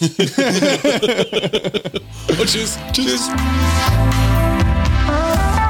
Und 2.38 2.46
tschüss. 2.46 2.76
Tschüss. 2.92 3.22